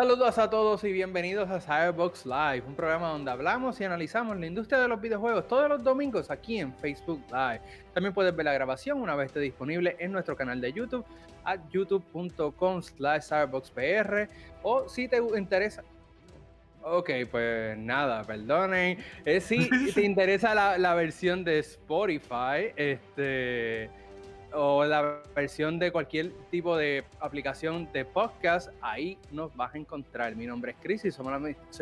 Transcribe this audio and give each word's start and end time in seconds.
Saludos 0.00 0.38
a 0.38 0.48
todos 0.48 0.84
y 0.84 0.92
bienvenidos 0.92 1.50
a 1.50 1.60
Cyberbox 1.60 2.24
Live, 2.24 2.62
un 2.68 2.76
programa 2.76 3.08
donde 3.08 3.32
hablamos 3.32 3.80
y 3.80 3.84
analizamos 3.84 4.38
la 4.38 4.46
industria 4.46 4.78
de 4.78 4.86
los 4.86 5.00
videojuegos 5.00 5.48
todos 5.48 5.68
los 5.68 5.82
domingos 5.82 6.30
aquí 6.30 6.60
en 6.60 6.72
Facebook 6.72 7.20
Live. 7.32 7.60
También 7.94 8.14
puedes 8.14 8.32
ver 8.36 8.44
la 8.44 8.52
grabación 8.52 9.02
una 9.02 9.16
vez 9.16 9.26
esté 9.26 9.40
disponible 9.40 9.96
en 9.98 10.12
nuestro 10.12 10.36
canal 10.36 10.60
de 10.60 10.72
YouTube 10.72 11.04
a 11.44 11.56
youtube.com 11.70 12.80
slash 12.80 13.22
cyberboxpr 13.24 14.28
o 14.62 14.88
si 14.88 15.08
te 15.08 15.16
interesa 15.36 15.82
Ok, 16.80 17.10
pues 17.28 17.76
nada, 17.76 18.22
perdonen. 18.22 18.98
Eh, 19.24 19.40
si 19.40 19.68
te 19.94 20.02
interesa 20.02 20.54
la, 20.54 20.78
la, 20.78 20.94
versión 20.94 21.42
de 21.42 21.58
Spotify, 21.58 22.72
este 22.76 23.90
o 24.52 24.84
la 24.84 25.20
versión 25.34 25.78
de 25.78 25.92
cualquier 25.92 26.32
tipo 26.50 26.76
de 26.76 27.04
aplicación 27.20 27.90
de 27.92 28.04
podcast, 28.04 28.70
ahí 28.80 29.18
nos 29.30 29.54
vas 29.56 29.74
a 29.74 29.78
encontrar. 29.78 30.34
Mi 30.36 30.46
nombre 30.46 30.72
es 30.72 30.76
Chris 30.82 31.04
y 31.04 31.10
soy 31.10 31.26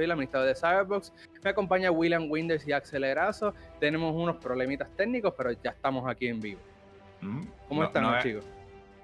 el 0.05 0.11
administrador 0.11 0.48
de 0.48 0.55
Cyberbox. 0.55 1.12
Me 1.43 1.51
acompaña 1.51 1.91
William 1.91 2.30
Winders 2.30 2.66
y 2.66 2.73
Axel 2.73 3.05
Erazo. 3.05 3.55
Tenemos 3.80 4.15
unos 4.15 4.37
problemitas 4.37 4.88
técnicos, 4.97 5.34
pero 5.37 5.52
ya 5.52 5.71
estamos 5.71 6.09
aquí 6.09 6.29
en 6.29 6.41
vivo. 6.41 6.60
Mm, 7.21 7.43
¿Cómo 7.69 7.84
están, 7.84 8.23
chicos? 8.23 8.45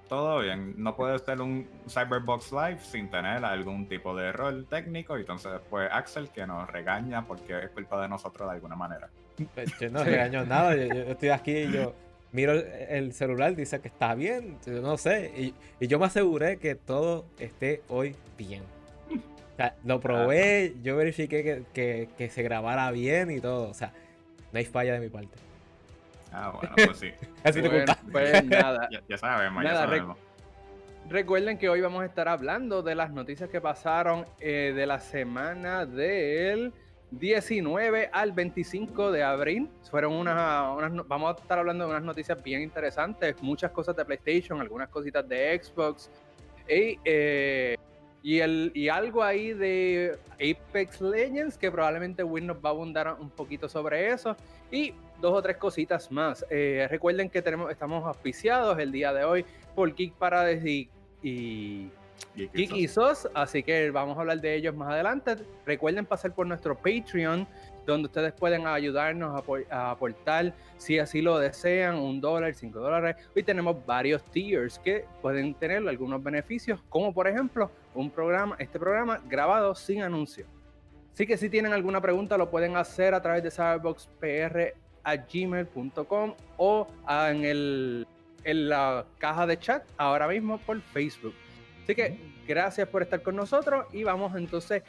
Todo 0.08 0.40
bien. 0.40 0.74
No 0.76 0.94
puede 0.94 1.18
ser 1.20 1.40
un 1.40 1.66
Cyberbox 1.88 2.52
Live 2.52 2.80
sin 2.80 3.08
tener 3.08 3.44
algún 3.44 3.88
tipo 3.88 4.14
de 4.14 4.28
error 4.28 4.64
técnico. 4.68 5.16
Y 5.16 5.22
entonces, 5.22 5.52
pues 5.70 5.88
Axel 5.90 6.28
que 6.28 6.46
nos 6.46 6.68
regaña 6.68 7.24
porque 7.26 7.58
es 7.58 7.70
culpa 7.70 8.00
de 8.02 8.08
nosotros 8.08 8.48
de 8.48 8.56
alguna 8.56 8.76
manera. 8.76 9.08
Pues, 9.54 9.72
yo 9.80 9.90
no 9.90 10.04
regaño 10.04 10.44
nada. 10.44 10.76
yo 10.76 10.84
estoy 10.84 11.30
aquí 11.30 11.52
y 11.52 11.72
yo 11.72 11.94
miro 12.32 12.54
el 12.54 13.12
celular, 13.12 13.54
dice 13.54 13.80
que 13.80 13.88
está 13.88 14.14
bien, 14.14 14.58
no 14.66 14.96
sé. 14.96 15.54
Y, 15.80 15.86
yo 15.86 15.98
me 15.98 16.06
aseguré 16.06 16.56
que 16.56 16.74
todo 16.74 17.26
esté 17.38 17.82
hoy 17.88 18.16
bien. 18.36 18.62
O 19.10 19.56
sea, 19.56 19.76
lo 19.84 20.00
probé, 20.00 20.74
yo 20.82 20.96
verifiqué 20.96 21.64
que, 21.72 22.30
se 22.30 22.42
grabara 22.42 22.90
bien 22.90 23.30
y 23.30 23.40
todo. 23.40 23.68
O 23.68 23.74
sea, 23.74 23.92
no 24.52 24.58
hay 24.58 24.64
falla 24.64 24.94
de 24.94 25.00
mi 25.00 25.08
parte. 25.08 25.36
Ah, 26.32 26.52
bueno, 26.58 26.74
pues 26.86 26.98
sí. 26.98 27.10
Así 27.44 27.60
bueno, 27.60 27.94
pues 28.10 28.44
nada. 28.44 28.88
ya, 29.08 29.18
sabemos, 29.18 29.62
ya 29.62 29.74
sabemos. 29.74 30.16
recuerden 31.10 31.58
que 31.58 31.68
hoy 31.68 31.82
vamos 31.82 32.02
a 32.02 32.06
estar 32.06 32.28
hablando 32.28 32.82
de 32.82 32.94
las 32.94 33.10
noticias 33.10 33.50
que 33.50 33.60
pasaron 33.60 34.24
eh, 34.40 34.72
de 34.74 34.86
la 34.86 34.98
semana 34.98 35.84
del 35.84 36.72
19 37.12 38.08
al 38.12 38.32
25 38.32 39.12
de 39.12 39.22
abril. 39.22 39.68
Fueron 39.90 40.14
unas, 40.14 41.06
vamos 41.06 41.36
a 41.36 41.40
estar 41.40 41.58
hablando 41.58 41.84
de 41.84 41.90
unas 41.90 42.02
noticias 42.02 42.42
bien 42.42 42.62
interesantes, 42.62 43.40
muchas 43.42 43.70
cosas 43.70 43.94
de 43.96 44.04
PlayStation, 44.04 44.60
algunas 44.60 44.88
cositas 44.88 45.28
de 45.28 45.60
Xbox 45.62 46.10
y, 46.68 46.98
eh, 47.04 47.76
y, 48.22 48.38
el, 48.38 48.72
y 48.74 48.88
algo 48.88 49.22
ahí 49.22 49.52
de 49.52 50.18
Apex 50.34 51.00
Legends 51.00 51.58
que 51.58 51.70
probablemente 51.70 52.24
Will 52.24 52.46
nos 52.46 52.56
va 52.56 52.70
a 52.70 52.72
abundar 52.72 53.16
un 53.20 53.30
poquito 53.30 53.68
sobre 53.68 54.08
eso 54.08 54.36
y 54.70 54.94
dos 55.20 55.34
o 55.34 55.42
tres 55.42 55.58
cositas 55.58 56.10
más. 56.10 56.46
Eh, 56.48 56.86
recuerden 56.90 57.28
que 57.28 57.42
tenemos, 57.42 57.70
estamos 57.70 58.04
auspiciados 58.06 58.78
el 58.78 58.90
día 58.90 59.12
de 59.12 59.24
hoy 59.24 59.44
por 59.74 59.94
Geek 59.94 60.14
Paradise 60.14 60.88
y 61.22 61.90
Geek 62.34 62.88
SOS, 62.88 63.28
así 63.34 63.62
que 63.62 63.90
vamos 63.90 64.16
a 64.16 64.20
hablar 64.20 64.40
de 64.40 64.54
ellos 64.54 64.74
más 64.74 64.90
adelante. 64.90 65.36
Recuerden 65.66 66.06
pasar 66.06 66.34
por 66.34 66.46
nuestro 66.46 66.74
Patreon, 66.74 67.46
donde 67.86 68.06
ustedes 68.06 68.32
pueden 68.32 68.66
ayudarnos 68.66 69.44
a, 69.70 69.90
aportar, 69.90 70.54
si 70.76 70.98
así 70.98 71.20
lo 71.20 71.38
desean, 71.38 71.96
un 71.96 72.18
dólar, 72.20 72.54
cinco 72.54 72.80
dólares. 72.80 73.16
Hoy 73.34 73.42
tenemos 73.42 73.84
varios 73.84 74.22
tiers 74.24 74.78
que 74.78 75.04
pueden 75.20 75.52
tener 75.54 75.86
algunos 75.86 76.22
beneficios, 76.22 76.80
como 76.88 77.12
por 77.12 77.28
ejemplo 77.28 77.70
un 77.94 78.08
programa, 78.10 78.56
este 78.58 78.78
programa 78.78 79.20
grabado 79.28 79.74
sin 79.74 80.00
anuncio. 80.02 80.46
Así 81.12 81.26
que 81.26 81.36
si 81.36 81.50
tienen 81.50 81.74
alguna 81.74 82.00
pregunta, 82.00 82.38
lo 82.38 82.50
pueden 82.50 82.76
hacer 82.76 83.14
a 83.14 83.20
través 83.20 83.42
de 83.42 83.50
cyberboxpr@gmail.com 83.50 86.34
o 86.56 86.86
en, 87.06 87.44
el, 87.44 88.06
en 88.44 88.68
la 88.70 89.04
caja 89.18 89.46
de 89.46 89.58
chat 89.58 89.84
ahora 89.98 90.26
mismo 90.28 90.56
por 90.58 90.80
Facebook. 90.80 91.34
Así 91.82 91.94
que 91.94 92.16
gracias 92.46 92.88
por 92.88 93.02
estar 93.02 93.22
con 93.22 93.36
nosotros 93.36 93.86
y 93.92 94.04
vamos 94.04 94.34
entonces, 94.36 94.82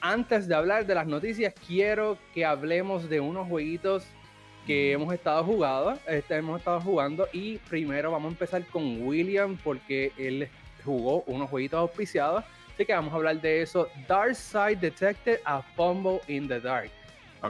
antes 0.00 0.48
de 0.48 0.54
hablar 0.54 0.86
de 0.86 0.94
las 0.94 1.06
noticias, 1.06 1.54
quiero 1.66 2.18
que 2.34 2.44
hablemos 2.44 3.08
de 3.08 3.20
unos 3.20 3.48
jueguitos 3.48 4.06
que 4.66 4.92
hemos 4.92 5.12
estado 5.12 5.44
jugando, 5.44 5.98
este, 6.06 6.36
hemos 6.36 6.58
estado 6.58 6.80
jugando 6.80 7.28
y 7.32 7.58
primero 7.58 8.10
vamos 8.10 8.30
a 8.30 8.32
empezar 8.32 8.64
con 8.66 9.02
William 9.06 9.58
porque 9.62 10.12
él 10.16 10.48
jugó 10.84 11.22
unos 11.26 11.50
jueguitos 11.50 11.78
auspiciados, 11.78 12.44
así 12.72 12.84
que 12.84 12.94
vamos 12.94 13.12
a 13.12 13.16
hablar 13.16 13.40
de 13.40 13.62
eso. 13.62 13.88
Dark 14.08 14.34
Side 14.34 14.76
Detected 14.76 15.40
a 15.44 15.62
Fumble 15.76 16.20
in 16.28 16.48
the 16.48 16.60
Dark. 16.60 16.90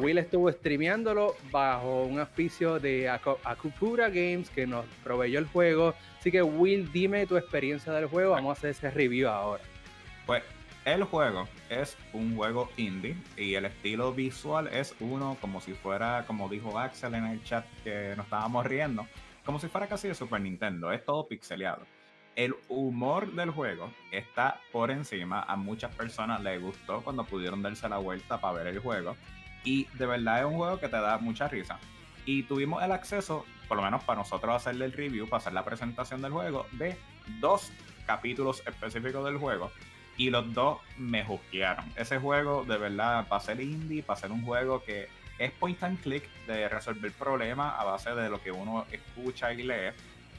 Will 0.01 0.19
estuvo 0.19 0.51
streameándolo 0.51 1.37
bajo 1.51 2.05
un 2.05 2.19
auspicio 2.19 2.81
de 2.81 3.09
Akupura 3.09 4.09
Games 4.09 4.51
que 4.51 4.67
nos 4.67 4.85
proveyó 5.03 5.39
el 5.39 5.47
juego. 5.47 5.95
Así 6.19 6.31
que 6.31 6.43
Will, 6.43 6.91
dime 6.93 7.27
tu 7.27 7.37
experiencia 7.37 7.93
del 7.93 8.07
juego. 8.07 8.33
Vamos 8.33 8.51
a 8.51 8.59
hacer 8.59 8.71
ese 8.71 8.91
review 8.91 9.29
ahora. 9.29 9.63
Pues 10.27 10.43
el 10.85 11.05
juego 11.05 11.49
es 11.71 11.97
un 12.13 12.37
juego 12.37 12.71
indie 12.77 13.17
y 13.37 13.55
el 13.55 13.67
estilo 13.67 14.13
visual 14.13 14.69
es 14.69 14.95
uno 15.01 15.37
como 15.41 15.61
si 15.61 15.73
fuera, 15.73 16.25
como 16.27 16.49
dijo 16.49 16.79
Axel 16.79 17.15
en 17.15 17.27
el 17.27 17.43
chat 17.45 17.65
que 17.83 18.15
nos 18.17 18.27
estábamos 18.27 18.67
riendo, 18.67 19.07
como 19.45 19.59
si 19.59 19.69
fuera 19.69 19.87
casi 19.87 20.09
de 20.09 20.15
Super 20.15 20.41
Nintendo. 20.41 20.93
Es 20.93 21.05
todo 21.05 21.27
pixeleado. 21.27 21.87
El 22.37 22.55
humor 22.69 23.33
del 23.33 23.51
juego 23.51 23.93
está 24.11 24.61
por 24.73 24.91
encima. 24.91 25.43
A 25.45 25.55
muchas 25.55 25.95
personas 25.95 26.43
les 26.43 26.61
gustó 26.61 27.01
cuando 27.03 27.25
pudieron 27.25 27.63
darse 27.63 27.89
la 27.89 27.99
vuelta 27.99 28.41
para 28.41 28.55
ver 28.55 28.67
el 28.67 28.81
juego. 28.81 29.17
Y 29.65 29.87
de 29.95 30.07
verdad 30.07 30.41
es 30.41 30.45
un 30.45 30.57
juego 30.57 30.79
que 30.79 30.89
te 30.89 30.97
da 30.97 31.19
mucha 31.19 31.49
risa. 31.49 31.79
Y 32.27 32.45
tuvimos 32.45 32.83
el 32.83 32.93
acceso, 32.93 33.45
por 33.69 33.77
lo 33.77 33.83
menos 33.83 34.05
para 34.05 34.21
nosotros 34.21 34.55
hacerle 34.55 34.85
el 34.87 34.93
review, 34.93 35.29
para 35.29 35.39
hacer 35.39 35.53
la 35.53 35.65
presentación 35.65 36.23
del 36.23 36.33
juego, 36.33 36.67
de 36.73 36.97
dos 37.41 37.73
capítulos 38.07 38.63
específicos 38.67 39.25
del 39.25 39.39
juego. 39.39 39.71
Y 40.17 40.31
los 40.31 40.53
dos 40.55 40.79
me 40.97 41.25
juzgaron. 41.25 41.85
Ese 41.97 42.19
juego, 42.19 42.65
de 42.65 42.79
verdad, 42.79 43.27
para 43.27 43.43
ser 43.43 43.61
indie, 43.61 44.03
para 44.03 44.21
ser 44.21 44.31
un 44.31 44.43
juego 44.43 44.83
que 44.85 45.09
es 45.39 45.51
point 45.53 45.83
and 45.83 46.01
click 46.01 46.29
de 46.47 46.69
resolver 46.69 47.13
problemas 47.13 47.75
a 47.79 47.85
base 47.85 48.15
de 48.15 48.29
lo 48.29 48.41
que 48.41 48.53
uno 48.53 48.87
escucha 48.93 49.53
y 49.53 49.63
lee, 49.65 49.93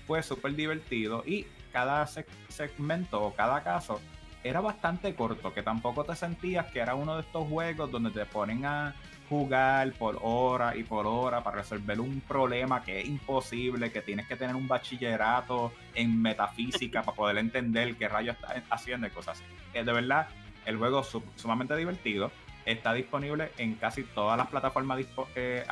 fue 0.07 0.24
súper 0.24 0.56
divertido. 0.56 1.24
Y 1.25 1.46
cada 1.74 2.07
segmento 2.07 3.22
o 3.22 3.36
cada 3.36 3.62
caso 3.63 4.00
era 4.44 4.62
bastante 4.62 5.13
corto, 5.16 5.53
que 5.53 5.63
tampoco 5.63 6.03
te 6.03 6.16
sentías 6.16 6.68
que 6.68 6.80
era 6.80 6.96
uno 6.96 7.16
de 7.16 7.22
estos 7.22 7.47
juegos 7.50 7.92
donde 7.92 8.12
te 8.12 8.25
ponen 8.25 8.66
a 8.66 8.96
jugar 9.30 9.91
por 9.94 10.19
hora 10.22 10.75
y 10.75 10.84
por 10.84 11.08
hora 11.08 11.44
para 11.44 11.58
resolver 11.58 12.00
un 12.00 12.22
problema 12.22 12.84
que 12.84 13.02
es 13.02 13.08
imposible, 13.08 13.91
que 13.91 14.02
tienes 14.02 14.28
que 14.28 14.36
tener 14.36 14.56
un 14.56 14.68
bachillerato 14.68 15.72
en 15.94 16.22
metafísica 16.22 17.02
para 17.02 17.16
poder 17.16 17.38
entender 17.38 17.96
qué 17.96 18.08
rayos 18.08 18.36
está 18.56 18.75
haciendo 18.75 19.08
y 19.08 19.09
cosas 19.09 19.40
así. 19.40 19.44
Eh, 19.74 19.84
de 19.84 19.91
verdad, 19.91 20.28
el 20.66 20.78
juego 20.78 21.02
es 21.02 21.18
sumamente 21.36 21.75
divertido. 21.75 22.31
Está 22.66 22.94
disponible 22.94 23.52
en 23.58 23.75
casi 23.75 24.03
todas 24.03 24.38
las 24.38 24.47
plataformas 24.47 25.06
eh, 25.36 25.63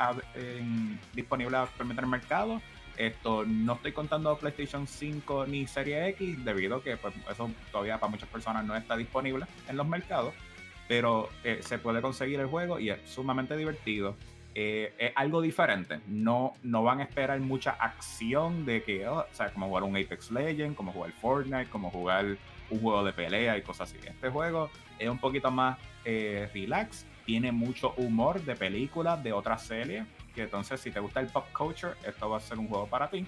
disponibles 1.12 1.60
actualmente 1.60 2.00
en 2.00 2.04
el 2.04 2.10
mercado. 2.10 2.60
Esto 2.96 3.44
no 3.44 3.74
estoy 3.74 3.90
contando 3.90 4.36
PlayStation 4.38 4.86
5 4.86 5.46
ni 5.46 5.66
Serie 5.66 6.08
X, 6.10 6.44
debido 6.44 6.76
a 6.76 6.82
que 6.82 6.96
pues, 6.96 7.12
eso 7.28 7.50
todavía 7.72 7.98
para 7.98 8.10
muchas 8.10 8.28
personas 8.28 8.64
no 8.64 8.76
está 8.76 8.96
disponible 8.96 9.46
en 9.68 9.76
los 9.76 9.86
mercados 9.86 10.32
pero 10.88 11.30
eh, 11.42 11.60
se 11.62 11.78
puede 11.78 12.02
conseguir 12.02 12.40
el 12.40 12.46
juego 12.46 12.78
y 12.78 12.90
es 12.90 13.00
sumamente 13.06 13.56
divertido. 13.56 14.16
Eh, 14.56 14.92
es 14.98 15.12
algo 15.16 15.40
diferente. 15.40 16.00
No, 16.06 16.52
no 16.62 16.82
van 16.84 17.00
a 17.00 17.04
esperar 17.04 17.40
mucha 17.40 17.72
acción 17.72 18.64
de 18.64 18.82
que, 18.82 19.08
oh, 19.08 19.18
o 19.18 19.26
sea, 19.32 19.52
como 19.52 19.66
jugar 19.66 19.82
un 19.82 19.96
Apex 19.96 20.30
Legend, 20.30 20.76
como 20.76 20.92
jugar 20.92 21.10
Fortnite, 21.12 21.70
como 21.70 21.90
jugar 21.90 22.36
un 22.70 22.80
juego 22.80 23.04
de 23.04 23.12
pelea 23.12 23.58
y 23.58 23.62
cosas 23.62 23.90
así. 23.90 23.98
Este 24.06 24.28
juego 24.28 24.70
es 24.98 25.08
un 25.08 25.18
poquito 25.18 25.50
más 25.50 25.78
eh, 26.04 26.48
relax, 26.54 27.04
tiene 27.26 27.50
mucho 27.50 27.94
humor 27.96 28.42
de 28.42 28.54
películas, 28.54 29.22
de 29.24 29.32
otras 29.32 29.66
series, 29.66 30.04
que 30.34 30.42
entonces 30.42 30.80
si 30.80 30.90
te 30.90 31.00
gusta 31.00 31.20
el 31.20 31.26
pop 31.26 31.46
culture, 31.56 31.94
esto 32.06 32.28
va 32.28 32.36
a 32.36 32.40
ser 32.40 32.58
un 32.58 32.68
juego 32.68 32.86
para 32.86 33.08
ti. 33.08 33.26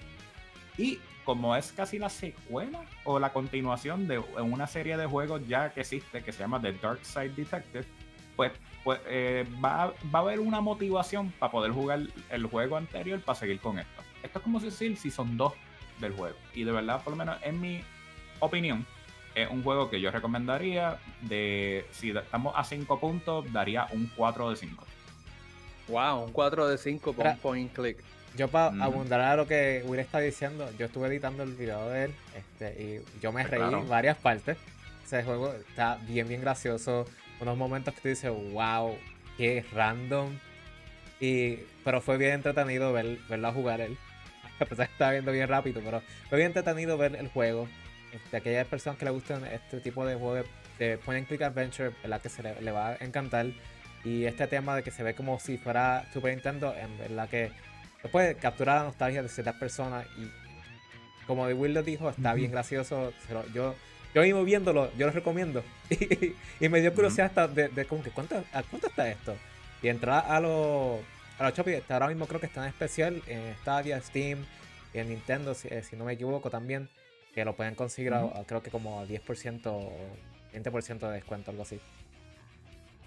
Y 0.77 0.99
como 1.27 1.57
es 1.57 1.73
casi 1.73 1.99
la 1.99 2.07
secuela 2.07 2.85
o 3.03 3.19
la 3.19 3.33
continuación 3.33 4.07
de 4.07 4.17
una 4.17 4.65
serie 4.65 4.95
de 4.95 5.05
juegos 5.07 5.45
ya 5.45 5.73
que 5.73 5.81
existe 5.81 6.23
que 6.23 6.31
se 6.31 6.39
llama 6.39 6.61
The 6.61 6.71
Dark 6.71 7.03
Side 7.03 7.33
Detective, 7.35 7.83
pues, 8.37 8.53
pues 8.85 9.01
eh, 9.07 9.45
va, 9.61 9.93
a 10.13 10.17
haber 10.17 10.39
una 10.39 10.61
motivación 10.61 11.33
para 11.37 11.51
poder 11.51 11.73
jugar 11.73 11.99
el 12.29 12.45
juego 12.45 12.77
anterior 12.77 13.19
para 13.19 13.37
seguir 13.37 13.59
con 13.59 13.77
esto. 13.77 14.01
Esto 14.23 14.39
es 14.39 14.43
como 14.43 14.61
decir 14.61 14.95
si 14.95 15.11
son 15.11 15.35
dos 15.35 15.51
del 15.99 16.13
juego. 16.13 16.37
Y 16.53 16.63
de 16.63 16.71
verdad, 16.71 17.03
por 17.03 17.11
lo 17.11 17.17
menos 17.17 17.37
en 17.43 17.59
mi 17.59 17.81
opinión, 18.39 18.85
es 19.35 19.49
un 19.49 19.63
juego 19.63 19.89
que 19.89 19.99
yo 19.99 20.11
recomendaría. 20.11 20.97
De 21.23 21.85
si 21.91 22.11
estamos 22.11 22.53
a 22.55 22.63
5 22.63 23.01
puntos, 23.01 23.51
daría 23.51 23.85
un 23.91 24.09
4 24.15 24.51
de 24.51 24.55
5. 24.55 24.85
Wow, 25.89 26.23
un 26.23 26.31
4 26.31 26.69
de 26.69 26.77
5 26.77 27.13
con 27.13 27.37
point 27.39 27.73
click. 27.73 28.01
Yo 28.37 28.47
para 28.47 28.67
abundar 28.83 29.19
a 29.19 29.35
lo 29.35 29.47
que 29.47 29.83
Will 29.85 29.99
está 29.99 30.19
diciendo, 30.19 30.69
yo 30.77 30.85
estuve 30.85 31.07
editando 31.07 31.43
el 31.43 31.55
video 31.55 31.89
de 31.89 32.05
él 32.05 32.13
este, 32.35 32.81
y 32.81 33.19
yo 33.19 33.31
me 33.31 33.43
reí 33.43 33.61
en 33.61 33.89
varias 33.89 34.15
partes. 34.17 34.57
Ese 35.03 35.23
juego 35.23 35.53
está 35.53 35.97
bien, 36.07 36.27
bien 36.27 36.41
gracioso. 36.41 37.05
Unos 37.39 37.57
momentos 37.57 37.93
que 37.95 38.01
tú 38.01 38.07
dices, 38.09 38.31
wow, 38.51 38.95
qué 39.37 39.65
random. 39.73 40.37
Y, 41.19 41.57
pero 41.83 41.99
fue 41.99 42.17
bien 42.17 42.33
entretenido 42.33 42.93
ver, 42.93 43.17
verlo 43.27 43.51
jugar 43.51 43.81
él. 43.81 43.97
A 44.59 44.65
pesar 44.65 44.87
que 44.87 44.93
estaba 44.93 45.11
viendo 45.11 45.31
bien 45.31 45.47
rápido, 45.47 45.81
pero 45.83 46.01
fue 46.29 46.37
bien 46.37 46.47
entretenido 46.47 46.97
ver 46.97 47.15
el 47.15 47.29
juego. 47.29 47.67
Este, 48.13 48.37
aquellas 48.37 48.67
personas 48.67 48.99
que 48.99 49.05
le 49.05 49.11
gustan 49.11 49.45
este 49.45 49.79
tipo 49.79 50.05
de 50.05 50.15
juego 50.15 50.45
de, 50.77 50.97
point 50.99 51.19
and 51.19 51.27
click 51.27 51.41
adventure, 51.41 51.91
¿verdad? 52.03 52.21
Que 52.21 52.29
se 52.29 52.43
le, 52.43 52.71
va 52.71 52.89
a 52.89 52.97
encantar. 52.97 53.47
Y 54.03 54.25
este 54.25 54.45
tema 54.47 54.75
de 54.75 54.83
que 54.83 54.91
se 54.91 55.03
ve 55.03 55.15
como 55.15 55.39
si 55.39 55.57
fuera 55.57 56.05
Super 56.13 56.33
Nintendo, 56.33 56.75
en 56.75 56.97
verdad 56.97 57.27
que 57.27 57.51
puede 58.11 58.35
capturar 58.35 58.79
la 58.79 58.83
nostalgia 58.85 59.23
de 59.23 59.29
ciertas 59.29 59.55
personas. 59.55 60.05
Y 60.17 60.29
como 61.25 61.47
de 61.47 61.53
Will 61.53 61.73
lo 61.73 61.83
dijo, 61.83 62.09
está 62.09 62.33
bien 62.33 62.51
gracioso. 62.51 63.13
yo, 63.53 63.75
yo 64.13 64.21
mismo 64.21 64.43
viéndolo, 64.43 64.91
yo 64.97 65.07
lo 65.07 65.11
recomiendo. 65.11 65.63
y, 66.59 66.69
me 66.69 66.81
dio 66.81 66.93
curiosidad 66.93 67.27
hasta 67.27 67.47
de, 67.47 67.69
de 67.69 67.85
como 67.85 68.03
que 68.03 68.11
¿cuánto, 68.11 68.43
¿a 68.53 68.63
cuánto 68.63 68.87
está 68.87 69.09
esto? 69.09 69.35
Y 69.81 69.89
entrar 69.89 70.25
a 70.27 70.39
los 70.39 70.99
a 71.39 71.43
los 71.43 71.53
Shopee, 71.53 71.83
ahora 71.89 72.07
mismo 72.07 72.25
creo 72.25 72.39
que 72.39 72.47
está 72.47 72.63
en 72.63 72.69
especial 72.69 73.21
en 73.27 73.55
Stadia, 73.57 74.01
Steam 74.01 74.45
y 74.93 74.99
en 74.99 75.09
Nintendo, 75.09 75.53
si, 75.53 75.67
eh, 75.67 75.83
no 75.95 76.05
me 76.05 76.13
equivoco 76.13 76.49
también, 76.49 76.89
que 77.33 77.45
lo 77.45 77.55
pueden 77.55 77.75
conseguir 77.75 78.13
creo 78.47 78.63
que 78.63 78.71
como 78.71 79.05
10% 79.05 79.61
o 79.67 79.91
20% 80.53 80.99
de 80.99 81.13
descuento, 81.13 81.51
algo 81.51 81.63
así. 81.63 81.79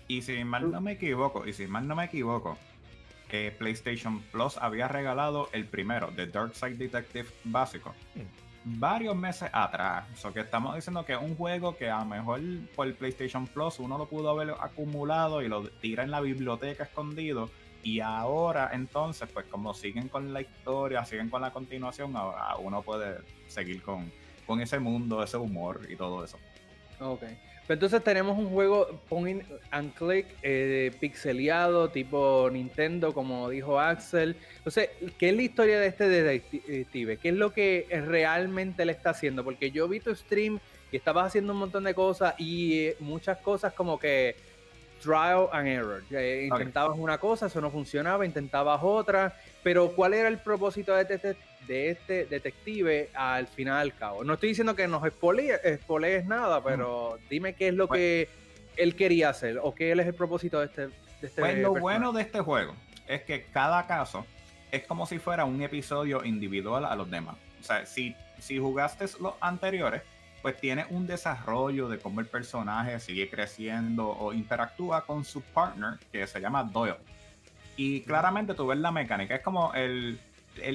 Y 0.06 0.22
si 0.22 0.44
mal 0.44 0.70
no 0.70 0.80
me 0.80 0.92
equivoco, 0.92 1.46
y 1.46 1.52
si 1.52 1.66
mal 1.66 1.86
no 1.88 1.96
me 1.96 2.04
equivoco, 2.04 2.56
eh, 3.32 3.50
PlayStation 3.50 4.20
Plus 4.32 4.56
había 4.58 4.88
regalado 4.88 5.48
el 5.52 5.66
primero, 5.66 6.10
The 6.14 6.26
Dark 6.26 6.54
Side 6.54 6.76
Detective 6.76 7.28
básico. 7.44 7.94
Hmm. 8.14 8.78
Varios 8.78 9.16
meses 9.16 9.48
atrás. 9.52 10.04
O 10.24 10.32
que 10.32 10.40
estamos 10.40 10.74
diciendo 10.74 11.04
que 11.04 11.14
es 11.14 11.20
un 11.20 11.34
juego 11.34 11.76
que 11.76 11.88
a 11.88 12.00
lo 12.00 12.04
mejor 12.04 12.40
por 12.76 12.86
el 12.86 12.94
PlayStation 12.94 13.46
Plus 13.46 13.78
uno 13.78 13.96
lo 13.96 14.06
pudo 14.06 14.30
haber 14.30 14.50
acumulado 14.60 15.42
y 15.42 15.48
lo 15.48 15.68
tira 15.68 16.02
en 16.02 16.10
la 16.10 16.20
biblioteca 16.20 16.84
escondido 16.84 17.50
y 17.82 18.00
ahora 18.00 18.70
entonces, 18.72 19.28
pues 19.32 19.46
como 19.46 19.72
siguen 19.72 20.08
con 20.08 20.32
la 20.32 20.42
historia, 20.42 21.04
siguen 21.04 21.30
con 21.30 21.40
la 21.40 21.50
continuación, 21.50 22.14
ahora 22.14 22.56
uno 22.58 22.82
puede 22.82 23.18
seguir 23.48 23.82
con, 23.82 24.12
con 24.46 24.60
ese 24.60 24.78
mundo, 24.78 25.22
ese 25.22 25.38
humor 25.38 25.86
y 25.88 25.96
todo 25.96 26.24
eso. 26.24 26.38
Ok. 27.00 27.22
Entonces 27.74 28.02
tenemos 28.02 28.36
un 28.36 28.48
juego 28.48 29.00
point 29.08 29.44
and 29.70 29.94
click 29.94 30.26
eh, 30.42 30.90
pixeleado 30.98 31.88
tipo 31.90 32.48
Nintendo, 32.50 33.12
como 33.12 33.48
dijo 33.48 33.78
Axel. 33.78 34.36
Entonces, 34.56 34.90
¿qué 35.18 35.30
es 35.30 35.36
la 35.36 35.42
historia 35.42 35.80
de 35.80 35.86
este 35.86 36.08
detective? 36.08 37.16
¿Qué 37.18 37.28
es 37.28 37.34
lo 37.34 37.52
que 37.52 37.86
realmente 38.06 38.84
le 38.84 38.92
está 38.92 39.10
haciendo? 39.10 39.44
Porque 39.44 39.70
yo 39.70 39.88
vi 39.88 40.00
tu 40.00 40.14
stream 40.14 40.58
y 40.90 40.96
estabas 40.96 41.26
haciendo 41.26 41.52
un 41.52 41.60
montón 41.60 41.84
de 41.84 41.94
cosas 41.94 42.34
y 42.38 42.78
eh, 42.78 42.96
muchas 42.98 43.38
cosas 43.38 43.72
como 43.72 43.98
que 43.98 44.34
trial 45.00 45.48
and 45.52 45.68
error. 45.68 46.02
intentabas 46.10 46.98
una 46.98 47.18
cosa, 47.18 47.46
eso 47.46 47.60
no 47.60 47.70
funcionaba, 47.70 48.26
intentabas 48.26 48.80
otra, 48.82 49.34
pero 49.62 49.92
¿cuál 49.92 50.14
era 50.14 50.28
el 50.28 50.38
propósito 50.38 50.94
de 50.94 51.02
este, 51.08 51.36
de 51.66 51.90
este 51.90 52.26
detective 52.26 53.10
al 53.14 53.46
final 53.46 53.78
al 53.78 53.94
cabo? 53.94 54.24
No 54.24 54.34
estoy 54.34 54.50
diciendo 54.50 54.74
que 54.74 54.88
nos 54.88 55.04
espolees 55.04 56.26
nada, 56.26 56.62
pero 56.62 57.18
dime 57.28 57.54
qué 57.54 57.68
es 57.68 57.74
lo 57.74 57.88
que 57.88 58.28
él 58.76 58.96
quería 58.96 59.30
hacer 59.30 59.58
o 59.62 59.74
qué 59.74 59.92
es 59.92 59.98
el 59.98 60.14
propósito 60.14 60.60
de 60.60 60.66
este, 60.66 60.86
de 60.88 60.92
este 61.22 61.40
Pues 61.40 61.58
lo 61.58 61.74
bueno 61.74 62.12
de 62.12 62.22
este 62.22 62.40
juego 62.40 62.74
es 63.06 63.22
que 63.22 63.44
cada 63.44 63.86
caso 63.86 64.26
es 64.70 64.86
como 64.86 65.06
si 65.06 65.18
fuera 65.18 65.44
un 65.44 65.60
episodio 65.62 66.24
individual 66.24 66.84
a 66.84 66.94
los 66.94 67.10
demás. 67.10 67.36
O 67.60 67.64
sea, 67.64 67.84
si, 67.86 68.14
si 68.38 68.58
jugaste 68.58 69.06
los 69.20 69.34
anteriores, 69.40 70.02
pues 70.42 70.58
tiene 70.58 70.86
un 70.90 71.06
desarrollo 71.06 71.88
de 71.88 71.98
cómo 71.98 72.20
el 72.20 72.26
personaje 72.26 72.98
sigue 73.00 73.28
creciendo 73.28 74.08
o 74.08 74.32
interactúa 74.32 75.04
con 75.04 75.24
su 75.24 75.42
partner 75.42 75.98
que 76.12 76.26
se 76.26 76.40
llama 76.40 76.64
Doyle. 76.64 76.96
Y 77.76 78.02
claramente 78.02 78.54
tú 78.54 78.66
ves 78.66 78.78
la 78.78 78.90
mecánica, 78.90 79.34
es 79.34 79.42
como 79.42 79.72
el, 79.74 80.18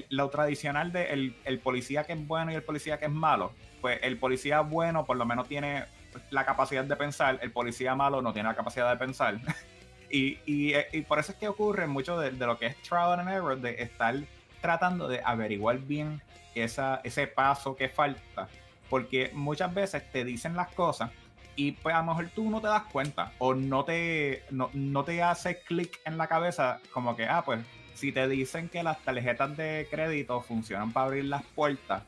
lo 0.09 0.29
tradicional 0.29 0.91
de 0.91 1.33
el, 1.45 1.59
policía 1.59 2.03
que 2.03 2.13
es 2.13 2.27
bueno 2.27 2.51
y 2.51 2.55
el 2.55 2.63
policía 2.63 2.97
que 2.99 3.05
es 3.05 3.11
malo. 3.11 3.51
Pues 3.81 3.99
el 4.03 4.17
policía 4.17 4.61
bueno 4.61 5.05
por 5.05 5.17
lo 5.17 5.25
menos 5.25 5.47
tiene 5.47 5.85
la 6.29 6.45
capacidad 6.45 6.83
de 6.83 6.95
pensar, 6.95 7.39
el 7.41 7.51
policía 7.51 7.95
malo 7.95 8.21
no 8.21 8.33
tiene 8.33 8.49
la 8.49 8.55
capacidad 8.55 8.89
de 8.89 8.97
pensar. 8.97 9.39
y, 10.09 10.39
y, 10.45 11.01
por 11.01 11.19
eso 11.19 11.33
es 11.33 11.37
que 11.37 11.47
ocurre 11.47 11.87
mucho 11.87 12.19
de, 12.19 12.31
lo 12.31 12.57
que 12.57 12.67
es 12.67 12.81
trial 12.81 13.19
and 13.19 13.29
error, 13.29 13.59
de 13.59 13.81
estar 13.81 14.15
tratando 14.61 15.07
de 15.07 15.21
averiguar 15.23 15.79
bien 15.79 16.21
ese 16.55 17.27
paso 17.27 17.75
que 17.75 17.89
falta 17.89 18.47
porque 18.89 19.31
muchas 19.33 19.73
veces 19.73 20.09
te 20.11 20.23
dicen 20.23 20.55
las 20.55 20.69
cosas 20.69 21.11
y 21.55 21.71
pues 21.71 21.95
a 21.95 21.99
lo 21.99 22.05
mejor 22.05 22.29
tú 22.35 22.49
no 22.49 22.61
te 22.61 22.67
das 22.67 22.83
cuenta 22.91 23.31
o 23.39 23.53
no 23.53 23.85
te, 23.85 24.43
no, 24.51 25.03
te 25.03 25.23
hace 25.23 25.61
clic 25.61 25.99
en 26.05 26.17
la 26.17 26.27
cabeza 26.27 26.79
como 26.91 27.15
que, 27.15 27.25
ah, 27.25 27.43
pues 27.45 27.59
si 27.95 28.11
te 28.11 28.27
dicen 28.27 28.69
que 28.69 28.83
las 28.83 28.99
tarjetas 29.03 29.55
de 29.57 29.87
crédito 29.89 30.41
funcionan 30.41 30.91
para 30.91 31.07
abrir 31.07 31.25
las 31.25 31.43
puertas, 31.43 32.03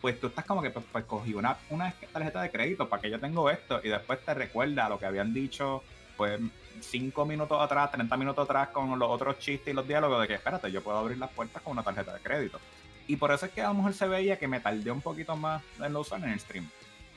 pues 0.00 0.20
tú 0.20 0.26
estás 0.28 0.44
como 0.44 0.62
que, 0.62 0.70
pues, 0.70 0.84
pues 0.92 1.04
cogí 1.04 1.34
una, 1.34 1.56
una 1.70 1.92
tarjeta 2.12 2.42
de 2.42 2.50
crédito 2.50 2.88
para 2.88 3.00
que 3.02 3.10
yo 3.10 3.18
tengo 3.18 3.50
esto 3.50 3.80
y 3.82 3.88
después 3.88 4.20
te 4.24 4.34
recuerda 4.34 4.88
lo 4.88 4.98
que 4.98 5.06
habían 5.06 5.32
dicho, 5.32 5.82
pues 6.16 6.40
cinco 6.80 7.24
minutos 7.24 7.60
atrás, 7.60 7.90
30 7.92 8.16
minutos 8.16 8.44
atrás 8.44 8.68
con 8.68 8.98
los 8.98 9.08
otros 9.10 9.38
chistes 9.38 9.72
y 9.72 9.74
los 9.74 9.86
diálogos 9.86 10.20
de 10.20 10.28
que, 10.28 10.34
espérate, 10.34 10.70
yo 10.70 10.82
puedo 10.82 10.98
abrir 10.98 11.18
las 11.18 11.30
puertas 11.30 11.62
con 11.62 11.72
una 11.72 11.82
tarjeta 11.82 12.12
de 12.12 12.20
crédito. 12.20 12.60
Y 13.06 13.16
por 13.16 13.32
eso 13.32 13.46
es 13.46 13.52
que 13.52 13.62
a 13.62 13.68
lo 13.68 13.74
mejor 13.74 13.94
se 13.94 14.06
veía 14.06 14.38
que 14.38 14.48
me 14.48 14.60
tardé 14.60 14.90
un 14.90 15.00
poquito 15.00 15.36
más 15.36 15.62
en 15.80 15.92
lo 15.92 16.00
usar 16.00 16.22
en 16.22 16.30
el 16.30 16.40
stream. 16.40 16.68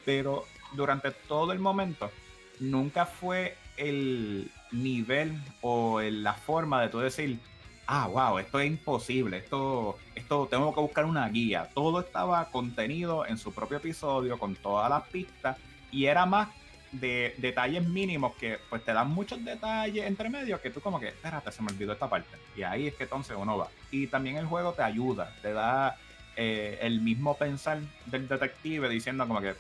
Pero 0.04 0.46
durante 0.74 1.12
todo 1.12 1.52
el 1.52 1.60
momento, 1.60 2.12
nunca 2.60 3.06
fue 3.06 3.58
el 3.78 4.52
nivel 4.72 5.40
o 5.62 6.02
la 6.02 6.34
forma 6.34 6.82
de 6.82 6.90
tú 6.90 7.00
decir, 7.00 7.40
ah, 7.88 8.08
wow, 8.08 8.40
esto 8.40 8.60
es 8.60 8.68
imposible, 8.68 9.38
esto, 9.38 9.98
esto 10.16 10.48
tengo 10.50 10.74
que 10.74 10.82
buscar 10.82 11.06
una 11.06 11.28
guía. 11.30 11.70
Todo 11.74 12.00
estaba 12.00 12.50
contenido 12.50 13.26
en 13.26 13.38
su 13.38 13.54
propio 13.54 13.78
episodio 13.78 14.38
con 14.38 14.56
todas 14.56 14.90
las 14.90 15.04
pistas 15.08 15.58
y 15.92 16.06
era 16.06 16.26
más 16.26 16.50
de 16.92 17.36
detalles 17.38 17.86
mínimos 17.86 18.36
que 18.36 18.58
pues 18.70 18.84
te 18.84 18.94
dan 18.94 19.10
muchos 19.10 19.44
detalles 19.44 20.06
entre 20.06 20.30
medio 20.30 20.62
que 20.62 20.70
tú 20.70 20.80
como 20.80 21.00
que, 21.00 21.10
espérate, 21.10 21.52
se 21.52 21.62
me 21.62 21.72
olvidó 21.72 21.94
esta 21.94 22.10
parte. 22.10 22.38
Y 22.56 22.64
ahí 22.64 22.88
es 22.88 22.96
que 22.96 23.04
entonces 23.04 23.36
uno 23.40 23.58
va. 23.58 23.68
Y 23.92 24.08
también 24.08 24.38
el 24.38 24.46
juego 24.46 24.74
te 24.74 24.84
ayuda, 24.84 25.34
te 25.42 25.54
da 25.54 25.98
eh, 26.36 26.80
el 26.82 27.02
mismo 27.02 27.38
pensar 27.38 27.80
del 28.06 28.28
detective 28.28 28.90
diciendo 28.90 29.28
como 29.28 29.42
que 29.42 29.56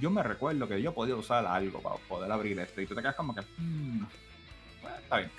yo 0.00 0.10
me 0.10 0.22
recuerdo 0.22 0.68
que 0.68 0.80
yo 0.80 0.94
podía 0.94 1.16
usar 1.16 1.46
algo 1.46 1.80
para 1.80 1.96
poder 1.96 2.30
abrir 2.30 2.58
esto. 2.58 2.80
Y 2.80 2.86
tú 2.86 2.94
te 2.94 3.02
quedas 3.02 3.16
como 3.16 3.34
que, 3.34 3.42
hmm, 3.58 4.04
está 5.02 5.18
bien. 5.18 5.30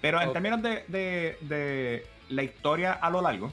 Pero 0.00 0.20
en 0.20 0.32
términos 0.32 0.62
de, 0.62 0.84
de, 0.88 1.38
de 1.42 2.06
la 2.28 2.42
historia 2.42 2.92
a 2.92 3.10
lo 3.10 3.20
largo, 3.20 3.52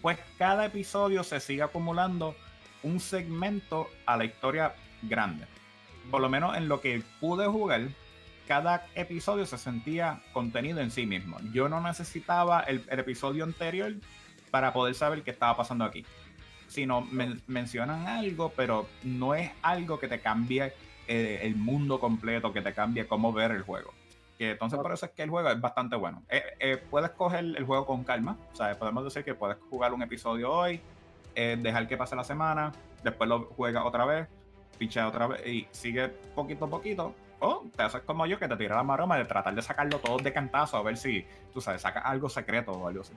pues 0.00 0.18
cada 0.38 0.64
episodio 0.66 1.22
se 1.24 1.40
sigue 1.40 1.62
acumulando 1.62 2.34
un 2.82 3.00
segmento 3.00 3.88
a 4.06 4.16
la 4.16 4.24
historia 4.24 4.74
grande 5.02 5.46
por 6.10 6.20
lo 6.20 6.28
menos 6.28 6.56
en 6.56 6.68
lo 6.68 6.80
que 6.80 7.02
pude 7.20 7.46
jugar, 7.46 7.88
cada 8.48 8.86
episodio 8.94 9.46
se 9.46 9.58
sentía 9.58 10.20
contenido 10.32 10.80
en 10.80 10.90
sí 10.90 11.06
mismo. 11.06 11.38
Yo 11.52 11.68
no 11.68 11.80
necesitaba 11.80 12.60
el, 12.60 12.84
episodio 12.88 13.44
anterior 13.44 13.94
para 14.50 14.72
poder 14.72 14.94
saber 14.94 15.22
qué 15.22 15.30
estaba 15.30 15.56
pasando 15.56 15.84
aquí. 15.84 16.04
Sino 16.66 17.06
mencionan 17.46 18.06
algo, 18.08 18.52
pero 18.56 18.88
no 19.02 19.34
es 19.34 19.50
algo 19.62 19.98
que 19.98 20.08
te 20.08 20.20
cambie 20.20 20.72
eh, 21.06 21.40
el 21.42 21.56
mundo 21.56 22.00
completo, 22.00 22.52
que 22.52 22.62
te 22.62 22.72
cambie 22.72 23.06
cómo 23.06 23.32
ver 23.32 23.50
el 23.52 23.62
juego. 23.62 23.92
Que 24.42 24.50
entonces 24.50 24.78
por 24.78 24.92
eso 24.92 25.06
es 25.06 25.12
que 25.12 25.22
el 25.22 25.30
juego 25.30 25.48
es 25.50 25.60
bastante 25.60 25.94
bueno. 25.94 26.22
Eh, 26.28 26.42
eh, 26.58 26.76
puedes 26.90 27.10
coger 27.10 27.44
el 27.44 27.64
juego 27.64 27.86
con 27.86 28.02
calma. 28.02 28.36
O 28.52 28.56
sea, 28.56 28.76
podemos 28.76 29.04
decir 29.04 29.22
que 29.22 29.34
puedes 29.34 29.56
jugar 29.70 29.94
un 29.94 30.02
episodio 30.02 30.50
hoy, 30.52 30.80
dejar 31.34 31.86
que 31.86 31.96
pase 31.96 32.16
la 32.16 32.24
semana, 32.24 32.72
después 33.04 33.28
lo 33.28 33.44
juegas 33.56 33.84
otra 33.84 34.04
vez 34.04 34.28
picha 34.82 35.06
otra 35.06 35.28
vez 35.28 35.46
y 35.46 35.68
sigue 35.70 36.08
poquito 36.08 36.64
a 36.64 36.68
poquito. 36.68 37.14
O 37.38 37.64
te 37.76 37.84
haces 37.84 38.02
como 38.02 38.26
yo 38.26 38.36
que 38.36 38.48
te 38.48 38.56
tira 38.56 38.74
la 38.74 38.82
maroma 38.82 39.16
de 39.16 39.24
tratar 39.24 39.54
de 39.54 39.62
sacarlo 39.62 39.98
todo 39.98 40.18
de 40.18 40.32
cantazo 40.32 40.76
a 40.76 40.82
ver 40.82 40.96
si, 40.96 41.24
tú 41.52 41.60
sabes, 41.60 41.82
saca 41.82 42.00
algo 42.00 42.28
secreto 42.28 42.72
o 42.72 42.88
algo 42.88 43.02
así. 43.02 43.12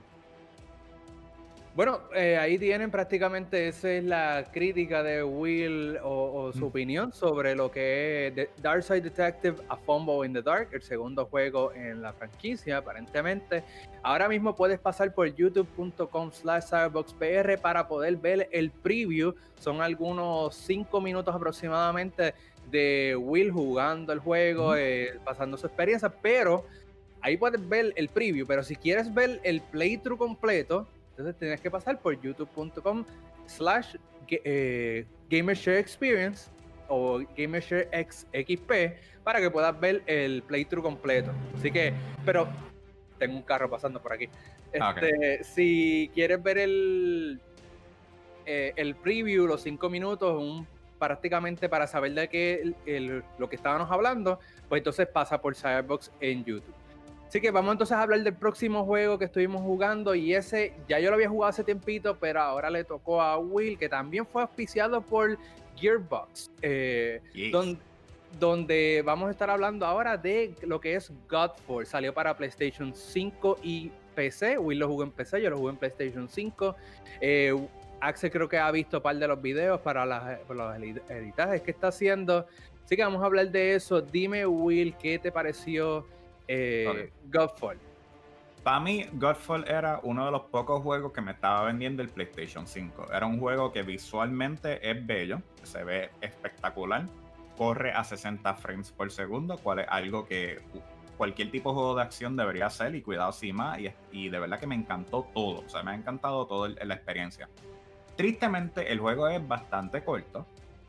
Bueno, 1.76 2.00
eh, 2.14 2.38
ahí 2.38 2.56
tienen 2.56 2.90
prácticamente 2.90 3.68
esa 3.68 3.90
es 3.90 4.02
la 4.02 4.46
crítica 4.50 5.02
de 5.02 5.22
Will 5.22 5.98
o, 6.02 6.50
su 6.54 6.68
opinión 6.68 7.12
sobre 7.12 7.54
lo 7.54 7.70
que 7.70 8.28
es 8.28 8.48
Dark 8.62 8.82
Side 8.82 9.02
Detective 9.02 9.58
A 9.68 9.76
Fumble 9.76 10.26
in 10.26 10.32
the 10.32 10.40
Dark, 10.40 10.70
el 10.72 10.80
segundo 10.80 11.26
juego 11.26 11.74
en 11.74 12.00
la 12.00 12.14
franquicia, 12.14 12.78
aparentemente. 12.78 13.62
Ahora 14.02 14.26
mismo 14.26 14.56
puedes 14.56 14.78
pasar 14.78 15.12
por 15.12 15.26
youtube.com 15.34 16.32
slash 16.32 16.64
cyberboxpr 16.70 17.58
para 17.60 17.86
poder 17.86 18.16
ver 18.16 18.48
el 18.52 18.70
preview. 18.70 19.34
Son 19.60 19.82
algunos 19.82 20.54
cinco 20.54 21.02
minutos 21.02 21.34
aproximadamente 21.34 22.32
de 22.70 23.14
Will 23.20 23.50
jugando 23.50 24.14
el 24.14 24.20
juego, 24.20 24.74
eh, 24.74 25.20
pasando 25.26 25.58
su 25.58 25.66
experiencia, 25.66 26.08
pero 26.08 26.64
ahí 27.20 27.36
puedes 27.36 27.68
ver 27.68 27.92
el 27.96 28.08
preview, 28.08 28.46
pero 28.46 28.62
si 28.64 28.76
quieres 28.76 29.12
ver 29.12 29.40
el 29.44 29.60
playthrough 29.60 30.16
completo, 30.16 30.88
entonces 31.16 31.38
tienes 31.38 31.60
que 31.62 31.70
pasar 31.70 31.98
por 31.98 32.20
youtube.com 32.20 33.04
slash 33.46 33.96
eh, 34.28 35.06
gamershare 35.30 35.78
experience 35.78 36.50
o 36.88 37.20
gamershare 37.36 37.88
xp 37.92 38.98
para 39.24 39.40
que 39.40 39.50
puedas 39.50 39.78
ver 39.80 40.02
el 40.06 40.42
playthrough 40.42 40.82
completo. 40.82 41.32
Así 41.56 41.70
que, 41.70 41.94
pero 42.24 42.46
tengo 43.18 43.34
un 43.34 43.42
carro 43.42 43.70
pasando 43.70 44.00
por 44.00 44.12
aquí. 44.12 44.28
Ah, 44.78 44.94
Este, 44.94 45.42
Si 45.42 46.10
quieres 46.14 46.42
ver 46.42 46.58
el, 46.58 47.40
eh, 48.44 48.72
el 48.76 48.94
preview, 48.94 49.46
los 49.46 49.62
cinco 49.62 49.88
minutos, 49.88 50.40
un, 50.40 50.66
prácticamente 50.98 51.68
para 51.68 51.86
saber 51.86 52.12
de 52.12 52.28
qué 52.28 52.74
el, 52.84 53.24
lo 53.38 53.48
que 53.48 53.56
estábamos 53.56 53.90
hablando, 53.90 54.38
pues 54.68 54.80
entonces 54.80 55.08
pasa 55.08 55.40
por 55.40 55.56
Cyberbox 55.56 56.12
en 56.20 56.44
YouTube. 56.44 56.74
Así 57.28 57.40
que 57.40 57.50
vamos 57.50 57.72
entonces 57.72 57.96
a 57.96 58.02
hablar 58.02 58.20
del 58.22 58.34
próximo 58.34 58.84
juego 58.84 59.18
que 59.18 59.24
estuvimos 59.26 59.60
jugando 59.62 60.14
y 60.14 60.34
ese 60.34 60.72
ya 60.88 60.98
yo 61.00 61.10
lo 61.10 61.16
había 61.16 61.28
jugado 61.28 61.50
hace 61.50 61.64
tiempito, 61.64 62.16
pero 62.18 62.40
ahora 62.40 62.70
le 62.70 62.84
tocó 62.84 63.20
a 63.20 63.36
Will, 63.38 63.76
que 63.78 63.88
también 63.88 64.24
fue 64.26 64.42
auspiciado 64.42 65.00
por 65.02 65.36
Gearbox, 65.76 66.50
eh, 66.62 67.20
Yes. 67.34 67.52
donde 68.38 69.02
vamos 69.04 69.28
a 69.28 69.30
estar 69.32 69.50
hablando 69.50 69.84
ahora 69.86 70.16
de 70.16 70.54
lo 70.62 70.80
que 70.80 70.94
es 70.94 71.10
Godfall. 71.28 71.84
Salió 71.86 72.14
para 72.14 72.36
PlayStation 72.36 72.94
5 72.94 73.58
y 73.62 73.90
PC. 74.14 74.56
Will 74.58 74.78
lo 74.78 74.88
jugó 74.88 75.02
en 75.02 75.10
PC, 75.10 75.42
yo 75.42 75.50
lo 75.50 75.58
jugué 75.58 75.72
en 75.72 75.76
PlayStation 75.78 76.28
5. 76.28 76.76
Eh, 77.20 77.54
Axel 78.00 78.30
creo 78.30 78.48
que 78.48 78.58
ha 78.58 78.70
visto 78.70 78.98
un 78.98 79.02
par 79.02 79.16
de 79.16 79.26
los 79.26 79.40
videos 79.40 79.80
para 79.80 80.04
las, 80.06 80.38
para 80.40 80.54
los 80.72 80.76
edi- 80.78 81.02
editajes 81.08 81.62
que 81.62 81.70
está 81.70 81.88
haciendo. 81.88 82.46
Así 82.84 82.94
que 82.94 83.02
vamos 83.02 83.22
a 83.22 83.26
hablar 83.26 83.50
de 83.50 83.74
eso. 83.74 84.00
Dime, 84.00 84.46
Will, 84.46 84.94
¿qué 84.96 85.18
te 85.18 85.32
pareció 85.32 86.06
eh, 86.48 87.12
Godfall? 87.32 87.78
Para 88.62 88.80
mí, 88.80 89.06
Godfall 89.12 89.64
era 89.68 90.00
uno 90.02 90.26
de 90.26 90.32
los 90.32 90.42
pocos 90.42 90.82
juegos 90.82 91.12
que 91.12 91.20
me 91.20 91.30
estaba 91.30 91.64
vendiendo 91.64 92.02
el 92.02 92.08
PlayStation 92.08 92.66
5. 92.66 93.12
Era 93.12 93.24
un 93.24 93.38
juego 93.38 93.72
que 93.72 93.82
visualmente 93.82 94.90
es 94.90 95.06
bello, 95.06 95.40
se 95.62 95.84
ve 95.84 96.10
espectacular, 96.20 97.06
corre 97.56 97.92
a 97.92 98.02
60 98.02 98.54
frames 98.54 98.90
por 98.90 99.10
segundo, 99.12 99.56
cual 99.58 99.78
es 99.78 99.86
algo 99.88 100.26
que 100.26 100.60
cualquier 101.16 101.50
tipo 101.52 101.70
de 101.70 101.74
juego 101.76 101.94
de 101.94 102.02
acción 102.02 102.36
debería 102.36 102.66
hacer 102.66 102.94
y 102.96 103.02
cuidado 103.02 103.30
sí 103.30 103.52
más. 103.52 103.78
Y, 103.78 103.92
y 104.10 104.28
de 104.30 104.38
verdad 104.40 104.58
que 104.58 104.66
me 104.66 104.74
encantó 104.74 105.28
todo, 105.32 105.64
o 105.64 105.68
sea, 105.68 105.84
me 105.84 105.92
ha 105.92 105.94
encantado 105.94 106.46
toda 106.46 106.68
la 106.68 106.94
experiencia. 106.94 107.48
Tristemente, 108.16 108.90
el 108.90 108.98
juego 108.98 109.28
es 109.28 109.46
bastante 109.46 110.02
corto, 110.02 110.44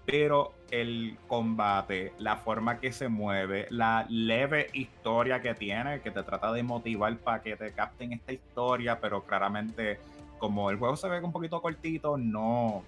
pero 0.07 0.53
el 0.71 1.17
combate, 1.27 2.13
la 2.17 2.37
forma 2.37 2.79
que 2.79 2.93
se 2.93 3.09
mueve, 3.09 3.67
la 3.71 4.05
leve 4.07 4.69
historia 4.71 5.41
que 5.41 5.53
tiene, 5.53 5.99
que 5.99 6.11
te 6.11 6.23
trata 6.23 6.53
de 6.53 6.63
motivar 6.63 7.17
para 7.17 7.41
que 7.41 7.57
te 7.57 7.73
capten 7.73 8.13
esta 8.13 8.31
historia, 8.31 9.01
pero 9.01 9.23
claramente 9.23 9.99
como 10.37 10.71
el 10.71 10.77
juego 10.77 10.95
se 10.95 11.09
ve 11.09 11.19
un 11.19 11.33
poquito 11.33 11.61
cortito, 11.61 12.17
no, 12.17 12.83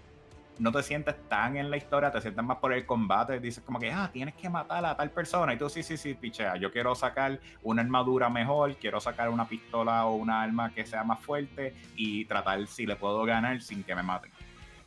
no 0.59 0.71
te 0.71 0.81
sientes 0.81 1.13
tan 1.27 1.57
en 1.57 1.69
la 1.69 1.75
historia, 1.75 2.09
te 2.09 2.21
sientes 2.21 2.41
más 2.41 2.57
por 2.59 2.71
el 2.71 2.85
combate, 2.85 3.41
dices 3.41 3.61
como 3.65 3.79
que, 3.79 3.91
ah, 3.91 4.09
tienes 4.13 4.35
que 4.35 4.49
matar 4.49 4.85
a 4.85 4.95
tal 4.95 5.11
persona, 5.11 5.53
y 5.53 5.57
tú 5.57 5.67
sí, 5.67 5.83
sí, 5.83 5.97
sí, 5.97 6.13
pichea, 6.13 6.55
yo 6.55 6.71
quiero 6.71 6.95
sacar 6.95 7.37
una 7.63 7.81
armadura 7.81 8.29
mejor, 8.29 8.77
quiero 8.77 9.01
sacar 9.01 9.27
una 9.27 9.45
pistola 9.45 10.05
o 10.05 10.15
una 10.15 10.41
arma 10.41 10.73
que 10.73 10.85
sea 10.85 11.03
más 11.03 11.19
fuerte 11.19 11.75
y 11.97 12.23
tratar 12.23 12.65
si 12.67 12.85
le 12.85 12.95
puedo 12.95 13.25
ganar 13.25 13.59
sin 13.61 13.83
que 13.83 13.93
me 13.93 14.03
maten. 14.03 14.31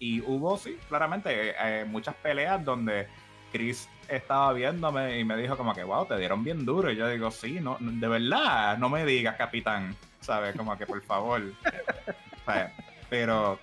Y 0.03 0.21
hubo, 0.21 0.59
sí, 0.59 0.77
claramente, 0.89 1.55
eh, 1.57 1.85
muchas 1.85 2.17
peleas 2.17 2.65
donde 2.65 3.07
Chris 3.53 3.89
estaba 4.09 4.53
viéndome 4.53 5.21
y 5.21 5.25
me 5.25 5.37
dijo 5.37 5.57
como 5.57 5.73
que, 5.73 5.85
wow, 5.85 6.07
te 6.07 6.19
dieron 6.19 6.43
bien 6.43 6.65
duro. 6.65 6.91
Y 6.91 6.97
yo 6.97 7.09
digo, 7.09 7.31
sí, 7.31 7.61
no, 7.61 7.77
de 7.79 8.09
verdad, 8.09 8.77
no 8.79 8.89
me 8.89 9.05
digas, 9.07 9.37
capitán. 9.37 9.95
¿Sabes? 10.19 10.57
Como 10.57 10.77
que, 10.77 10.87
por 10.87 11.01
favor. 11.03 11.41
Pero, 13.09 13.61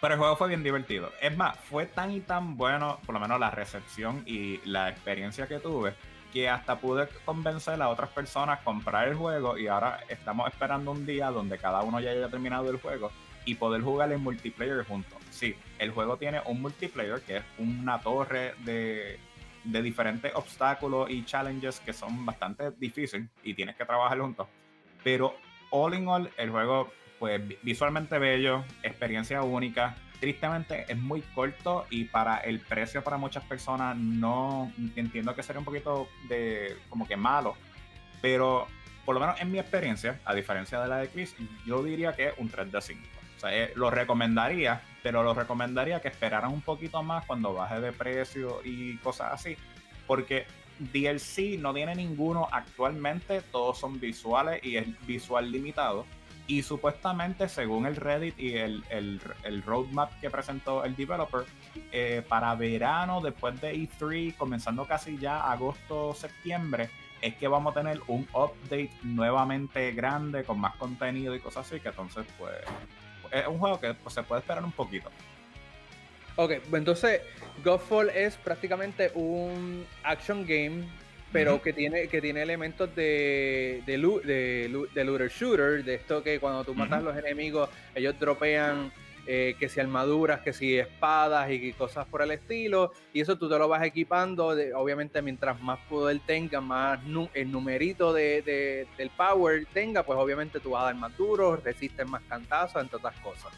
pero 0.00 0.14
el 0.14 0.18
juego 0.18 0.34
fue 0.34 0.48
bien 0.48 0.64
divertido. 0.64 1.12
Es 1.20 1.36
más, 1.36 1.56
fue 1.56 1.86
tan 1.86 2.10
y 2.10 2.20
tan 2.20 2.56
bueno, 2.56 2.98
por 3.06 3.14
lo 3.14 3.20
menos 3.20 3.38
la 3.38 3.52
recepción 3.52 4.24
y 4.26 4.58
la 4.64 4.88
experiencia 4.88 5.46
que 5.46 5.60
tuve, 5.60 5.94
que 6.32 6.48
hasta 6.48 6.80
pude 6.80 7.06
convencer 7.24 7.80
a 7.80 7.90
otras 7.90 8.10
personas 8.10 8.58
a 8.58 8.64
comprar 8.64 9.06
el 9.06 9.14
juego 9.14 9.56
y 9.56 9.68
ahora 9.68 10.00
estamos 10.08 10.48
esperando 10.48 10.90
un 10.90 11.06
día 11.06 11.30
donde 11.30 11.58
cada 11.58 11.82
uno 11.82 12.00
ya 12.00 12.10
haya 12.10 12.28
terminado 12.28 12.68
el 12.70 12.80
juego 12.80 13.12
y 13.44 13.54
poder 13.54 13.82
jugar 13.82 14.10
en 14.10 14.20
multiplayer 14.20 14.84
juntos. 14.84 15.23
Sí, 15.34 15.56
el 15.80 15.90
juego 15.90 16.16
tiene 16.16 16.40
un 16.46 16.62
multiplayer 16.62 17.20
que 17.22 17.38
es 17.38 17.44
una 17.58 18.00
torre 18.00 18.54
de, 18.64 19.18
de 19.64 19.82
diferentes 19.82 20.32
obstáculos 20.36 21.10
y 21.10 21.24
challenges 21.24 21.80
que 21.80 21.92
son 21.92 22.24
bastante 22.24 22.70
difíciles 22.78 23.28
y 23.42 23.52
tienes 23.54 23.74
que 23.74 23.84
trabajar 23.84 24.18
juntos. 24.20 24.46
Pero 25.02 25.34
all 25.70 25.94
in 25.94 26.06
all, 26.06 26.30
el 26.36 26.50
juego, 26.50 26.92
pues 27.18 27.46
vi- 27.46 27.58
visualmente 27.62 28.16
bello, 28.18 28.64
experiencia 28.84 29.42
única. 29.42 29.96
Tristemente 30.20 30.84
es 30.88 30.96
muy 30.96 31.20
corto 31.20 31.84
y 31.90 32.04
para 32.04 32.38
el 32.38 32.60
precio 32.60 33.02
para 33.02 33.16
muchas 33.16 33.42
personas 33.44 33.96
no 33.96 34.72
entiendo 34.94 35.34
que 35.34 35.42
sería 35.42 35.58
un 35.58 35.64
poquito 35.64 36.08
de 36.28 36.76
como 36.88 37.08
que 37.08 37.16
malo. 37.16 37.56
Pero 38.22 38.68
por 39.04 39.14
lo 39.16 39.20
menos 39.20 39.40
en 39.40 39.50
mi 39.50 39.58
experiencia, 39.58 40.20
a 40.24 40.32
diferencia 40.32 40.80
de 40.80 40.88
la 40.88 40.98
de 40.98 41.08
Chris, 41.08 41.34
yo 41.66 41.82
diría 41.82 42.12
que 42.12 42.28
es 42.28 42.34
un 42.38 42.48
3 42.48 42.70
de 42.70 42.80
5. 42.80 43.00
O 43.36 43.40
sea, 43.40 43.52
eh, 43.54 43.72
lo 43.74 43.90
recomendaría, 43.90 44.80
pero 45.04 45.22
lo 45.22 45.34
recomendaría 45.34 46.00
que 46.00 46.08
esperaran 46.08 46.50
un 46.50 46.62
poquito 46.62 47.02
más 47.02 47.26
cuando 47.26 47.52
baje 47.52 47.78
de 47.78 47.92
precio 47.92 48.60
y 48.64 48.96
cosas 48.96 49.34
así. 49.34 49.54
Porque 50.06 50.46
DLC 50.78 51.58
no 51.58 51.74
tiene 51.74 51.94
ninguno 51.94 52.48
actualmente, 52.50 53.42
todos 53.42 53.78
son 53.78 54.00
visuales 54.00 54.64
y 54.64 54.76
es 54.78 55.06
visual 55.06 55.52
limitado. 55.52 56.06
Y 56.46 56.62
supuestamente, 56.62 57.50
según 57.50 57.84
el 57.84 57.96
Reddit 57.96 58.38
y 58.38 58.54
el, 58.54 58.82
el- 58.88 59.62
roadmap 59.62 60.10
que 60.20 60.30
presentó 60.30 60.84
el 60.84 60.96
developer, 60.96 61.44
eh, 61.92 62.22
para 62.26 62.54
verano, 62.54 63.20
después 63.20 63.60
de 63.60 63.74
E3, 63.74 64.34
comenzando 64.36 64.86
casi 64.86 65.18
ya 65.18 65.50
agosto, 65.52 66.14
septiembre, 66.14 66.88
es 67.20 67.34
que 67.36 67.46
vamos 67.46 67.76
a 67.76 67.80
tener 67.80 68.00
un 68.08 68.26
update 68.32 68.90
nuevamente 69.02 69.92
grande 69.92 70.44
con 70.44 70.58
más 70.58 70.74
contenido 70.76 71.34
y 71.34 71.40
cosas 71.40 71.66
así, 71.66 71.78
que 71.80 71.88
entonces 71.88 72.26
pues 72.38 72.54
es 73.34 73.46
un 73.46 73.58
juego 73.58 73.80
que 73.80 73.94
pues, 73.94 74.14
se 74.14 74.22
puede 74.22 74.40
esperar 74.40 74.64
un 74.64 74.72
poquito. 74.72 75.10
Ok, 76.36 76.54
pues 76.68 76.80
entonces 76.80 77.20
Godfall 77.62 78.10
es 78.10 78.36
prácticamente 78.36 79.12
un 79.14 79.86
action 80.02 80.44
game, 80.46 80.84
pero 81.32 81.62
que 81.62 81.72
tiene 81.72 82.08
que 82.08 82.20
tiene 82.20 82.42
elementos 82.42 82.94
de 82.94 83.82
de, 83.86 83.98
de, 83.98 84.86
de 84.94 85.04
looter 85.04 85.30
shooter, 85.30 85.84
de 85.84 85.94
esto 85.94 86.22
que 86.22 86.40
cuando 86.40 86.64
tú 86.64 86.74
matas 86.74 86.98
a 86.98 87.02
los 87.02 87.16
enemigos, 87.16 87.70
ellos 87.94 88.18
dropean 88.18 88.92
eh, 89.26 89.54
que 89.58 89.68
si 89.68 89.80
armaduras, 89.80 90.40
que 90.42 90.52
si 90.52 90.76
espadas 90.78 91.50
y 91.50 91.72
cosas 91.72 92.06
por 92.06 92.22
el 92.22 92.30
estilo, 92.30 92.92
y 93.12 93.20
eso 93.20 93.36
tú 93.38 93.48
te 93.48 93.58
lo 93.58 93.68
vas 93.68 93.82
equipando, 93.84 94.54
de- 94.54 94.74
obviamente 94.74 95.22
mientras 95.22 95.60
más 95.62 95.78
poder 95.88 96.20
tenga, 96.26 96.60
más 96.60 97.02
nu- 97.04 97.30
el 97.34 97.50
numerito 97.50 98.12
de, 98.12 98.42
de- 98.42 98.86
del 98.98 99.10
power 99.10 99.66
tenga, 99.72 100.02
pues 100.02 100.18
obviamente 100.18 100.60
tú 100.60 100.70
vas 100.70 100.82
a 100.82 100.86
dar 100.86 100.94
más 100.96 101.16
duro, 101.16 101.56
resistes 101.56 102.06
más 102.08 102.22
cantazos, 102.28 102.82
entre 102.82 102.96
otras 102.98 103.16
cosas. 103.20 103.52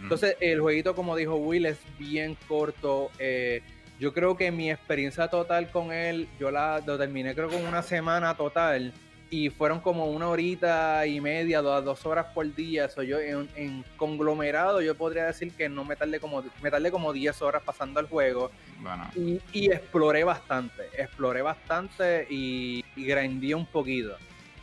Entonces, 0.00 0.36
el 0.40 0.60
jueguito, 0.60 0.94
como 0.96 1.14
dijo 1.14 1.36
Will, 1.36 1.66
es 1.66 1.78
bien 1.98 2.36
corto. 2.48 3.10
eh, 3.20 3.62
yo 4.00 4.12
creo 4.12 4.36
que 4.36 4.50
mi 4.50 4.68
experiencia 4.68 5.28
total 5.28 5.70
con 5.70 5.92
él, 5.92 6.26
yo 6.40 6.50
la 6.50 6.82
lo 6.84 6.98
terminé 6.98 7.34
creo 7.36 7.48
con 7.48 7.64
una 7.64 7.82
semana 7.82 8.34
total. 8.36 8.92
Y 9.32 9.48
fueron 9.48 9.80
como 9.80 10.04
una 10.10 10.28
horita 10.28 11.06
y 11.06 11.18
media, 11.18 11.62
dos, 11.62 11.82
dos 11.82 12.04
horas 12.04 12.26
por 12.34 12.54
día. 12.54 12.90
So, 12.90 13.02
yo 13.02 13.18
en, 13.18 13.48
en 13.56 13.82
conglomerado, 13.96 14.82
yo 14.82 14.94
podría 14.94 15.24
decir 15.24 15.52
que 15.54 15.70
no 15.70 15.86
me 15.86 15.96
tardé 15.96 16.20
como, 16.20 16.44
me 16.60 16.70
tardé 16.70 16.90
como 16.90 17.14
10 17.14 17.40
horas 17.40 17.62
pasando 17.64 17.98
el 17.98 18.08
juego. 18.08 18.50
Bueno, 18.80 19.08
Y, 19.16 19.40
y 19.52 19.72
exploré 19.72 20.22
bastante. 20.22 20.82
Exploré 20.98 21.40
bastante 21.40 22.26
y, 22.28 22.84
y 22.94 23.04
grindé 23.06 23.54
un 23.54 23.64
poquito. 23.64 24.18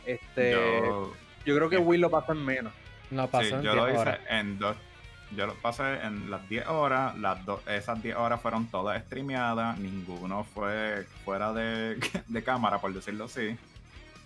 Este, 0.06 0.52
yo, 0.52 1.14
yo, 1.44 1.56
creo 1.56 1.68
que 1.68 1.76
Will 1.78 2.00
lo 2.02 2.08
pasó 2.10 2.30
en 2.30 2.44
menos. 2.44 2.72
No 3.10 3.24
sí, 3.24 3.28
pasó 3.32 3.56
en 3.56 3.62
yo 3.62 3.72
10 3.72 3.74
lo 3.74 3.88
hice 3.90 3.98
horas. 3.98 4.20
en 4.28 4.58
dos. 4.60 4.76
Yo 5.36 5.46
lo 5.48 5.54
pasé 5.54 5.82
en 6.04 6.30
las 6.30 6.48
10 6.48 6.68
horas, 6.68 7.18
las 7.18 7.44
do- 7.44 7.60
esas 7.66 8.00
10 8.00 8.14
horas 8.16 8.40
fueron 8.40 8.68
todas 8.70 9.02
streameadas, 9.04 9.78
ninguno 9.78 10.44
fue 10.44 11.06
fuera 11.24 11.52
de, 11.52 11.96
de 12.28 12.42
cámara, 12.44 12.78
por 12.78 12.94
decirlo 12.94 13.24
así. 13.24 13.56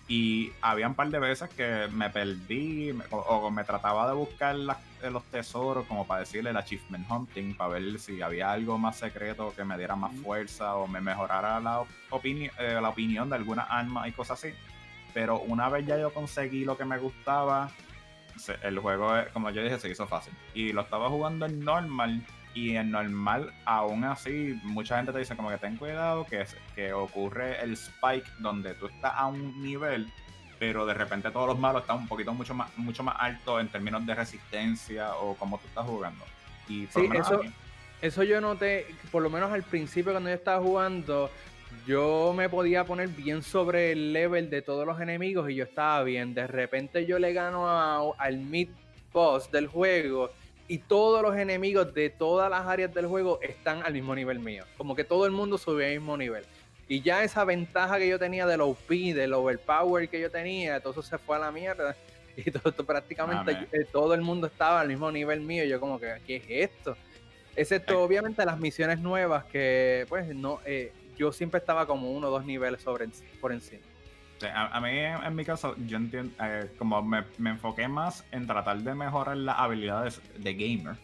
Y 0.07 0.51
había 0.61 0.87
un 0.87 0.93
par 0.93 1.09
de 1.09 1.17
veces 1.17 1.49
que 1.49 1.87
me 1.91 2.11
perdí 2.11 2.93
me- 2.93 3.05
o, 3.09 3.17
o 3.17 3.49
me 3.51 3.63
trataba 3.63 4.07
de 4.07 4.13
buscar 4.13 4.55
eh, 5.01 5.09
los 5.09 5.23
tesoros 5.25 5.85
como 5.87 6.05
para 6.05 6.19
decirle 6.19 6.51
el 6.51 6.57
achievement 6.57 7.09
hunting, 7.09 7.55
para 7.55 7.71
ver 7.71 7.97
si 7.99 8.21
había 8.21 8.51
algo 8.51 8.77
más 8.77 8.97
secreto 8.97 9.51
que 9.55 9.63
me 9.63 9.77
diera 9.77 9.95
más 9.95 10.13
fuerza 10.17 10.75
o 10.75 10.85
me 10.87 11.01
mejorara 11.01 11.59
la, 11.59 11.79
op- 11.81 11.89
opini- 12.11 12.51
eh, 12.59 12.77
la 12.79 12.89
opinión 12.89 13.29
de 13.29 13.35
alguna 13.37 13.63
arma 13.63 14.07
y 14.07 14.11
cosas 14.11 14.37
así. 14.43 14.53
Pero 15.13 15.39
una 15.39 15.69
vez 15.69 15.87
ya 15.87 15.97
yo 15.97 16.13
conseguí 16.13 16.65
lo 16.65 16.77
que 16.77 16.85
me 16.85 16.99
gustaba, 16.99 17.71
el 18.63 18.77
juego, 18.79 19.17
eh, 19.17 19.27
como 19.33 19.49
yo 19.49 19.63
dije, 19.63 19.79
se 19.79 19.89
hizo 19.89 20.05
fácil. 20.07 20.33
Y 20.53 20.71
lo 20.73 20.81
estaba 20.81 21.09
jugando 21.09 21.45
en 21.47 21.61
normal. 21.61 22.21
Y 22.55 22.75
en 22.77 22.89
normal, 22.89 23.53
aún 23.65 24.03
así, 24.05 24.57
mucha 24.63 24.95
gente 24.97 25.11
te 25.11 25.19
dice 25.19 25.35
como 25.35 25.49
que 25.49 25.57
ten 25.57 25.75
cuidado, 25.77 26.25
que, 26.25 26.41
es- 26.41 26.55
que 26.73 26.91
ocurre 26.93 27.61
el 27.61 27.73
spike 27.73 28.25
donde 28.39 28.73
tú 28.73 28.87
estás 28.87 29.13
a 29.15 29.27
un 29.27 29.61
nivel 29.61 30.11
pero 30.57 30.85
de 30.85 30.93
repente 30.93 31.29
todos 31.31 31.47
los 31.47 31.59
malos 31.59 31.81
están 31.81 31.97
un 31.97 32.07
poquito 32.07 32.33
mucho 32.33 32.53
más, 32.53 32.69
mucho 32.77 33.03
más 33.03 33.17
altos 33.19 33.59
en 33.59 33.67
términos 33.67 34.05
de 34.05 34.15
resistencia 34.15 35.13
o 35.15 35.35
como 35.35 35.57
tú 35.57 35.67
estás 35.67 35.85
jugando. 35.85 36.23
Y 36.69 36.87
sí, 36.87 37.09
eso, 37.13 37.41
eso 38.01 38.23
yo 38.23 38.39
noté, 38.39 38.87
por 39.11 39.21
lo 39.21 39.29
menos 39.29 39.51
al 39.51 39.63
principio 39.63 40.13
cuando 40.13 40.29
yo 40.29 40.35
estaba 40.35 40.63
jugando, 40.63 41.29
yo 41.85 42.33
me 42.35 42.47
podía 42.47 42.85
poner 42.85 43.09
bien 43.09 43.43
sobre 43.43 43.91
el 43.91 44.13
level 44.13 44.49
de 44.49 44.61
todos 44.61 44.85
los 44.87 44.99
enemigos 45.01 45.49
y 45.49 45.55
yo 45.55 45.65
estaba 45.65 46.01
bien. 46.03 46.33
De 46.33 46.47
repente 46.47 47.05
yo 47.05 47.19
le 47.19 47.33
gano 47.33 48.13
al 48.17 48.37
mid 48.37 48.69
boss 49.11 49.51
del 49.51 49.67
juego 49.67 50.31
y 50.67 50.79
todos 50.79 51.21
los 51.21 51.35
enemigos 51.35 51.93
de 51.93 52.09
todas 52.09 52.49
las 52.49 52.65
áreas 52.65 52.93
del 52.93 53.07
juego 53.07 53.39
están 53.41 53.83
al 53.83 53.93
mismo 53.93 54.15
nivel 54.15 54.39
mío. 54.39 54.63
Como 54.77 54.95
que 54.95 55.03
todo 55.03 55.25
el 55.25 55.31
mundo 55.31 55.57
subió 55.57 55.85
al 55.85 55.93
mismo 55.93 56.17
nivel. 56.17 56.43
Y 56.87 57.01
ya 57.01 57.23
esa 57.23 57.43
ventaja 57.45 57.97
que 57.97 58.07
yo 58.07 58.19
tenía 58.19 58.45
del 58.45 58.61
OP, 58.61 58.89
del 58.89 59.33
overpower 59.33 60.07
que 60.09 60.19
yo 60.19 60.29
tenía, 60.29 60.79
todo 60.79 60.91
eso 60.91 61.01
se 61.01 61.17
fue 61.17 61.35
a 61.35 61.39
la 61.39 61.51
mierda. 61.51 61.95
Y 62.37 62.51
todo, 62.51 62.85
prácticamente 62.85 63.65
eh, 63.71 63.85
todo 63.89 64.13
el 64.13 64.19
mundo 64.19 64.47
estaba 64.47 64.81
al 64.81 64.89
mismo 64.89 65.09
nivel 65.09 65.39
mío. 65.39 65.63
Y 65.63 65.69
yo 65.69 65.79
como 65.79 66.01
que, 66.01 66.15
¿qué 66.27 66.35
es 66.35 66.43
esto? 66.49 66.97
Excepto 67.55 68.03
obviamente 68.03 68.43
las 68.45 68.59
misiones 68.59 68.99
nuevas 68.99 69.45
que 69.45 70.05
pues 70.09 70.27
no, 70.35 70.59
eh, 70.65 70.91
yo 71.17 71.31
siempre 71.31 71.59
estaba 71.59 71.87
como 71.87 72.11
uno 72.11 72.27
o 72.27 72.31
dos 72.31 72.45
niveles 72.45 72.81
sobre, 72.81 73.07
por 73.39 73.53
encima. 73.53 73.83
A, 74.43 74.81
mí, 74.81 74.89
en 74.89 75.35
mi 75.35 75.45
caso, 75.45 75.75
yo 75.85 75.97
entiendo, 75.97 76.33
eh, 76.43 76.71
como 76.77 77.01
me, 77.01 77.23
enfoqué 77.39 77.87
más 77.87 78.25
en 78.31 78.47
tratar 78.47 78.79
de 78.79 78.93
mejorar 78.93 79.37
las 79.37 79.57
habilidades 79.59 80.21
de 80.37 80.53
gamer 80.53 80.97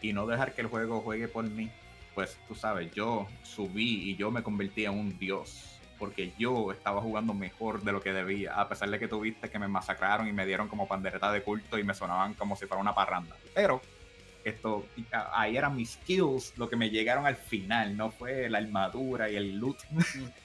y 0.00 0.12
no 0.12 0.26
dejar 0.26 0.54
que 0.54 0.62
el 0.62 0.66
juego 0.66 1.00
juegue 1.00 1.28
por 1.28 1.44
mí, 1.44 1.70
pues 2.14 2.38
tú 2.48 2.54
sabes, 2.54 2.90
yo 2.92 3.26
subí 3.42 4.10
y 4.10 4.16
yo 4.16 4.30
me 4.30 4.42
convertí 4.42 4.84
en 4.84 4.92
un 4.92 5.18
dios. 5.18 5.72
Porque 5.98 6.34
yo 6.38 6.72
estaba 6.72 7.00
jugando 7.00 7.32
mejor 7.32 7.82
de 7.82 7.90
lo 7.90 8.02
que 8.02 8.12
debía, 8.12 8.52
a 8.60 8.68
pesar 8.68 8.90
de 8.90 8.98
que 8.98 9.08
tuviste 9.08 9.48
que 9.48 9.58
me 9.58 9.66
masacraron 9.66 10.28
y 10.28 10.32
me 10.32 10.44
dieron 10.44 10.68
como 10.68 10.86
pandereta 10.86 11.32
de 11.32 11.42
culto 11.42 11.78
y 11.78 11.84
me 11.84 11.94
sonaban 11.94 12.34
como 12.34 12.54
si 12.54 12.66
fuera 12.66 12.82
una 12.82 12.94
parranda. 12.94 13.34
Pero 13.54 13.80
esto, 14.48 14.86
ahí 15.32 15.56
eran 15.56 15.74
mis 15.74 15.92
skills 15.92 16.52
lo 16.56 16.68
que 16.68 16.76
me 16.76 16.88
llegaron 16.90 17.26
al 17.26 17.36
final, 17.36 17.96
no 17.96 18.10
fue 18.10 18.48
la 18.48 18.58
armadura 18.58 19.28
y 19.28 19.36
el 19.36 19.58
loot 19.58 19.78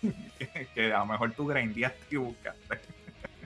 que, 0.73 0.91
a 0.91 0.99
lo 0.99 1.05
mejor 1.05 1.31
tú 1.33 1.45
grindeaste 1.45 2.15
y 2.15 2.17
buscaste. 2.17 2.79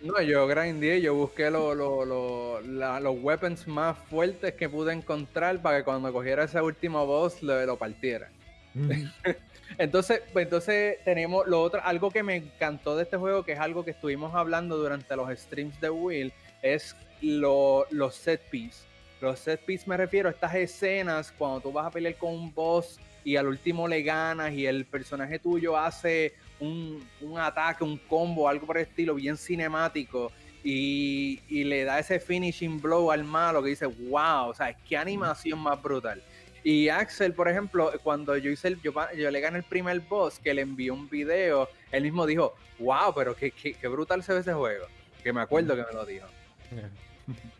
No, 0.01 0.21
yo 0.21 0.47
grindé, 0.47 1.01
yo 1.01 1.15
busqué 1.15 1.49
los 1.49 3.17
weapons 3.21 3.67
más 3.67 3.97
fuertes 4.09 4.53
que 4.53 4.69
pude 4.69 4.93
encontrar 4.93 5.61
para 5.61 5.79
que 5.79 5.83
cuando 5.83 6.13
cogiera 6.13 6.43
ese 6.43 6.61
último 6.61 7.05
boss 7.05 7.41
lo, 7.41 7.65
lo 7.65 7.77
partiera. 7.77 8.29
entonces, 9.77 10.21
pues 10.31 10.45
entonces 10.45 10.97
tenemos 11.03 11.47
lo 11.47 11.61
otro, 11.61 11.81
algo 11.83 12.11
que 12.11 12.23
me 12.23 12.35
encantó 12.35 12.95
de 12.95 13.03
este 13.03 13.17
juego, 13.17 13.43
que 13.43 13.53
es 13.53 13.59
algo 13.59 13.83
que 13.83 13.91
estuvimos 13.91 14.35
hablando 14.35 14.77
durante 14.77 15.15
los 15.15 15.29
streams 15.37 15.79
de 15.81 15.89
Will, 15.89 16.33
es 16.61 16.95
los 17.21 18.15
set 18.15 18.41
pieces 18.49 18.85
los 19.21 19.39
set 19.39 19.61
piece 19.61 19.85
me 19.87 19.97
refiero 19.97 20.29
a 20.29 20.31
estas 20.31 20.53
escenas 20.55 21.31
cuando 21.31 21.61
tú 21.61 21.71
vas 21.71 21.87
a 21.87 21.91
pelear 21.91 22.15
con 22.15 22.33
un 22.33 22.53
boss 22.53 22.99
y 23.23 23.37
al 23.37 23.47
último 23.47 23.87
le 23.87 24.03
ganas 24.03 24.53
y 24.53 24.67
el 24.67 24.85
personaje 24.85 25.39
tuyo 25.39 25.75
hace 25.75 26.35
un, 26.59 27.03
ataque, 27.37 27.83
un 27.83 27.97
combo, 27.97 28.47
algo 28.47 28.67
por 28.67 28.77
el 28.77 28.83
estilo, 28.83 29.15
bien 29.15 29.35
cinemático. 29.35 30.31
Y, 30.63 31.41
le 31.49 31.83
da 31.83 31.99
ese 31.99 32.19
finishing 32.19 32.79
blow 32.79 33.11
al 33.11 33.23
malo 33.23 33.61
que 33.61 33.69
dice, 33.69 33.85
wow, 33.85 34.49
o 34.49 34.53
sea, 34.53 34.73
qué 34.73 34.95
animación 34.95 35.59
más 35.59 35.81
brutal. 35.81 36.23
Y 36.63 36.89
Axel, 36.89 37.33
por 37.33 37.47
ejemplo, 37.47 37.91
cuando 38.03 38.35
yo 38.37 38.49
hice 38.49 38.69
el, 38.69 38.81
yo, 38.81 38.93
le 39.31 39.39
gané 39.41 39.59
el 39.59 39.63
primer 39.63 39.99
boss, 40.01 40.39
que 40.39 40.53
le 40.53 40.61
envió 40.61 40.93
un 40.93 41.09
video, 41.09 41.69
él 41.91 42.03
mismo 42.03 42.25
dijo, 42.25 42.55
wow, 42.79 43.13
pero 43.15 43.35
qué, 43.35 43.51
qué 43.51 43.87
brutal 43.87 44.23
se 44.23 44.33
ve 44.33 44.39
ese 44.39 44.53
juego. 44.53 44.85
Que 45.23 45.33
me 45.33 45.41
acuerdo 45.41 45.75
que 45.75 45.83
me 45.83 45.93
lo 45.93 46.05
dijo. 46.05 46.27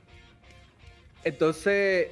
Entonces, 1.26 2.10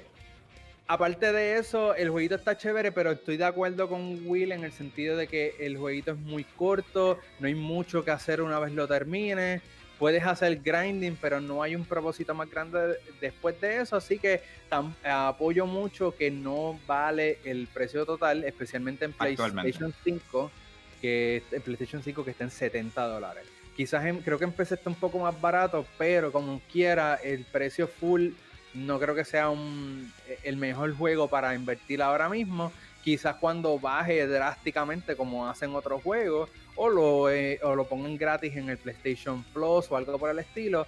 aparte 0.88 1.32
de 1.32 1.58
eso, 1.58 1.96
el 1.96 2.10
jueguito 2.10 2.36
está 2.36 2.58
chévere, 2.58 2.92
pero 2.92 3.12
estoy 3.12 3.38
de 3.38 3.46
acuerdo 3.46 3.88
con 3.88 4.28
Will 4.28 4.52
en 4.52 4.64
el 4.64 4.72
sentido 4.72 5.16
de 5.16 5.28
que 5.28 5.56
el 5.60 5.78
jueguito 5.78 6.12
es 6.12 6.18
muy 6.18 6.44
corto, 6.44 7.20
no 7.40 7.48
hay 7.48 7.54
mucho 7.54 8.04
que 8.04 8.12
hacer 8.12 8.42
una 8.42 8.60
vez 8.60 8.74
lo 8.74 8.88
termines. 8.88 9.62
Puedes 10.00 10.26
hacer 10.26 10.60
grinding, 10.62 11.16
pero 11.22 11.40
no 11.40 11.62
hay 11.62 11.76
un 11.76 11.86
propósito 11.86 12.34
más 12.34 12.50
grande 12.50 12.98
después 13.22 13.62
de 13.62 13.82
eso. 13.82 13.96
Así 13.96 14.18
que 14.18 14.42
apoyo 15.04 15.68
mucho 15.68 16.16
que 16.18 16.32
no 16.32 16.80
vale 16.88 17.38
el 17.46 17.68
precio 17.68 18.04
total, 18.06 18.44
especialmente 18.44 19.06
en 19.06 19.14
PlayStation 19.14 19.94
5, 20.04 20.52
que 21.00 21.44
en 21.52 21.62
PlayStation 21.62 22.02
5 22.02 22.26
que 22.26 22.32
está 22.32 22.44
en 22.44 22.52
70 22.52 23.08
dólares. 23.08 23.46
Quizás 23.78 24.04
creo 24.26 24.38
que 24.38 24.44
en 24.44 24.52
PC 24.52 24.76
está 24.76 24.90
un 24.90 24.96
poco 24.96 25.20
más 25.20 25.40
barato, 25.40 25.86
pero 25.98 26.32
como 26.32 26.60
quiera, 26.72 27.16
el 27.16 27.46
precio 27.46 27.88
full 27.88 28.32
no 28.74 29.00
creo 29.00 29.16
que 29.16 29.26
sea 29.26 29.50
un, 29.50 30.12
el 30.44 30.58
mejor 30.58 30.96
juego 30.96 31.28
para 31.28 31.54
invertir 31.56 32.02
ahora 32.02 32.30
mismo. 32.30 32.72
Quizás 33.04 33.36
cuando 33.36 33.78
baje 33.80 34.26
drásticamente 34.28 35.16
como 35.16 35.48
hacen 35.48 35.76
otros 35.76 36.02
juegos 36.02 36.50
o 36.76 36.90
lo, 36.90 37.30
eh, 37.30 37.60
o 37.64 37.76
lo 37.76 37.86
pongan 37.86 38.18
gratis 38.18 38.56
en 38.56 38.70
el 38.70 38.78
PlayStation 38.78 39.44
Plus 39.54 39.92
o 39.92 39.98
algo 39.98 40.18
por 40.18 40.30
el 40.30 40.40
estilo, 40.40 40.88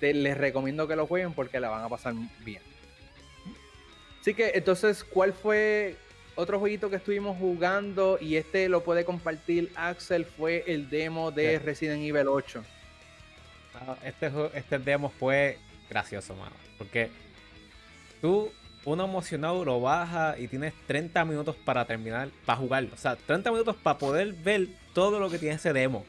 les 0.00 0.36
recomiendo 0.36 0.86
que 0.86 0.96
lo 0.96 1.06
jueguen 1.06 1.32
porque 1.32 1.60
la 1.60 1.68
van 1.68 1.82
a 1.82 1.88
pasar 1.88 2.14
bien. 2.44 2.62
Así 4.20 4.34
que 4.34 4.52
entonces, 4.54 5.04
¿cuál 5.04 5.32
fue 5.32 5.96
otro 6.34 6.58
jueguito 6.58 6.90
que 6.90 6.96
estuvimos 6.96 7.36
jugando? 7.38 8.18
Y 8.20 8.36
este 8.36 8.68
lo 8.68 8.82
puede 8.82 9.04
compartir 9.04 9.72
Axel, 9.76 10.24
fue 10.24 10.64
el 10.66 10.90
demo 10.90 11.30
de 11.30 11.58
Resident 11.58 12.02
Evil 12.02 12.28
8. 12.28 12.64
Ah, 13.74 13.96
este, 14.04 14.30
este 14.54 14.78
demo 14.78 15.10
fue 15.10 15.58
gracioso, 15.88 16.34
mano. 16.34 16.56
Porque 16.78 17.10
tú, 18.26 18.50
uno 18.84 19.04
emocionado, 19.04 19.64
lo 19.64 19.80
baja 19.80 20.34
y 20.36 20.48
tienes 20.48 20.74
30 20.88 21.24
minutos 21.24 21.54
para 21.64 21.84
terminar, 21.84 22.28
para 22.44 22.58
jugarlo. 22.58 22.90
O 22.92 22.96
sea, 22.96 23.14
30 23.14 23.52
minutos 23.52 23.76
para 23.76 23.98
poder 23.98 24.32
ver 24.32 24.66
todo 24.92 25.20
lo 25.20 25.30
que 25.30 25.38
tiene 25.38 25.54
ese 25.54 25.72
demo. 25.72 26.04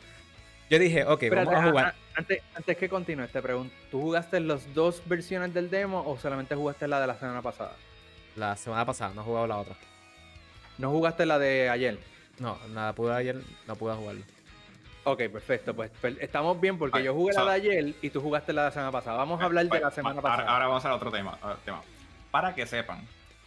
Yo 0.67 0.80
dije, 0.80 1.06
ok, 1.06 1.23
vamos 1.30 1.53
a 1.53 1.63
jugar. 1.63 1.95
antes, 2.15 2.41
antes 2.56 2.75
que 2.75 2.89
continúe, 2.89 3.27
te 3.27 3.39
pregunto, 3.39 3.71
¿tú 3.91 4.01
jugaste 4.01 4.39
las 4.39 4.73
dos 4.73 5.03
versiones 5.06 5.53
del 5.53 5.69
demo 5.69 6.03
o 6.08 6.17
solamente 6.17 6.56
jugaste 6.56 6.88
la 6.88 6.99
de 6.99 7.06
la 7.06 7.19
semana 7.19 7.43
pasada? 7.43 7.73
La 8.36 8.56
semana 8.56 8.84
pasada, 8.84 9.13
no 9.13 9.21
he 9.21 9.23
jugado 9.23 9.45
la 9.45 9.58
otra. 9.58 9.75
¿No 10.80 10.89
jugaste 10.89 11.27
la 11.27 11.38
de 11.38 11.69
ayer? 11.69 11.99
No, 12.39 12.58
nada, 12.73 12.93
pude 12.93 13.13
ayer, 13.13 13.39
no 13.67 13.75
pude 13.75 13.93
jugarlo. 13.93 14.23
Ok, 15.03 15.21
perfecto. 15.32 15.75
Pues, 15.75 15.91
estamos 16.19 16.60
bien 16.60 16.80
porque 16.80 17.03
yo 17.03 17.13
jugué 17.13 17.34
la 17.34 17.45
de 17.45 17.51
ayer 17.51 17.93
y 18.01 18.10
tú 18.10 18.21
jugaste 18.21 18.53
la 18.53 18.63
de 18.63 18.67
la 18.69 18.71
semana 18.71 18.91
pasada. 18.91 19.17
Vamos 19.17 19.39
a 19.39 19.45
hablar 19.45 19.65
de 19.65 19.69
pues, 19.69 19.82
la 19.82 19.91
semana 19.91 20.19
pasada. 20.19 20.49
Ahora, 20.49 20.67
vamos 20.67 20.84
a 20.84 20.95
otro 20.95 21.12
tema. 21.12 21.38
tema 21.63 21.82
para 22.38 22.54
que 22.54 22.67
sepan, 22.67 23.00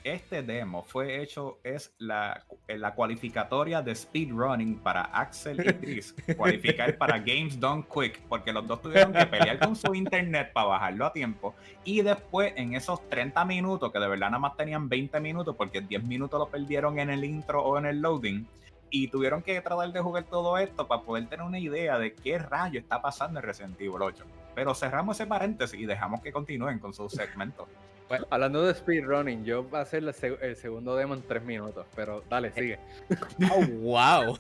este 0.03 0.43
demo 0.43 0.83
fue 0.83 1.23
hecho, 1.23 1.61
es 1.63 1.95
la, 1.99 2.45
la 2.67 2.93
cualificatoria 2.93 3.83
de 3.83 3.95
speedrunning 3.95 4.81
para 4.81 5.03
Axel 5.03 5.61
y 5.61 5.73
Chris. 5.75 6.13
cualificar 6.37 6.99
para 6.99 7.21
Games 7.21 7.61
Done 7.61 7.85
Quick, 7.85 8.21
porque 8.23 8.53
los 8.53 8.67
dos 8.67 8.83
tuvieron 8.83 9.13
que 9.13 9.27
pelear 9.27 9.61
con 9.61 9.77
su 9.77 9.95
internet 9.95 10.51
para 10.53 10.67
bajarlo 10.67 11.07
a 11.07 11.13
tiempo. 11.13 11.55
Y 11.85 12.03
después, 12.03 12.53
en 12.57 12.75
esos 12.75 13.09
30 13.09 13.45
minutos, 13.45 13.93
que 13.93 14.01
de 14.01 14.09
verdad 14.09 14.27
nada 14.27 14.41
más 14.41 14.57
tenían 14.57 14.89
20 14.89 15.21
minutos, 15.21 15.55
porque 15.55 15.81
10 15.83 16.03
minutos 16.03 16.41
lo 16.41 16.49
perdieron 16.49 16.99
en 16.99 17.11
el 17.11 17.25
intro 17.25 17.63
o 17.63 17.79
en 17.79 17.87
el 17.87 18.01
loading, 18.03 18.45
y 18.91 19.07
tuvieron 19.07 19.41
que 19.41 19.61
tratar 19.61 19.93
de 19.93 20.01
jugar 20.01 20.25
todo 20.25 20.59
esto 20.59 20.89
para 20.89 21.03
poder 21.03 21.29
tener 21.29 21.47
una 21.47 21.61
idea 21.61 21.97
de 21.97 22.13
qué 22.13 22.41
rayo 22.41 22.81
está 22.81 23.01
pasando 23.01 23.39
en 23.39 23.47
Resident 23.47 23.81
Evil 23.81 24.03
8. 24.03 24.25
Pero 24.57 24.75
cerramos 24.75 25.17
ese 25.17 25.29
paréntesis 25.29 25.79
y 25.79 25.87
dejamos 25.87 26.21
que 26.23 26.33
continúen 26.33 26.81
con 26.81 26.93
sus 26.93 27.13
segmentos. 27.13 27.69
Bueno, 28.11 28.27
hablando 28.29 28.67
de 28.67 28.75
speedrunning, 28.75 29.45
yo 29.45 29.63
voy 29.63 29.79
a 29.79 29.83
hacer 29.83 30.03
el, 30.03 30.57
segundo 30.57 30.97
demo 30.97 31.15
en 31.15 31.23
tres 31.23 31.45
minutos, 31.45 31.87
pero 31.95 32.25
dale, 32.29 32.49
eh. 32.49 32.53
sigue. 32.57 32.79
¡Oh, 33.53 33.65
wow! 33.83 34.37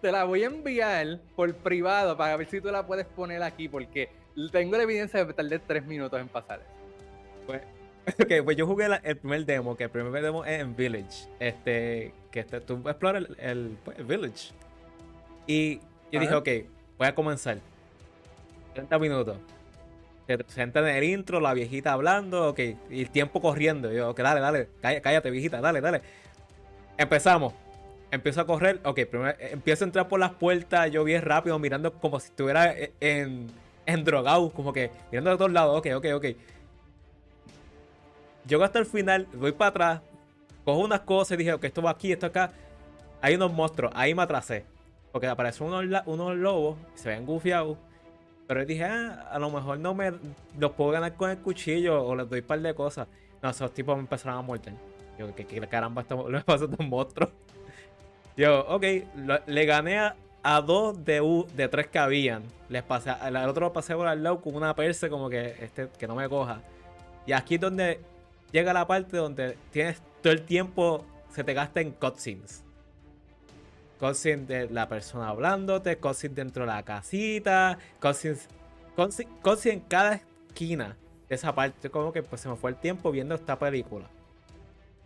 Te 0.00 0.10
la 0.10 0.24
voy 0.24 0.42
a 0.42 0.46
enviar 0.46 1.20
por 1.36 1.54
privado 1.54 2.16
para 2.16 2.36
ver 2.36 2.48
si 2.48 2.60
tú 2.60 2.72
la 2.72 2.84
puedes 2.84 3.06
poner 3.06 3.40
aquí, 3.40 3.68
porque 3.68 4.08
tengo 4.50 4.76
la 4.76 4.82
evidencia 4.82 5.20
de 5.20 5.28
que 5.28 5.32
tardé 5.32 5.60
tres 5.60 5.86
minutos 5.86 6.20
en 6.20 6.26
pasar. 6.26 6.60
Pues, 7.46 7.62
ok, 8.20 8.44
pues 8.44 8.56
yo 8.56 8.66
jugué 8.66 8.88
el 9.04 9.16
primer 9.18 9.46
demo, 9.46 9.76
que 9.76 9.84
el 9.84 9.90
primer 9.90 10.20
demo 10.24 10.44
es 10.44 10.60
en 10.60 10.74
Village. 10.74 11.28
Este, 11.38 12.12
que 12.32 12.40
este, 12.40 12.60
tú 12.60 12.82
exploras 12.88 13.28
el, 13.38 13.78
pues, 13.84 13.96
el, 13.96 14.04
Village. 14.06 14.52
Y 15.46 15.78
yo 16.10 16.18
dije, 16.18 16.34
ok, 16.34 16.48
voy 16.98 17.06
a 17.06 17.14
comenzar. 17.14 17.58
30 18.74 18.98
minutos 18.98 19.36
te 20.26 20.38
presentan 20.38 20.86
en 20.86 20.96
el 20.96 21.04
intro, 21.04 21.40
la 21.40 21.54
viejita 21.54 21.92
hablando, 21.92 22.50
ok, 22.50 22.60
y 22.90 23.02
el 23.02 23.10
tiempo 23.10 23.40
corriendo. 23.40 23.92
yo, 23.92 24.10
ok, 24.10 24.20
dale, 24.20 24.40
dale, 24.40 24.68
cállate, 25.00 25.30
viejita, 25.30 25.60
dale, 25.60 25.80
dale. 25.80 26.02
Empezamos. 26.96 27.54
Empiezo 28.10 28.42
a 28.42 28.46
correr, 28.46 28.78
ok, 28.84 29.00
primero 29.06 29.34
empiezo 29.40 29.84
a 29.84 29.86
entrar 29.86 30.06
por 30.06 30.20
las 30.20 30.32
puertas, 30.32 30.90
yo 30.90 31.02
bien 31.02 31.22
rápido, 31.22 31.58
mirando 31.58 31.94
como 31.94 32.20
si 32.20 32.26
estuviera 32.26 32.74
en, 33.00 33.46
en 33.86 34.04
drogado, 34.04 34.50
como 34.50 34.72
que 34.72 34.90
mirando 35.10 35.30
de 35.30 35.36
todos 35.38 35.50
lados, 35.50 35.78
ok, 35.78 35.86
ok, 35.96 36.06
ok. 36.16 36.26
Llego 38.46 38.64
hasta 38.64 38.78
el 38.78 38.86
final, 38.86 39.26
voy 39.32 39.52
para 39.52 39.68
atrás, 39.70 40.00
cojo 40.64 40.80
unas 40.80 41.00
cosas 41.00 41.32
y 41.32 41.36
dije, 41.38 41.52
ok, 41.54 41.64
esto 41.64 41.80
va 41.80 41.90
aquí, 41.90 42.12
esto 42.12 42.26
acá. 42.26 42.52
Hay 43.20 43.34
unos 43.36 43.52
monstruos, 43.52 43.92
ahí 43.94 44.14
me 44.14 44.22
atrasé. 44.22 44.64
Porque 45.12 45.26
aparecen 45.26 45.66
unos, 45.68 46.02
unos 46.06 46.36
lobos, 46.36 46.78
se 46.94 47.08
ven 47.08 47.24
gufiados. 47.24 47.78
Pero 48.52 48.66
dije, 48.66 48.84
ah, 48.84 49.30
a 49.30 49.38
lo 49.38 49.50
mejor 49.50 49.78
no 49.78 49.94
me 49.94 50.12
los 50.58 50.72
puedo 50.72 50.90
ganar 50.90 51.14
con 51.14 51.30
el 51.30 51.38
cuchillo 51.38 52.04
o 52.04 52.14
les 52.14 52.28
doy 52.28 52.40
un 52.40 52.46
par 52.46 52.60
de 52.60 52.74
cosas. 52.74 53.08
No, 53.40 53.48
esos 53.48 53.72
tipos 53.72 53.96
me 53.96 54.02
empezaron 54.02 54.38
a 54.38 54.42
morder. 54.42 54.74
Yo, 55.18 55.34
que, 55.34 55.46
caramba, 55.68 56.02
esto 56.02 56.28
le 56.30 56.40
pasa 56.42 56.64
a 56.64 56.68
estos 56.70 56.86
monstruos. 56.86 57.30
Yo, 58.36 58.60
ok, 58.68 58.84
le 59.46 59.64
gané 59.64 60.12
a, 60.42 60.60
dos 60.60 61.02
de, 61.02 61.46
de 61.54 61.68
tres 61.68 61.86
que 61.86 61.98
habían. 61.98 62.42
Les 62.68 62.82
pasé, 62.82 63.08
al 63.08 63.36
otro 63.48 63.68
lo 63.68 63.72
pasé 63.72 63.94
por 63.94 64.06
al 64.06 64.22
lado 64.22 64.42
con 64.42 64.54
una 64.54 64.74
perse 64.74 65.08
como 65.08 65.30
que 65.30 65.56
este 65.62 65.88
que 65.98 66.06
no 66.06 66.14
me 66.14 66.28
coja. 66.28 66.60
Y 67.24 67.32
aquí 67.32 67.54
es 67.54 67.60
donde 67.62 68.00
llega 68.50 68.74
la 68.74 68.86
parte 68.86 69.16
donde 69.16 69.56
tienes 69.70 70.02
todo 70.22 70.30
el 70.30 70.42
tiempo, 70.42 71.06
se 71.30 71.42
te 71.42 71.54
gasta 71.54 71.80
en 71.80 71.92
cutscenes. 71.92 72.62
Cutscenes 74.02 74.48
de 74.48 74.68
la 74.68 74.88
persona 74.88 75.28
hablándote, 75.28 75.96
cutscenes 75.96 76.34
dentro 76.34 76.64
de 76.64 76.72
la 76.72 76.82
casita, 76.82 77.78
cutscenes, 78.00 78.48
cutscenes 78.96 79.66
en 79.66 79.80
cada 79.82 80.20
esquina 80.48 80.96
de 81.28 81.36
esa 81.36 81.54
parte. 81.54 81.88
Como 81.88 82.12
que 82.12 82.24
pues 82.24 82.40
se 82.40 82.48
me 82.48 82.56
fue 82.56 82.72
el 82.72 82.76
tiempo 82.78 83.12
viendo 83.12 83.36
esta 83.36 83.56
película. 83.60 84.08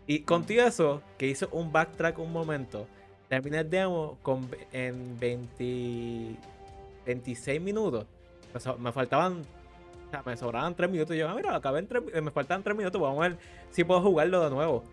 Y 0.07 0.21
contigo 0.21 0.63
eso, 0.63 1.03
que 1.19 1.27
hizo 1.27 1.47
un 1.53 1.73
backtrack 1.73 2.19
un 2.21 2.33
momento, 2.33 2.87
terminé 3.29 3.59
el 3.59 3.69
demo 3.69 4.17
con, 4.23 4.49
en 4.73 5.19
20, 5.21 6.37
26 7.05 7.61
minutos. 7.61 8.07
Me 8.79 8.93
faltaban, 8.93 9.43
o 10.07 10.11
sea, 10.11 10.23
me 10.25 10.39
sobraban 10.39 10.75
3 10.75 10.91
minutos. 10.91 11.15
Y 11.15 11.19
yo, 11.19 11.29
ah, 11.29 11.35
mira, 11.35 11.55
acabé 11.55 11.81
en 11.81 11.89
3, 11.89 12.23
me 12.23 12.31
faltan 12.31 12.63
3 12.63 12.75
minutos. 12.75 12.99
Vamos 12.99 13.19
a 13.23 13.29
ver 13.29 13.39
si 13.73 13.85
puedo 13.85 14.01
jugarlo 14.01 14.43
de 14.43 14.49
nuevo. 14.49 14.85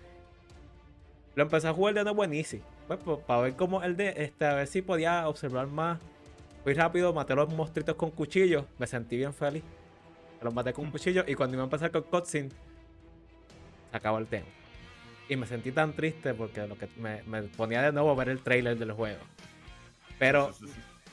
Lo 1.36 1.44
empecé 1.44 1.70
a 1.70 1.74
jugar 1.74 1.94
de 1.94 2.04
nuevo 2.04 2.22
en 2.26 2.34
Easy. 2.34 2.62
Pues, 2.88 3.00
pues, 3.04 3.20
para 3.20 3.42
ver 3.42 3.56
cómo 3.56 3.82
el 3.84 3.96
de, 3.96 4.14
este, 4.18 4.46
a 4.46 4.56
ver 4.56 4.68
si 4.68 4.82
podía 4.82 5.28
observar 5.28 5.68
más. 5.68 6.00
Fui 6.64 6.74
rápido, 6.74 7.14
maté 7.14 7.34
a 7.34 7.38
los 7.38 7.54
monstruitos 7.54 7.96
con 7.96 8.12
cuchillos. 8.12 8.66
Me 8.78 8.88
sentí 8.88 9.18
bien 9.18 9.34
feliz. 9.34 9.64
Los 10.42 10.54
maté 10.54 10.74
con 10.74 10.88
mm. 10.88 10.92
cuchillo 10.92 11.24
y 11.28 11.36
cuando 11.36 11.56
iba 11.56 11.64
a 11.64 11.66
empezar 11.66 11.92
con 11.92 12.04
cutscene, 12.04 12.50
se 13.92 13.98
acabó 13.98 14.18
el 14.18 14.28
tema. 14.28 14.46
Y 15.30 15.36
me 15.36 15.46
sentí 15.46 15.72
tan 15.72 15.94
triste 15.94 16.34
porque 16.34 16.68
lo 16.68 16.78
que 16.78 16.88
me, 16.98 17.44
ponía 17.56 17.82
de 17.82 17.92
nuevo 17.92 18.12
a 18.12 18.16
ver 18.16 18.30
el 18.30 18.40
trailer 18.40 18.78
del 18.78 18.92
juego. 18.92 19.22
Pero 20.20 20.52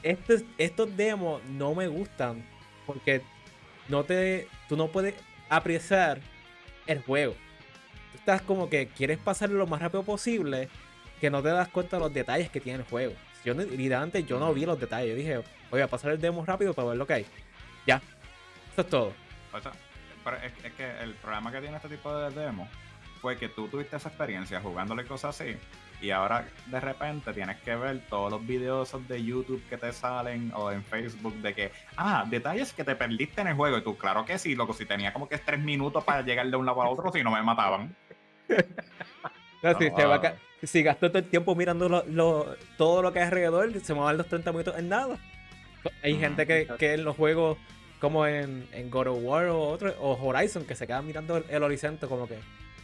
estos, 0.03 0.43
estos 0.59 0.97
demos 0.97 1.43
no 1.45 1.75
me 1.75 1.87
gustan 1.87 2.45
porque 2.87 3.23
no 3.89 4.05
te, 4.05 4.49
tú 4.69 4.77
no 4.77 4.89
puedes 4.89 5.15
apreciar 5.49 6.21
el 6.87 7.03
juego. 7.03 7.35
Tú 8.13 8.19
estás 8.19 8.43
como 8.43 8.69
que 8.69 8.89
quieres 8.89 9.19
pasarlo 9.19 9.59
lo 9.59 9.67
más 9.67 9.81
rápido 9.81 10.03
posible 10.03 10.69
que 11.21 11.31
no 11.31 11.43
te 11.43 11.49
das 11.49 11.69
cuenta 11.69 11.97
de 11.97 12.03
los 12.03 12.13
detalles 12.13 12.51
que 12.51 12.61
tiene 12.61 12.81
el 12.81 12.85
juego. 12.85 13.15
Yo 13.45 13.55
literalmente 13.55 14.25
yo 14.25 14.39
no 14.39 14.53
vi 14.53 14.67
los 14.67 14.79
detalles. 14.79 15.11
Yo 15.11 15.17
dije, 15.17 15.43
voy 15.71 15.81
a 15.81 15.89
pasar 15.89 16.13
el 16.13 16.21
demo 16.21 16.45
rápido 16.45 16.75
para 16.75 16.89
ver 16.89 16.97
lo 16.97 17.07
que 17.07 17.15
hay. 17.15 17.27
Ya. 17.87 17.97
Eso 18.73 18.83
es 18.83 18.89
todo. 18.89 19.13
es, 20.43 20.73
que 20.73 21.03
el 21.03 21.15
problema 21.15 21.53
que 21.53 21.61
tiene 21.61 21.77
este 21.77 21.89
tipo 21.89 22.15
de 22.15 22.31
demos 22.31 22.69
fue 23.21 23.37
que 23.37 23.49
tú 23.49 23.69
tuviste 23.69 23.97
esa 23.97 24.09
experiencia 24.09 24.61
jugándole 24.61 25.05
cosas 25.05 25.41
así 25.41 25.57
y 26.01 26.11
ahora 26.11 26.47
de 26.67 26.81
repente 26.81 27.33
tienes 27.33 27.61
que 27.61 27.75
ver 27.77 28.01
todos 28.09 28.31
los 28.31 28.47
videos 28.47 28.97
de 29.07 29.23
YouTube 29.23 29.63
que 29.69 29.77
te 29.77 29.93
salen 29.93 30.51
o 30.55 30.71
en 30.71 30.83
Facebook 30.83 31.35
de 31.37 31.55
que, 31.55 31.73
ah, 31.97 32.25
detalles 32.29 32.73
que 32.73 32.85
te 32.85 32.97
perdiste 32.97 33.43
en 33.43 33.49
el 33.49 33.55
juego 33.55 33.79
y 33.79 33.83
tú, 33.83 33.97
claro 33.97 34.25
que 34.25 34.39
sí, 34.39 34.55
loco, 34.55 34.73
si 34.73 34.87
tenía 34.87 35.13
como 35.13 35.29
que 35.29 35.39
tres 35.39 35.61
minutos 35.61 36.03
para 36.05 36.23
llegar 36.23 36.49
de 36.49 36.57
un 36.57 36.65
lado 36.65 36.83
a 36.83 36.89
otro, 36.89 37.13
si 37.13 37.23
no 37.23 37.31
me 37.31 37.43
mataban. 37.43 37.95
si, 40.63 40.83
gasto 40.83 41.09
todo 41.09 41.19
el 41.19 41.29
tiempo 41.29 41.55
mirando 41.55 42.05
todo 42.77 43.03
lo 43.03 43.13
que 43.13 43.21
hay 43.21 43.27
alrededor, 43.27 43.81
se 43.81 43.95
me 43.95 44.01
van 44.01 44.17
los 44.17 44.27
30 44.27 44.53
minutos 44.53 44.79
en 44.79 44.89
nada. 44.89 45.19
Hay 46.03 46.17
gente 46.17 46.47
que, 46.47 46.69
que 46.79 46.95
en 46.95 47.05
los 47.05 47.17
juegos 47.17 47.59
como 48.01 48.27
en, 48.27 48.67
en 48.73 48.91
God 48.91 49.09
of 49.09 49.19
War 49.23 49.47
o, 49.47 49.63
otro, 49.63 49.95
o 50.01 50.13
Horizon 50.15 50.65
que 50.65 50.75
se 50.75 50.87
queda 50.87 51.03
mirando 51.03 51.37
el 51.49 51.63
horizonte 51.63 52.07
como 52.07 52.27
que 52.27 52.39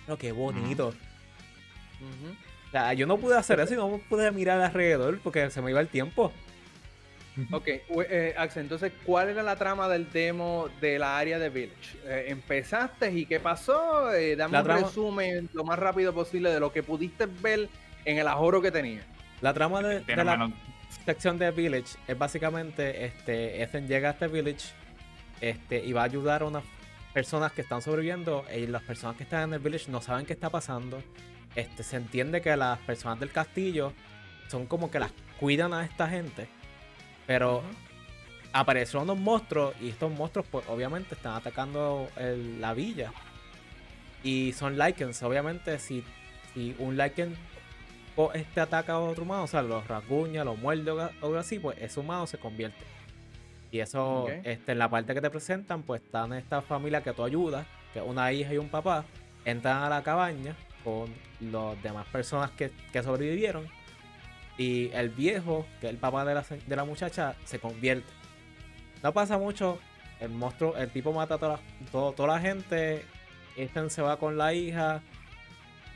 no, 0.07 0.17
qué 0.17 0.33
bonito. 0.33 0.89
O 0.89 2.71
sea, 2.71 2.93
yo 2.93 3.07
no 3.07 3.17
pude 3.17 3.37
hacer 3.37 3.59
eso 3.61 3.75
y 3.75 3.77
no 3.77 4.01
pude 4.09 4.31
mirar 4.31 4.61
alrededor 4.61 5.19
porque 5.21 5.51
se 5.51 5.63
me 5.63 5.71
iba 5.71 5.81
el 5.81 5.89
tiempo. 5.89 6.33
Ok, 7.51 7.69
eh, 7.69 8.35
Axel, 8.37 8.63
entonces, 8.63 8.93
¿cuál 9.05 9.29
era 9.29 9.43
la 9.43 9.57
trama 9.57 9.89
del 9.89 10.11
demo 10.11 10.69
de 10.81 10.99
la 10.99 11.19
área 11.19 11.39
de 11.39 11.51
Village? 11.51 11.99
Eh, 12.05 12.27
¿Empezaste 12.29 13.13
y 13.13 13.27
qué 13.27 13.41
pasó? 13.41 14.13
Eh, 14.13 14.37
dame 14.37 14.59
un 14.59 14.65
resumen 14.65 15.51
lo 15.53 15.65
más 15.65 15.79
rápido 15.79 16.15
posible 16.15 16.51
de 16.51 16.61
lo 16.61 16.73
que 16.73 16.83
pudiste 16.83 17.27
ver 17.27 17.69
en 18.05 18.19
el 18.19 18.27
ajoro 18.27 18.63
que 18.63 18.71
tenía. 18.71 19.03
La 19.43 19.53
trama 19.53 19.83
de, 19.83 20.03
la 20.17 20.51
sección 21.05 21.39
de 21.39 21.51
Village 21.51 21.99
es 22.07 22.19
básicamente, 22.19 23.05
este, 23.05 23.63
Ethan 23.63 23.87
llega 23.87 24.09
a 24.09 24.13
este 24.13 24.29
Village 24.29 24.73
este, 25.41 25.85
y 25.85 25.93
va 25.93 26.03
a 26.03 26.05
ayudar 26.05 26.43
a 26.43 26.47
una 26.47 26.63
personas 27.17 27.51
que 27.53 27.63
están 27.63 27.81
sobreviviendo 27.81 28.45
y 28.55 28.67
las 28.67 28.83
personas 28.83 29.17
que 29.17 29.23
están 29.23 29.45
en 29.45 29.55
el 29.55 29.61
village 29.61 29.91
no 29.91 30.03
saben 30.03 30.27
qué 30.27 30.35
está 30.35 30.51
pasando. 30.51 31.03
Este, 31.55 31.83
se 31.83 31.97
entiende 31.97 32.43
que 32.43 32.55
las 32.59 32.79
personas 32.81 33.19
del 33.19 33.33
castillo 33.33 33.95
son 34.49 34.67
como 34.67 34.91
que 34.91 34.99
las 34.99 35.13
cuidan 35.41 35.73
a 35.73 35.83
esta 35.83 36.09
gente. 36.09 36.47
Pero 37.27 37.63
aparecieron 38.53 39.05
unos 39.05 39.19
monstruos 39.19 39.75
y 39.81 39.91
estos 39.91 40.11
monstruos 40.11 40.47
pues 40.51 40.67
obviamente 40.69 41.15
están 41.15 41.35
atacando 41.35 42.09
la 42.61 42.75
villa. 42.75 43.13
Y 44.23 44.53
son 44.53 44.79
likens, 44.79 45.23
obviamente 45.23 45.79
si, 45.79 46.03
si 46.55 46.75
un 46.79 46.97
liken 46.97 47.37
este 48.35 48.61
ataca 48.61 48.95
a 48.95 48.99
otro 48.99 49.25
humano, 49.25 49.45
o 49.45 49.47
sea, 49.47 49.63
los 49.63 49.87
rasguña, 49.87 50.43
los 50.43 50.59
muerde 50.59 50.91
o 50.91 51.01
algo 51.01 51.37
así, 51.37 51.59
pues 51.59 51.77
ese 51.81 52.01
humano 52.01 52.27
se 52.27 52.39
convierte. 52.39 52.85
Y 53.71 53.81
eso, 53.81 54.27
este, 54.45 54.73
en 54.73 54.79
la 54.79 54.89
parte 54.89 55.13
que 55.13 55.21
te 55.21 55.29
presentan, 55.29 55.83
pues 55.83 56.03
están 56.03 56.33
esta 56.33 56.63
familia 56.63 57.03
que 57.03 57.13
tú 57.13 57.25
ayudas, 57.25 57.67
que 57.93 57.99
es 57.99 58.05
una 58.07 58.33
hija 58.33 58.55
y 58.55 58.59
un 58.59 58.69
papá, 58.69 59.05
entran 59.45 59.83
a 59.83 59.89
la 59.89 60.03
cabaña 60.03 60.57
con 60.83 61.13
las 61.41 61.83
demás 61.83 62.07
personas 62.07 62.51
que, 62.53 62.71
sobrevivieron. 63.03 63.67
Y 64.59 64.91
el 64.93 65.11
viejo, 65.11 65.67
que 65.81 65.87
es 65.87 65.93
el 65.93 65.99
papá 65.99 66.25
de 66.25 66.35
la, 66.35 66.45
de 66.67 66.77
la 66.77 66.85
muchacha, 66.85 67.35
se 67.45 67.59
convierte. 67.59 68.11
No 69.03 69.13
pasa 69.13 69.39
mucho, 69.39 69.79
el 70.21 70.31
monstruo, 70.31 70.77
el 70.77 70.91
tipo 70.91 71.13
mata 71.13 71.35
a 71.35 71.39
toda, 71.39 71.61
toda 71.93 72.27
la 72.27 72.41
gente, 72.41 73.05
este 73.57 73.91
se 73.91 74.03
va 74.03 74.19
con 74.19 74.39
la 74.39 74.55
hija, 74.55 75.03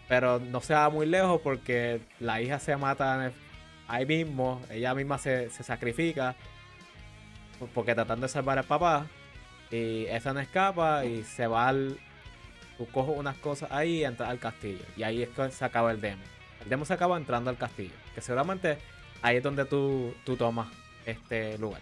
pero 0.09 0.39
no 0.39 0.61
se 0.61 0.75
va 0.75 0.91
muy 0.91 1.07
lejos 1.07 1.41
porque 1.43 2.01
la 2.19 2.43
hija 2.43 2.59
se 2.59 2.77
mata 2.77 3.33
ahí 3.89 4.05
mismo, 4.05 4.61
ella 4.71 4.95
misma 4.95 5.19
se, 5.19 5.49
se 5.51 5.63
sacrifica 5.63 6.37
porque 7.75 7.95
tratando 7.95 8.27
de 8.27 8.33
salvar 8.33 8.59
al 8.59 8.65
papá, 8.65 9.07
y 9.71 10.07
no 10.25 10.41
escapa 10.41 11.05
y 11.05 11.23
se 11.23 11.47
va 11.47 11.69
al. 11.69 11.99
Tú 12.77 12.87
coges 12.87 13.17
unas 13.17 13.37
cosas 13.37 13.71
ahí 13.71 13.99
y 13.99 14.05
entras 14.05 14.31
al 14.31 14.39
castillo. 14.39 14.85
Y 14.97 15.03
ahí 15.03 15.23
es 15.23 15.29
que 15.29 15.51
se 15.51 15.65
acaba 15.65 15.93
el 15.93 16.01
demo. 16.01 16.23
El 16.63 16.69
demo 16.69 16.85
se 16.85 16.95
acaba 16.95 17.17
entrando 17.17 17.51
al 17.51 17.57
castillo. 17.57 17.95
Que 18.15 18.21
seguramente 18.21 18.79
ahí 19.23 19.37
es 19.37 19.43
donde 19.43 19.65
tú, 19.65 20.15
tú 20.25 20.37
tomas 20.37 20.69
este 21.07 21.59
lugar. 21.59 21.81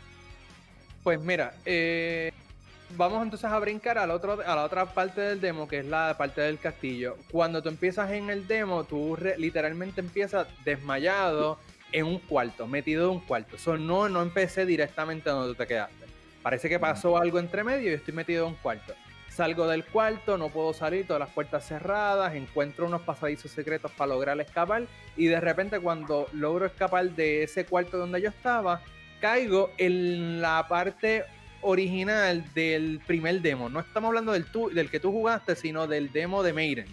Pues 1.02 1.20
mira, 1.20 1.54
eh, 1.64 2.32
vamos 2.96 3.22
entonces 3.22 3.50
a 3.50 3.58
brincar 3.58 3.98
a 3.98 4.12
otro, 4.12 4.40
a 4.44 4.54
la 4.54 4.64
otra 4.64 4.86
parte 4.86 5.20
del 5.20 5.40
demo, 5.40 5.68
que 5.68 5.78
es 5.78 5.86
la 5.86 6.16
parte 6.18 6.40
del 6.40 6.58
castillo. 6.58 7.16
Cuando 7.30 7.62
tú 7.62 7.68
empiezas 7.68 8.10
en 8.10 8.30
el 8.30 8.46
demo, 8.46 8.84
tú 8.84 9.16
literalmente 9.36 10.00
empiezas 10.00 10.46
desmayado 10.64 11.58
en 11.92 12.06
un 12.06 12.18
cuarto, 12.18 12.66
metido 12.66 13.04
en 13.04 13.16
un 13.16 13.20
cuarto. 13.20 13.56
Eso 13.56 13.76
no, 13.78 14.08
no 14.08 14.22
empecé 14.22 14.66
directamente 14.66 15.30
donde 15.30 15.48
tú 15.48 15.54
te 15.54 15.66
quedaste. 15.66 16.06
Parece 16.42 16.68
que 16.68 16.78
pasó 16.78 17.18
algo 17.18 17.38
entre 17.38 17.64
medio 17.64 17.90
y 17.90 17.94
estoy 17.94 18.14
metido 18.14 18.46
en 18.46 18.52
un 18.52 18.56
cuarto. 18.56 18.94
Salgo 19.38 19.68
del 19.68 19.84
cuarto, 19.84 20.36
no 20.36 20.48
puedo 20.48 20.74
salir, 20.74 21.06
todas 21.06 21.20
las 21.20 21.28
puertas 21.28 21.64
cerradas, 21.64 22.34
encuentro 22.34 22.88
unos 22.88 23.02
pasadizos 23.02 23.52
secretos 23.52 23.92
para 23.92 24.12
lograr 24.12 24.40
escapar 24.40 24.88
y 25.16 25.26
de 25.26 25.40
repente 25.40 25.78
cuando 25.78 26.26
logro 26.32 26.66
escapar 26.66 27.08
de 27.10 27.44
ese 27.44 27.64
cuarto 27.64 27.98
donde 27.98 28.20
yo 28.20 28.30
estaba, 28.30 28.82
caigo 29.20 29.70
en 29.78 30.40
la 30.40 30.66
parte 30.66 31.24
original 31.60 32.52
del 32.52 33.00
primer 33.06 33.40
demo. 33.40 33.68
No 33.68 33.78
estamos 33.78 34.08
hablando 34.08 34.32
del, 34.32 34.44
del 34.72 34.90
que 34.90 34.98
tú 34.98 35.12
jugaste, 35.12 35.54
sino 35.54 35.86
del 35.86 36.10
demo 36.10 36.42
de 36.42 36.52
Maiden, 36.52 36.86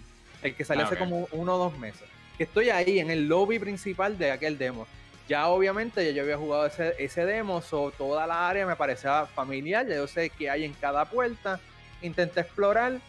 el 0.44 0.54
que 0.54 0.64
salió 0.64 0.84
ah, 0.84 0.86
hace 0.86 0.98
como 0.98 1.26
uno 1.32 1.56
o 1.56 1.58
dos 1.58 1.76
meses 1.80 2.08
que 2.38 2.44
estoy 2.44 2.70
ahí 2.70 3.00
en 3.00 3.10
el 3.10 3.26
lobby 3.26 3.58
principal 3.58 4.16
de 4.18 4.30
aquel 4.30 4.56
demo. 4.56 4.86
Ya 5.28 5.48
obviamente 5.48 6.04
ya 6.04 6.12
yo 6.12 6.22
había 6.22 6.38
jugado 6.38 6.66
ese, 6.66 6.94
ese 7.00 7.26
demo, 7.26 7.60
so, 7.60 7.90
toda 7.90 8.24
la 8.24 8.48
área 8.48 8.64
me 8.66 8.76
parecía 8.76 9.26
familiar, 9.26 9.84
ya 9.84 9.96
yo 9.96 10.06
sé 10.06 10.30
qué 10.30 10.48
hay 10.48 10.62
en 10.62 10.74
cada 10.74 11.06
puerta. 11.06 11.58
Intenté 12.02 12.40
explorar, 12.40 13.00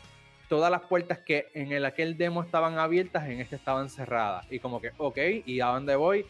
todas 0.50 0.72
las 0.72 0.82
puertas 0.82 1.20
que 1.20 1.48
en 1.54 1.72
el, 1.72 1.86
aquel 1.86 2.18
demo 2.18 2.42
estaban 2.42 2.78
abiertas, 2.78 3.28
en 3.28 3.42
este 3.42 3.56
estaban 3.56 3.90
cerradas. 3.90 4.46
Y 4.50 4.60
como 4.60 4.80
que, 4.80 4.92
ok, 4.98 5.18
¿y 5.46 5.60
a 5.60 5.68
dónde 5.68 5.96
voy? 5.96 6.26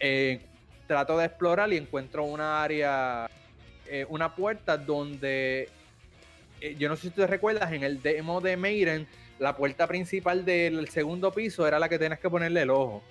Eh, 0.00 0.40
trato 0.86 1.16
de 1.18 1.26
explorar 1.26 1.72
y 1.72 1.76
encuentro 1.76 2.24
una 2.24 2.62
área, 2.62 3.28
eh, 3.86 4.04
una 4.08 4.34
puerta 4.34 4.76
donde, 4.76 5.68
eh, 6.60 6.74
yo 6.78 6.88
no 6.88 6.96
sé 6.96 7.08
si 7.08 7.10
te 7.10 7.26
recuerdas, 7.26 7.72
en 7.72 7.82
el 7.84 8.02
demo 8.02 8.40
de 8.40 8.56
Maiden 8.56 9.06
la 9.38 9.56
puerta 9.56 9.86
principal 9.86 10.44
del 10.44 10.88
segundo 10.88 11.32
piso 11.32 11.66
era 11.66 11.78
la 11.78 11.88
que 11.88 11.98
tenías 11.98 12.20
que 12.20 12.30
ponerle 12.30 12.62
el 12.62 12.70
ojo. 12.70 13.02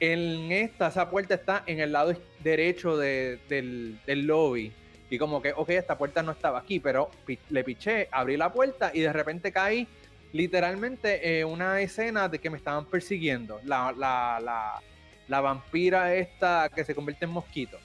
En 0.00 0.50
esta, 0.50 0.88
esa 0.88 1.10
puerta 1.10 1.34
está 1.34 1.62
en 1.66 1.80
el 1.80 1.92
lado 1.92 2.14
derecho 2.42 2.96
del, 2.96 3.38
del, 3.48 4.26
lobby. 4.26 4.72
Y 5.10 5.18
como 5.18 5.42
que, 5.42 5.52
ok, 5.52 5.70
esta 5.70 5.98
puerta 5.98 6.22
no 6.22 6.32
estaba 6.32 6.60
aquí, 6.60 6.78
pero 6.78 7.10
le 7.50 7.64
piché, 7.64 8.08
abrí 8.12 8.36
la 8.36 8.52
puerta 8.52 8.92
y 8.94 9.00
de 9.00 9.12
repente 9.12 9.52
caí 9.52 9.86
literalmente 10.32 11.40
eh, 11.40 11.44
una 11.44 11.80
escena 11.80 12.28
de 12.28 12.38
que 12.38 12.48
me 12.48 12.56
estaban 12.56 12.86
persiguiendo. 12.86 13.60
La, 13.64 13.92
la, 13.92 14.40
la, 14.40 14.80
la 15.26 15.40
vampira 15.40 16.14
esta 16.14 16.70
que 16.74 16.84
se 16.84 16.94
convierte 16.94 17.24
en 17.24 17.32
mosquito. 17.32 17.78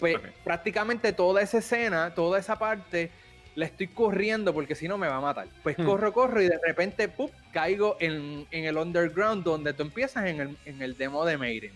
Pues 0.00 0.16
prácticamente 0.42 1.12
toda 1.12 1.40
esa 1.40 1.58
escena, 1.58 2.12
toda 2.14 2.40
esa 2.40 2.58
parte 2.58 3.10
la 3.54 3.66
estoy 3.66 3.86
corriendo 3.86 4.52
porque 4.52 4.74
si 4.74 4.88
no 4.88 4.98
me 4.98 5.06
va 5.06 5.16
a 5.16 5.20
matar. 5.20 5.46
Pues 5.62 5.78
hmm. 5.78 5.84
corro, 5.84 6.12
corro 6.12 6.42
y 6.42 6.48
de 6.48 6.58
repente 6.66 7.08
¡pup! 7.08 7.30
caigo 7.52 7.96
en, 8.00 8.46
el 8.50 8.76
underground 8.76 9.44
donde 9.44 9.72
tú 9.72 9.82
empiezas 9.82 10.26
en 10.26 10.40
el, 10.40 10.58
en 10.64 10.82
el 10.82 10.96
demo 10.96 11.24
de 11.24 11.38
Maiden. 11.38 11.72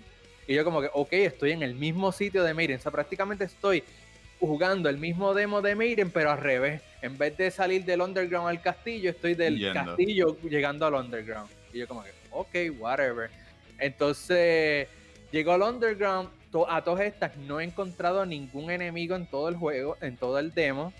Y 0.47 0.55
yo 0.55 0.65
como 0.65 0.81
que, 0.81 0.91
ok, 0.93 1.13
estoy 1.13 1.53
en 1.53 1.63
el 1.63 1.75
mismo 1.75 2.11
sitio 2.11 2.43
de 2.43 2.55
Maiden. 2.55 2.79
O 2.79 2.81
sea, 2.81 2.91
prácticamente 2.91 3.45
estoy 3.45 3.85
jugando 4.41 4.89
el 4.89 4.99
mismo 4.99 5.35
demo 5.35 5.63
de 5.63 5.75
Maiden, 5.75 6.11
pero 6.11 6.31
al 6.31 6.39
revés. 6.39 6.83
En 7.03 7.17
vez 7.17 7.37
de 7.37 7.51
salir 7.51 7.85
del 7.85 8.01
underground 8.01 8.49
al 8.49 8.61
castillo, 8.61 9.11
estoy 9.11 9.35
del 9.35 9.73
castillo 9.73 10.37
llegando 10.43 10.87
al 10.87 10.95
underground. 10.95 11.51
Y 11.73 11.79
yo 11.79 11.89
como 11.89 12.03
que, 12.03 12.11
ok, 12.31 12.81
whatever. 12.81 13.31
Entonces, 13.79 14.89
llego 15.31 15.53
al 15.53 15.63
underground. 15.63 16.31
a 16.69 16.83
todas 16.83 17.05
estas 17.05 17.37
no 17.37 17.61
he 17.61 17.65
encontrado 17.65 18.27
ningún 18.27 18.71
enemigo 18.71 19.15
en 19.15 19.27
todo 19.27 19.49
el 19.49 19.57
juego, 19.57 19.97
en 20.01 20.17
todo 20.17 20.39
el 20.39 20.53
demo 20.53 20.93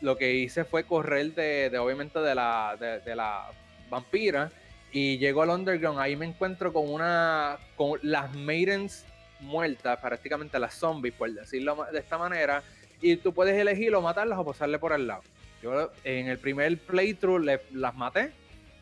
lo 0.00 0.16
que 0.16 0.34
hice 0.34 0.64
fue 0.64 0.84
correr 0.84 1.34
de, 1.34 1.76
obviamente 1.78 2.18
de 2.20 2.34
la, 2.34 2.76
de, 3.04 3.16
la 3.16 3.50
vampira 3.88 4.50
y 4.92 5.18
llego 5.18 5.42
al 5.42 5.50
underground, 5.50 5.98
ahí 5.98 6.16
me 6.16 6.26
encuentro 6.26 6.72
con 6.72 6.88
una, 6.88 7.58
con 7.76 7.98
las 8.02 8.34
maidens 8.34 9.04
muertas, 9.40 9.98
prácticamente 9.98 10.58
las 10.58 10.74
zombies, 10.74 11.14
por 11.14 11.30
decirlo 11.30 11.86
de 11.92 11.98
esta 11.98 12.18
manera, 12.18 12.62
y 13.00 13.16
tú 13.16 13.32
puedes 13.32 13.56
elegir 13.56 13.94
o 13.94 14.00
matarlas 14.00 14.38
o 14.38 14.44
pasarle 14.44 14.78
por 14.78 14.92
el 14.92 15.06
lado. 15.06 15.22
Yo 15.62 15.90
en 16.04 16.28
el 16.28 16.38
primer 16.38 16.78
playthrough 16.78 17.44
las 17.72 17.94
maté 17.94 18.32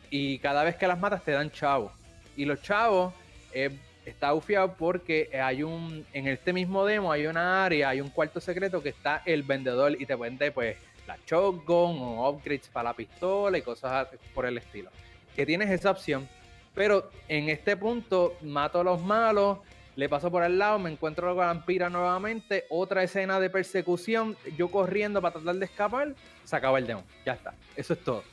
y 0.09 0.39
cada 0.39 0.63
vez 0.63 0.75
que 0.75 0.87
las 0.87 0.99
matas 0.99 1.23
te 1.23 1.31
dan 1.31 1.51
chavos. 1.51 1.91
Y 2.35 2.45
los 2.45 2.61
chavos 2.61 3.13
eh, 3.53 3.71
está 4.05 4.33
porque 4.77 5.29
hay 5.33 5.63
un, 5.63 6.05
en 6.13 6.27
este 6.27 6.53
mismo 6.53 6.85
demo 6.85 7.11
hay 7.11 7.25
una 7.27 7.65
área, 7.65 7.89
hay 7.89 8.01
un 8.01 8.09
cuarto 8.09 8.39
secreto 8.39 8.81
que 8.81 8.89
está 8.89 9.23
el 9.25 9.43
vendedor 9.43 9.99
y 9.99 10.05
te 10.05 10.15
vende 10.15 10.51
pues 10.51 10.77
la 11.07 11.17
shotgun 11.25 11.99
o 11.99 12.29
upgrades 12.29 12.67
para 12.69 12.89
la 12.89 12.93
pistola 12.95 13.57
y 13.57 13.61
cosas 13.61 14.07
por 14.33 14.45
el 14.45 14.57
estilo. 14.57 14.89
Que 15.35 15.45
tienes 15.45 15.69
esa 15.69 15.91
opción, 15.91 16.27
pero 16.73 17.09
en 17.27 17.49
este 17.49 17.77
punto 17.77 18.35
mato 18.41 18.79
a 18.79 18.83
los 18.83 19.01
malos, 19.01 19.59
le 19.95 20.09
paso 20.09 20.29
por 20.31 20.43
el 20.43 20.57
lado, 20.57 20.79
me 20.79 20.91
encuentro 20.91 21.27
con 21.27 21.37
la 21.37 21.53
vampira 21.53 21.89
nuevamente, 21.89 22.65
otra 22.69 23.03
escena 23.03 23.39
de 23.39 23.49
persecución, 23.49 24.35
yo 24.57 24.69
corriendo 24.69 25.21
para 25.21 25.33
tratar 25.35 25.55
de 25.55 25.65
escapar, 25.65 26.13
se 26.43 26.55
acabó 26.55 26.77
el 26.77 26.87
demo, 26.87 27.03
ya 27.25 27.33
está, 27.33 27.53
eso 27.75 27.93
es 27.93 28.03
todo. 28.03 28.23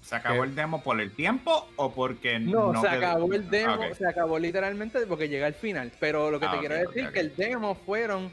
¿Se 0.00 0.16
acabó 0.16 0.44
el 0.44 0.54
demo 0.54 0.82
por 0.82 1.00
el 1.00 1.12
tiempo 1.12 1.68
o 1.76 1.92
porque 1.92 2.38
no? 2.38 2.72
No, 2.72 2.80
se 2.80 2.88
acabó 2.88 3.32
el 3.34 3.50
demo, 3.50 3.82
se 3.94 4.06
acabó 4.06 4.38
literalmente 4.38 5.06
porque 5.06 5.28
llega 5.28 5.46
al 5.46 5.54
final. 5.54 5.92
Pero 6.00 6.30
lo 6.30 6.40
que 6.40 6.46
te 6.46 6.56
ah, 6.56 6.60
quiero 6.60 6.74
decir 6.76 7.04
es 7.04 7.10
que 7.10 7.20
el 7.20 7.36
demo 7.36 7.74
fueron 7.74 8.30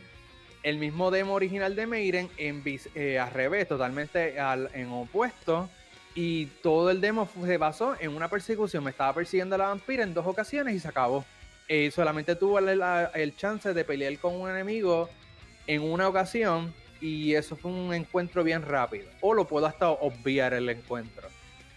el 0.63 0.78
mismo 0.78 1.12
demo 1.12 1.34
original 1.34 1.76
de 1.76 1.88
Maiden 1.88 2.30
en 2.38 2.63
eh, 2.95 3.19
al 3.19 3.32
revés, 3.32 3.67
totalmente 3.67 4.36
en 4.38 4.91
opuesto. 4.91 5.69
Y 6.13 6.47
todo 6.62 6.91
el 6.91 7.00
demo 7.00 7.30
se 7.45 7.58
basó 7.58 7.95
en 8.00 8.15
una 8.15 8.28
persecución. 8.28 8.84
Me 8.84 8.91
estaba 8.91 9.13
persiguiendo 9.13 9.56
a 9.56 9.58
la 9.58 9.67
vampira 9.67 10.04
en 10.04 10.13
dos 10.13 10.26
ocasiones 10.26 10.76
y 10.76 10.80
se 10.80 10.88
acabó. 10.88 11.26
Eh, 11.67 11.89
solamente 11.91 12.36
tuve 12.36 12.60
el, 13.13 13.36
chance 13.38 13.74
de 13.74 13.86
pelear 13.86 14.17
con 14.17 14.36
un 14.36 14.50
enemigo 14.50 15.10
en 15.67 15.82
una 15.84 16.10
ocasión 16.10 16.74
y 17.00 17.34
eso 17.34 17.56
fue 17.56 17.71
un 17.71 17.93
encuentro 17.93 18.43
bien 18.43 18.62
rápido. 18.62 19.10
O 19.21 19.34
lo 19.34 19.47
puedo 19.47 19.65
hasta 19.65 19.89
obviar 19.89 20.54
el 20.54 20.67
encuentro. 20.69 21.30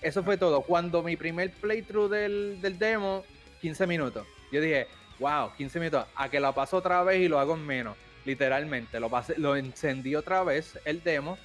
Eso 0.02 0.22
fue 0.24 0.36
todo. 0.36 0.62
Cuando 0.62 1.02
mi 1.02 1.16
primer 1.16 1.52
playthrough 1.52 2.10
del, 2.10 2.76
demo, 2.78 3.24
15 3.60 3.86
minutos. 3.86 4.26
Yo 4.50 4.60
dije, 4.60 4.88
wow, 5.20 5.52
15 5.56 5.78
minutos. 5.78 6.06
A 6.16 6.28
que 6.28 6.40
lo 6.40 6.52
paso 6.52 6.78
otra 6.78 7.02
vez 7.04 7.20
y 7.20 7.28
lo 7.28 7.38
hago 7.38 7.54
en 7.54 7.64
menos 7.64 7.96
literalmente. 8.24 9.00
Lo, 9.00 9.08
pasé, 9.08 9.34
lo 9.38 9.56
encendí 9.56 10.14
otra 10.14 10.42
vez, 10.42 10.78
el 10.84 11.02
demo, 11.02 11.38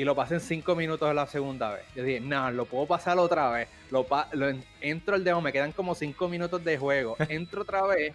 y 0.00 0.04
lo 0.04 0.14
pasé 0.14 0.36
en 0.36 0.40
5 0.40 0.76
minutos 0.76 1.14
la 1.14 1.26
segunda 1.26 1.74
vez. 1.74 1.84
Yo 1.94 2.02
dije, 2.02 2.20
no, 2.20 2.50
lo 2.50 2.64
puedo 2.64 2.86
pasar 2.86 3.18
otra 3.18 3.50
vez. 3.50 3.68
Lo, 3.90 4.06
lo 4.32 4.46
entro 4.80 5.14
el 5.14 5.24
demo, 5.24 5.42
me 5.42 5.52
quedan 5.52 5.72
como 5.72 5.94
5 5.94 6.26
minutos 6.26 6.64
de 6.64 6.78
juego. 6.78 7.16
Entro 7.28 7.60
otra 7.60 7.82
vez 7.82 8.14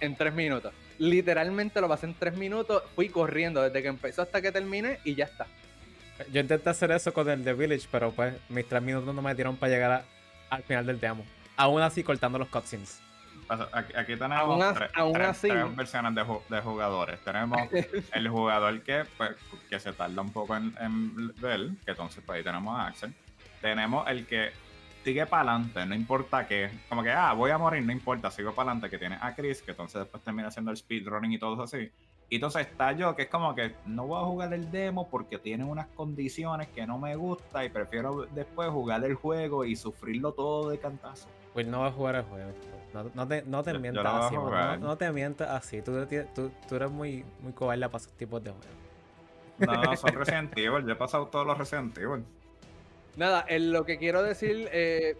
en 0.00 0.16
3 0.16 0.32
minutos. 0.32 0.72
Literalmente 0.96 1.78
lo 1.82 1.88
pasé 1.88 2.06
en 2.06 2.14
3 2.14 2.38
minutos, 2.38 2.84
fui 2.94 3.10
corriendo 3.10 3.60
desde 3.60 3.82
que 3.82 3.88
empezó 3.88 4.22
hasta 4.22 4.40
que 4.40 4.50
terminé 4.50 4.98
y 5.04 5.14
ya 5.14 5.26
está. 5.26 5.46
Yo 6.32 6.40
intenté 6.40 6.70
hacer 6.70 6.90
eso 6.90 7.12
con 7.12 7.28
el 7.28 7.44
The 7.44 7.52
Village, 7.52 7.86
pero 7.92 8.12
pues 8.12 8.32
mis 8.48 8.66
3 8.66 8.80
minutos 8.80 9.14
no 9.14 9.20
me 9.20 9.34
dieron 9.34 9.58
para 9.58 9.72
llegar 9.72 10.04
al 10.48 10.62
final 10.62 10.86
del 10.86 10.98
demo. 10.98 11.26
Aún 11.54 11.82
así 11.82 12.02
cortando 12.02 12.38
los 12.38 12.48
cutscenes. 12.48 13.02
Aquí, 13.50 14.16
tenemos 14.16 14.74
tres, 14.74 15.76
versiones 15.76 16.14
de, 16.14 16.60
jugadores. 16.60 17.20
Tenemos 17.24 17.60
el 18.14 18.28
jugador 18.28 18.80
que, 18.82 19.04
pues, 19.16 19.32
que 19.68 19.80
se 19.80 19.92
tarda 19.92 20.22
un 20.22 20.32
poco 20.32 20.56
en, 20.56 21.34
ver, 21.40 21.70
que 21.84 21.90
entonces 21.90 22.22
pues 22.24 22.38
ahí 22.38 22.44
tenemos 22.44 22.78
a 22.78 22.86
Axel. 22.86 23.12
Tenemos 23.60 24.08
el 24.08 24.24
que 24.26 24.52
sigue 25.04 25.26
para 25.26 25.54
adelante, 25.54 25.84
no 25.84 25.94
importa 25.96 26.46
qué. 26.46 26.70
Como 26.88 27.02
que, 27.02 27.10
ah, 27.10 27.32
voy 27.32 27.50
a 27.50 27.58
morir, 27.58 27.84
no 27.84 27.90
importa, 27.90 28.30
sigo 28.30 28.54
para 28.54 28.70
adelante, 28.70 28.88
que 28.88 28.98
tiene 28.98 29.18
a 29.20 29.34
Chris, 29.34 29.62
que 29.62 29.72
entonces 29.72 30.00
después 30.00 30.22
termina 30.22 30.48
haciendo 30.48 30.70
el 30.70 30.76
speedrunning 30.76 31.32
y 31.32 31.38
todo 31.38 31.54
eso 31.54 31.62
así. 31.64 31.90
Y 32.28 32.36
entonces 32.36 32.68
está 32.68 32.92
yo, 32.92 33.16
que 33.16 33.22
es 33.22 33.28
como 33.28 33.52
que 33.56 33.74
no 33.86 34.06
voy 34.06 34.22
a 34.22 34.24
jugar 34.26 34.54
el 34.54 34.70
demo 34.70 35.08
porque 35.10 35.38
tiene 35.38 35.64
unas 35.64 35.88
condiciones 35.88 36.68
que 36.68 36.86
no 36.86 36.98
me 36.98 37.16
gusta 37.16 37.64
y 37.64 37.70
prefiero 37.70 38.26
después 38.32 38.70
jugar 38.70 39.04
el 39.04 39.16
juego 39.16 39.64
y 39.64 39.74
sufrirlo 39.74 40.32
todo 40.32 40.70
de 40.70 40.78
cantazo. 40.78 41.26
Pues 41.52 41.66
no 41.66 41.80
va 41.80 41.88
a 41.88 41.92
jugar 41.92 42.14
el 42.16 42.22
juego. 42.22 42.50
No, 43.14 43.26
te, 43.26 43.42
no 43.42 43.62
te 43.62 43.78
mientas 43.78 44.06
así, 44.06 44.34
no, 44.80 44.96
te 44.96 45.12
mientas 45.12 45.48
así. 45.50 45.82
Tú, 45.82 46.06
tú, 46.68 46.76
eres 46.76 46.90
muy, 46.90 47.24
muy 47.40 47.52
cobarde 47.52 47.88
para 47.88 47.98
esos 47.98 48.12
tipos 48.12 48.42
de 48.42 48.50
juegos. 48.50 48.66
No, 49.58 49.96
son 49.96 50.14
Resident 50.14 50.56
Evil. 50.56 50.84
Yo 50.84 50.92
he 50.92 50.96
pasado 50.96 51.26
todos 51.26 51.46
los 51.46 51.58
Resident 51.58 51.96
Evil. 51.98 52.24
Nada, 53.16 53.44
lo 53.58 53.84
que 53.84 53.98
quiero 53.98 54.22
decir, 54.22 54.68
eh, 54.72 55.16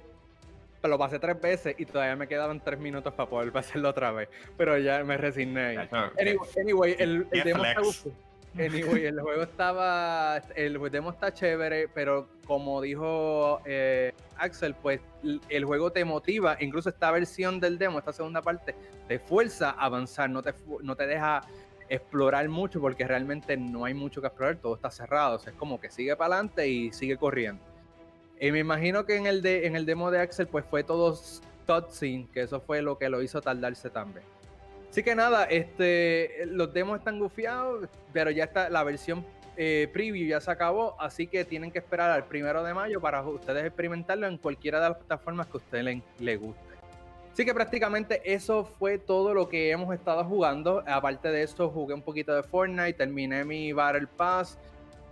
lo 0.82 0.98
pasé 0.98 1.18
tres 1.18 1.40
veces 1.40 1.74
y 1.78 1.86
todavía 1.86 2.16
me 2.16 2.26
quedaban 2.26 2.60
tres 2.60 2.78
minutos 2.80 3.12
para 3.14 3.28
poder 3.28 3.52
pasarlo 3.52 3.90
otra 3.90 4.10
vez. 4.12 4.28
Pero 4.56 4.78
ya 4.78 5.04
me 5.04 5.16
resigné. 5.16 5.88
Anyway, 6.58 6.96
el, 6.98 7.28
demo 7.30 7.64
está 7.64 7.82
Anyway, 8.58 9.06
el 9.06 9.20
juego 9.20 9.42
estaba. 9.42 10.38
El 10.54 10.78
demo 10.90 11.10
está 11.10 11.32
chévere, 11.32 11.88
pero 11.88 12.28
como 12.46 12.80
dijo 12.80 13.60
eh, 13.64 14.12
Axel, 14.36 14.74
pues 14.74 15.00
el 15.48 15.64
juego 15.64 15.92
te 15.92 16.04
motiva. 16.04 16.56
Incluso 16.60 16.88
esta 16.88 17.10
versión 17.10 17.60
del 17.60 17.78
demo, 17.78 17.98
esta 17.98 18.12
segunda 18.12 18.42
parte, 18.42 18.74
te 19.08 19.18
fuerza 19.18 19.70
a 19.70 19.84
avanzar, 19.84 20.30
no 20.30 20.42
te, 20.42 20.54
no 20.82 20.96
te 20.96 21.06
deja 21.06 21.42
explorar 21.88 22.48
mucho 22.48 22.80
porque 22.80 23.06
realmente 23.06 23.56
no 23.56 23.84
hay 23.84 23.94
mucho 23.94 24.20
que 24.20 24.28
explorar, 24.28 24.56
todo 24.56 24.74
está 24.74 24.90
cerrado. 24.90 25.36
O 25.36 25.38
sea, 25.38 25.52
es 25.52 25.58
como 25.58 25.80
que 25.80 25.90
sigue 25.90 26.16
para 26.16 26.34
adelante 26.36 26.68
y 26.68 26.92
sigue 26.92 27.16
corriendo. 27.16 27.62
Y 28.40 28.52
me 28.52 28.60
imagino 28.60 29.04
que 29.04 29.16
en 29.16 29.26
el, 29.26 29.42
de, 29.42 29.66
en 29.66 29.76
el 29.76 29.84
demo 29.84 30.10
de 30.10 30.20
Axel, 30.20 30.46
pues 30.46 30.64
fue 30.64 30.82
todo 30.82 31.18
cutscene, 31.66 32.26
que 32.32 32.42
eso 32.42 32.60
fue 32.60 32.80
lo 32.80 32.96
que 32.96 33.08
lo 33.08 33.22
hizo 33.22 33.40
tardarse 33.40 33.90
también. 33.90 34.24
Así 34.90 35.02
que 35.02 35.14
nada, 35.14 35.44
este, 35.44 36.46
los 36.46 36.72
demos 36.72 36.98
están 36.98 37.18
gufiados, 37.18 37.88
pero 38.12 38.30
ya 38.30 38.44
está 38.44 38.68
la 38.68 38.82
versión 38.82 39.24
eh, 39.62 39.90
preview 39.92 40.26
ya 40.26 40.40
se 40.40 40.50
acabó, 40.50 40.96
así 40.98 41.26
que 41.26 41.44
tienen 41.44 41.70
que 41.70 41.80
esperar 41.80 42.10
al 42.10 42.24
primero 42.24 42.62
de 42.62 42.72
mayo 42.72 42.98
para 42.98 43.22
ustedes 43.22 43.62
experimentarlo 43.64 44.26
en 44.26 44.38
cualquiera 44.38 44.80
de 44.80 44.88
las 44.88 44.96
plataformas 44.96 45.48
que 45.48 45.52
a 45.52 45.56
ustedes 45.58 46.02
les, 46.18 46.40
guste. 46.40 46.62
Así 47.30 47.44
que 47.44 47.52
prácticamente 47.52 48.22
eso 48.32 48.64
fue 48.64 48.96
todo 48.96 49.34
lo 49.34 49.50
que 49.50 49.70
hemos 49.70 49.94
estado 49.94 50.24
jugando. 50.24 50.82
Aparte 50.86 51.28
de 51.28 51.42
eso, 51.42 51.68
jugué 51.68 51.92
un 51.92 52.00
poquito 52.00 52.34
de 52.34 52.42
Fortnite, 52.42 52.94
terminé 52.94 53.44
mi 53.44 53.74
Battle 53.74 54.06
Pass, 54.06 54.58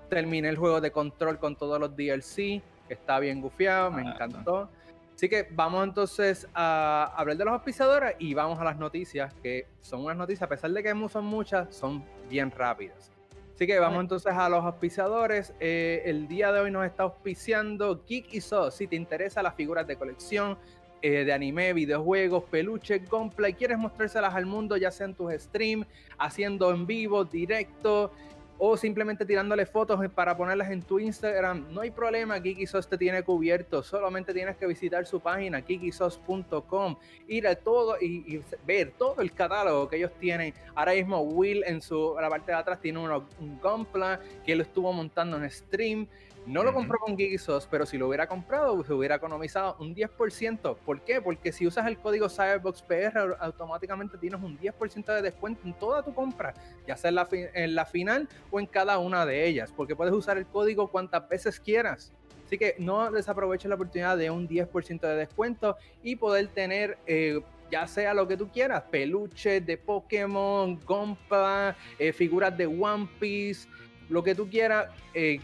terminé 0.09 0.49
el 0.49 0.57
juego 0.57 0.81
de 0.81 0.93
control 0.93 1.39
con 1.39 1.55
todos 1.55 1.79
los 1.79 1.95
DLC, 1.95 2.63
que 2.89 2.95
está 2.95 3.19
bien 3.21 3.43
gufiado, 3.43 3.91
me 3.91 4.01
ah, 4.01 4.13
encantó. 4.15 4.71
Así 5.19 5.29
que 5.29 5.49
vamos 5.51 5.83
entonces 5.83 6.47
a 6.55 7.13
hablar 7.17 7.37
de 7.37 7.45
los 7.45 7.53
auspiciadores 7.53 8.15
y 8.21 8.35
vamos 8.35 8.61
a 8.61 8.63
las 8.63 8.79
noticias, 8.79 9.35
que 9.43 9.67
son 9.81 10.05
unas 10.05 10.17
noticias, 10.17 10.43
a 10.43 10.49
pesar 10.49 10.71
de 10.71 10.81
que 10.81 10.95
son 11.09 11.25
muchas, 11.25 11.75
son 11.75 12.05
bien 12.31 12.53
rápidas. 12.53 13.11
Así 13.53 13.67
que 13.67 13.81
vamos 13.81 14.01
entonces 14.01 14.33
a 14.33 14.49
los 14.49 14.65
auspiciadores. 14.65 15.55
Eh, 15.59 16.03
el 16.05 16.29
día 16.29 16.53
de 16.53 16.61
hoy 16.61 16.71
nos 16.71 16.87
está 16.87 17.03
auspiciando 17.03 18.05
Geek 18.07 18.33
y 18.33 18.41
So. 18.41 18.71
Si 18.71 18.87
te 18.87 18.95
interesa 18.95 19.43
las 19.43 19.57
figuras 19.57 19.89
de 19.89 19.97
colección, 19.97 20.57
eh, 21.03 21.25
de 21.25 21.33
anime, 21.33 21.73
videojuegos, 21.73 22.45
peluche, 22.45 23.01
gunplay, 23.01 23.55
quieres 23.55 23.77
mostrárselas 23.77 24.33
al 24.37 24.47
mundo, 24.47 24.77
ya 24.77 24.93
sea 24.93 25.07
en 25.07 25.15
tus 25.15 25.33
streams, 25.33 25.89
haciendo 26.17 26.71
en 26.71 26.87
vivo, 26.87 27.25
directo, 27.25 28.13
o 28.59 28.77
simplemente 28.77 29.25
tirándole 29.25 29.65
fotos 29.67 30.01
para 30.15 30.37
ponerlas 30.37 30.71
en 30.71 30.83
tu 30.83 30.99
Instagram, 30.99 31.67
no 31.71 31.81
hay 31.81 31.91
problema, 31.91 32.41
Geekysos 32.41 32.89
te 32.89 32.99
tiene 32.99 33.23
cubierto, 33.23 33.83
solamente 33.83 34.35
tienes 34.35 34.57
que 34.57 34.67
visitar 34.67 35.07
su 35.07 35.21
página 35.21 35.63
geekysos.com, 35.63 36.97
ir 37.29 37.47
a 37.47 37.55
todo 37.55 37.97
y, 38.01 38.43
ver 38.67 38.93
todo 38.99 39.21
el 39.21 39.33
catálogo 39.33 39.89
que 39.89 39.97
ellos 39.97 40.13
tienen. 40.19 40.53
Ahora 40.75 40.93
mismo 40.95 41.21
Will 41.21 41.63
en 41.67 41.81
su 41.81 42.15
la 42.21 42.29
parte 42.29 42.53
de 42.53 42.59
atrás 42.59 42.81
tiene 42.81 42.99
un 42.99 43.59
Gunpla 43.63 44.21
que 44.45 44.53
él 44.53 44.61
estuvo 44.61 44.93
montando 44.93 45.37
en 45.37 45.51
stream. 45.51 46.09
No 46.49 46.65
lo 46.65 46.73
compró 46.73 46.99
con 46.99 47.15
Geeksos, 47.15 47.69
pero 47.71 47.85
si 47.85 47.99
lo 47.99 48.09
hubiera 48.09 48.27
comprado, 48.27 48.83
se 48.83 48.95
hubiera 48.95 49.17
economizado 49.17 49.77
un 49.81 49.95
10%. 49.95 50.77
¿Por 50.79 51.03
qué? 51.03 51.21
Porque 51.21 51.53
si 51.53 51.67
usas 51.67 51.87
el 51.87 51.99
código 51.99 52.31
CyberboxPR, 52.31 53.37
automáticamente 53.39 54.17
tienes 54.17 54.41
un 54.43 54.59
10% 54.59 55.15
de 55.15 55.21
descuento 55.21 55.61
en 55.67 55.75
toda 55.75 56.03
tu 56.03 56.15
compra, 56.15 56.55
ya 56.87 56.97
sea 56.97 57.11
en 57.11 57.17
la, 57.17 57.29
en 57.31 57.75
la 57.75 57.85
final 57.85 58.31
o 58.51 58.61
en 58.61 58.67
cada 58.67 58.97
una 58.99 59.27
de 59.27 59.47
ellas, 59.47 59.75
porque 59.77 59.95
puedes 59.95 60.15
usar 60.15 60.39
el 60.39 60.47
código 60.47 60.89
cuantas 60.89 61.29
veces 61.29 61.61
quieras. 61.61 62.15
Así 62.47 62.57
que 62.57 62.77
no 62.79 63.11
desaproveches 63.11 63.69
la 63.69 63.75
oportunidad 63.75 64.17
de 64.17 64.31
un 64.31 64.49
10% 64.49 65.01
de 65.01 65.17
descuento 65.17 65.77
y 66.03 66.17
poder 66.17 66.49
tener 66.49 66.97
eh, 67.07 67.43
ya 67.71 67.87
sea 67.87 68.15
lo 68.15 68.27
que 68.27 68.39
tú 68.39 68.49
quieras, 68.49 68.85
peluches 68.91 69.65
de 69.67 69.77
Pokémon, 69.77 70.81
Gompa, 70.87 71.77
eh, 71.99 72.13
figuras 72.13 72.57
de 72.57 72.67
One 72.67 73.07
Piece, 73.21 73.69
lo 74.09 74.23
que 74.23 74.35
tú 74.35 74.49
quieras, 74.49 74.89
eh, 75.15 75.41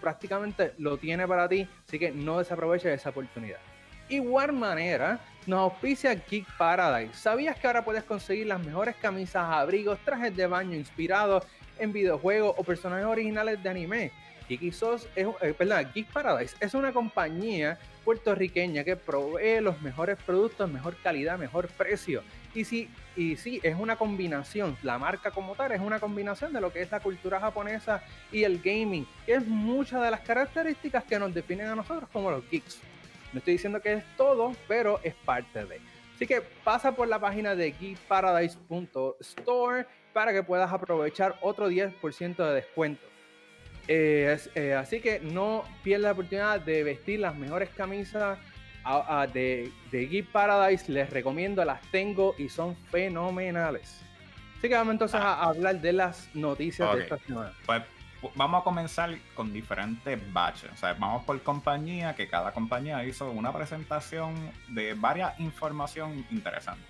prácticamente 0.00 0.72
lo 0.78 0.96
tiene 0.98 1.26
para 1.26 1.48
ti, 1.48 1.68
así 1.86 1.98
que 1.98 2.10
no 2.10 2.38
desaproveches 2.38 3.00
esa 3.00 3.10
oportunidad. 3.10 3.58
Igual 4.08 4.52
manera, 4.52 5.20
nos 5.46 5.60
auspicia 5.60 6.14
Geek 6.14 6.46
Paradise. 6.56 7.14
¿Sabías 7.14 7.56
que 7.58 7.66
ahora 7.66 7.84
puedes 7.84 8.02
conseguir 8.02 8.48
las 8.48 8.64
mejores 8.64 8.96
camisas, 8.96 9.44
abrigos, 9.44 9.98
trajes 10.04 10.36
de 10.36 10.46
baño 10.46 10.74
inspirados 10.74 11.44
en 11.78 11.92
videojuegos 11.92 12.54
o 12.58 12.64
personajes 12.64 13.06
originales 13.06 13.62
de 13.62 13.68
anime? 13.68 14.12
Geek, 14.48 14.62
es, 14.64 15.08
eh, 15.14 15.86
Geek 15.94 16.12
Paradise 16.12 16.56
es 16.58 16.74
una 16.74 16.92
compañía 16.92 17.78
puertorriqueña 18.04 18.82
que 18.82 18.96
provee 18.96 19.60
los 19.60 19.80
mejores 19.80 20.18
productos, 20.26 20.68
mejor 20.68 20.96
calidad, 21.02 21.38
mejor 21.38 21.68
precio. 21.68 22.22
Y 22.54 22.64
sí, 22.64 22.88
y 23.16 23.36
sí, 23.36 23.60
es 23.62 23.76
una 23.78 23.96
combinación, 23.96 24.76
la 24.82 24.98
marca 24.98 25.30
como 25.30 25.54
tal 25.54 25.70
es 25.72 25.80
una 25.80 26.00
combinación 26.00 26.52
de 26.52 26.60
lo 26.60 26.72
que 26.72 26.82
es 26.82 26.90
la 26.90 26.98
cultura 26.98 27.38
japonesa 27.38 28.02
y 28.32 28.42
el 28.42 28.60
gaming, 28.60 29.06
que 29.24 29.34
es 29.34 29.46
muchas 29.46 30.02
de 30.02 30.10
las 30.10 30.18
características 30.20 31.04
que 31.04 31.16
nos 31.18 31.32
definen 31.32 31.68
a 31.68 31.76
nosotros 31.76 32.10
como 32.12 32.30
los 32.30 32.48
geeks. 32.50 32.80
No 33.32 33.38
estoy 33.38 33.54
diciendo 33.54 33.80
que 33.80 33.92
es 33.92 34.04
todo, 34.16 34.52
pero 34.66 34.98
es 35.04 35.14
parte 35.14 35.64
de. 35.64 35.80
Así 36.16 36.26
que 36.26 36.42
pasa 36.64 36.90
por 36.92 37.06
la 37.08 37.20
página 37.20 37.54
de 37.54 37.72
geekparadise.store 37.72 39.86
para 40.12 40.32
que 40.32 40.42
puedas 40.42 40.72
aprovechar 40.72 41.36
otro 41.40 41.70
10% 41.70 42.36
de 42.36 42.52
descuento. 42.52 43.06
Eh, 43.88 44.36
eh, 44.54 44.74
así 44.74 45.00
que 45.00 45.20
no 45.20 45.64
pierdas 45.82 46.04
la 46.04 46.12
oportunidad 46.12 46.60
de 46.60 46.84
vestir 46.84 47.20
las 47.20 47.34
mejores 47.36 47.70
camisas 47.70 48.38
de, 49.32 49.72
de 49.90 50.06
Geek 50.06 50.26
Paradise. 50.32 50.90
Les 50.90 51.10
recomiendo, 51.10 51.64
las 51.64 51.80
tengo 51.90 52.34
y 52.38 52.48
son 52.48 52.76
fenomenales. 52.90 54.00
Así 54.58 54.68
que 54.68 54.74
vamos 54.74 54.92
entonces 54.92 55.20
a 55.20 55.42
hablar 55.42 55.80
de 55.80 55.92
las 55.92 56.28
noticias 56.34 56.94
de 56.94 57.02
esta 57.02 57.18
semana. 57.18 57.52
Pues 57.64 57.82
vamos 58.34 58.60
a 58.60 58.64
comenzar 58.64 59.16
con 59.34 59.52
diferentes 59.52 60.20
batches. 60.32 60.70
O 60.72 60.76
sea, 60.76 60.92
vamos 60.94 61.24
por 61.24 61.40
compañía, 61.42 62.14
que 62.14 62.28
cada 62.28 62.52
compañía 62.52 63.04
hizo 63.04 63.30
una 63.30 63.52
presentación 63.52 64.34
de 64.68 64.94
varias 64.94 65.38
información 65.40 66.26
interesante. 66.30 66.84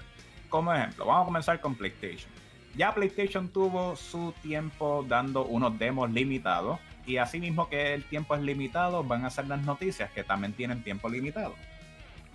Como 0.49 0.75
ejemplo, 0.75 1.07
vamos 1.07 1.23
a 1.23 1.27
comenzar 1.27 1.61
con 1.61 1.77
PlayStation. 1.77 2.31
Ya 2.75 2.95
PlayStation 2.95 3.49
tuvo 3.49 3.97
su 3.97 4.33
tiempo 4.43 5.05
dando 5.07 5.45
unos 5.45 5.79
demos 5.79 6.11
limitados 6.11 6.79
y 7.07 7.17
así 7.17 7.41
mismo 7.41 7.69
que 7.69 7.95
el 7.95 8.05
tiempo 8.05 8.35
es 8.35 8.43
limitado, 8.43 9.03
van 9.03 9.25
a 9.25 9.31
ser 9.31 9.47
las 9.47 9.63
noticias 9.63 10.11
que 10.11 10.23
también 10.23 10.53
tienen 10.53 10.83
tiempo 10.83 11.09
limitado. 11.09 11.55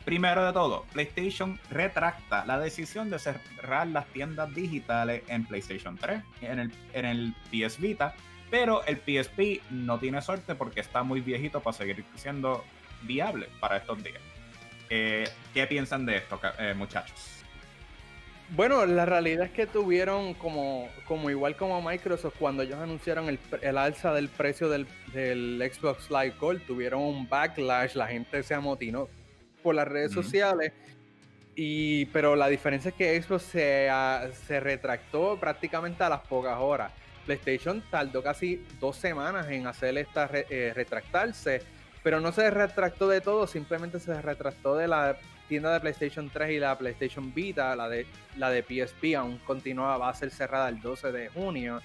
Primero 0.06 0.46
de 0.46 0.54
todo, 0.54 0.86
PlayStation 0.94 1.60
retracta 1.72 2.46
la 2.46 2.60
decisión 2.60 3.10
de 3.10 3.18
cerrar 3.18 3.88
las 3.88 4.06
tiendas 4.08 4.54
digitales 4.54 5.24
en 5.28 5.46
PlayStation 5.46 5.98
3, 5.98 6.22
en 6.41 6.60
el, 6.60 6.72
en 6.94 7.06
el 7.06 7.34
PS 7.50 7.80
Vita, 7.80 8.13
pero 8.52 8.84
el 8.86 8.98
PSP 8.98 9.63
no 9.72 9.98
tiene 9.98 10.22
suerte 10.22 10.54
porque 10.54 10.82
está 10.82 11.02
muy 11.02 11.22
viejito 11.22 11.60
para 11.60 11.76
seguir 11.76 12.06
siendo 12.13 12.63
viable 13.02 13.50
para 13.60 13.78
estos 13.78 14.04
días. 14.04 14.22
Eh, 14.91 15.28
¿Qué 15.56 15.65
piensan 15.65 16.06
de 16.06 16.18
esto, 16.18 16.39
eh, 16.60 16.76
muchachos? 16.76 17.44
Bueno, 18.50 18.86
la 18.86 19.08
realidad 19.08 19.48
es 19.48 19.52
que 19.54 19.65
tuvieron 19.65 20.36
como, 20.36 20.88
como 21.08 21.32
igual 21.32 21.56
como 21.56 21.82
Microsoft 21.82 22.36
cuando 22.38 22.62
ellos 22.62 22.78
anunciaron 22.80 23.28
el, 23.28 23.39
el 23.63 23.76
alza 23.76 24.13
del 24.13 24.30
precio 24.30 24.70
del, 24.70 24.86
del, 25.13 25.60
Xbox 25.74 26.12
Live 26.12 26.36
Gold, 26.39 26.63
tuvieron 26.68 27.02
un 27.02 27.28
backlash, 27.28 27.96
la 27.96 28.06
gente 28.06 28.44
se 28.44 28.54
amotinó 28.54 29.10
por 29.65 29.73
las 29.73 29.88
redes 29.88 30.12
sociales. 30.12 30.73
Y, 31.56 32.06
pero 32.08 32.36
la 32.36 32.49
diferencia 32.49 32.89
es 32.89 32.95
que 32.95 33.19
Xbox 33.19 33.41
se, 33.41 33.89
se 34.45 34.60
retractó 34.60 35.39
prácticamente 35.39 36.04
a 36.04 36.10
las 36.10 36.19
pocas 36.21 36.60
horas. 36.60 36.91
PlayStation 37.25 37.82
tardó 37.89 38.21
casi 38.21 38.63
dos 38.80 38.95
semanas 38.95 39.47
en 39.49 39.65
hacer 39.65 39.97
esta 39.97 40.30
eh, 40.32 40.71
retractarse, 40.75 41.63
pero 42.04 42.19
no 42.19 42.32
se 42.32 42.51
retractó 42.51 43.08
de 43.08 43.21
todo, 43.21 43.47
simplemente 43.47 43.99
se 43.99 44.21
retractó 44.21 44.75
de 44.75 44.88
la 44.88 45.17
tienda 45.47 45.73
de 45.73 45.80
PlayStation 45.80 46.30
3 46.30 46.51
y 46.51 46.60
la 46.60 46.78
PlayStation 46.78 47.34
Vita, 47.34 47.75
la 47.75 47.89
de, 47.89 48.06
la 48.38 48.51
de 48.51 48.62
PSP, 48.62 49.15
aún 49.17 49.39
continuaba, 49.39 49.97
va 49.97 50.10
a 50.10 50.13
ser 50.13 50.30
cerrada 50.30 50.69
el 50.69 50.80
12 50.80 51.12
de 51.12 51.30
junio. 51.30 51.82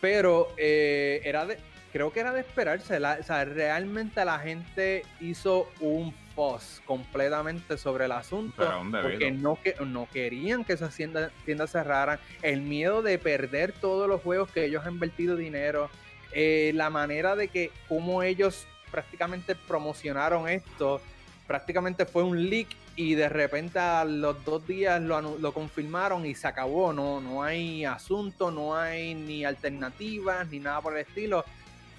Pero 0.00 0.54
eh, 0.56 1.20
era 1.24 1.44
de, 1.44 1.58
creo 1.92 2.12
que 2.12 2.20
era 2.20 2.32
de 2.32 2.40
esperarse. 2.40 2.96
o 2.96 3.22
sea, 3.24 3.44
realmente 3.44 4.24
la 4.24 4.38
gente 4.38 5.02
hizo 5.20 5.68
un 5.80 6.14
fuss 6.34 6.82
completamente 6.84 7.76
sobre 7.76 8.06
el 8.06 8.12
asunto. 8.12 8.68
Porque 9.02 9.30
no, 9.30 9.58
que, 9.62 9.74
no 9.84 10.08
querían 10.12 10.64
que 10.64 10.74
esas 10.74 10.94
tiendas, 10.94 11.32
tiendas, 11.44 11.70
cerraran. 11.70 12.18
El 12.42 12.62
miedo 12.62 13.02
de 13.02 13.18
perder 13.18 13.72
todos 13.72 14.08
los 14.08 14.20
juegos 14.22 14.50
que 14.50 14.64
ellos 14.64 14.84
han 14.86 14.94
invertido 14.94 15.36
dinero. 15.36 15.90
Eh, 16.32 16.72
la 16.74 16.90
manera 16.90 17.36
de 17.36 17.48
que, 17.48 17.72
como 17.88 18.22
ellos 18.22 18.66
prácticamente 18.90 19.54
promocionaron 19.54 20.48
esto 20.48 21.00
prácticamente 21.50 22.06
fue 22.06 22.22
un 22.22 22.48
leak 22.48 22.68
y 22.94 23.16
de 23.16 23.28
repente 23.28 23.80
a 23.80 24.04
los 24.04 24.44
dos 24.44 24.64
días 24.68 25.02
lo, 25.02 25.20
lo, 25.20 25.52
confirmaron 25.52 26.24
y 26.24 26.36
se 26.36 26.46
acabó. 26.46 26.92
No, 26.92 27.20
no 27.20 27.42
hay 27.42 27.84
asunto, 27.84 28.52
no 28.52 28.76
hay 28.76 29.16
ni 29.16 29.44
alternativas, 29.44 30.48
ni 30.48 30.60
nada 30.60 30.80
por 30.80 30.96
el 30.96 31.00
estilo. 31.00 31.44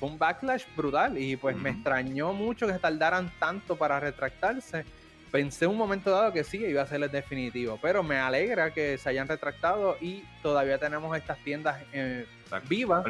Fue 0.02 0.10
un 0.10 0.18
backlash 0.18 0.64
brutal 0.76 1.16
y 1.16 1.36
pues 1.36 1.56
me 1.56 1.70
extrañó 1.70 2.34
mucho 2.34 2.66
que 2.66 2.74
tardaran 2.74 3.32
tanto 3.38 3.76
para 3.76 4.00
retractarse. 4.00 4.84
Pensé 5.30 5.68
un 5.68 5.78
momento 5.78 6.10
dado 6.10 6.34
que 6.34 6.44
sí, 6.44 6.58
iba 6.58 6.82
a 6.82 6.88
ser 6.88 7.04
el 7.04 7.12
definitivo, 7.12 7.78
pero 7.80 8.02
me 8.02 8.18
alegra 8.18 8.74
que 8.74 8.98
se 8.98 9.10
hayan 9.10 9.28
retractado 9.28 9.98
y 10.02 10.24
todavía 10.42 10.80
tenemos 10.80 11.16
estas 11.16 11.38
tiendas 11.44 11.84
eh, 11.94 12.26
vivas, 12.68 13.06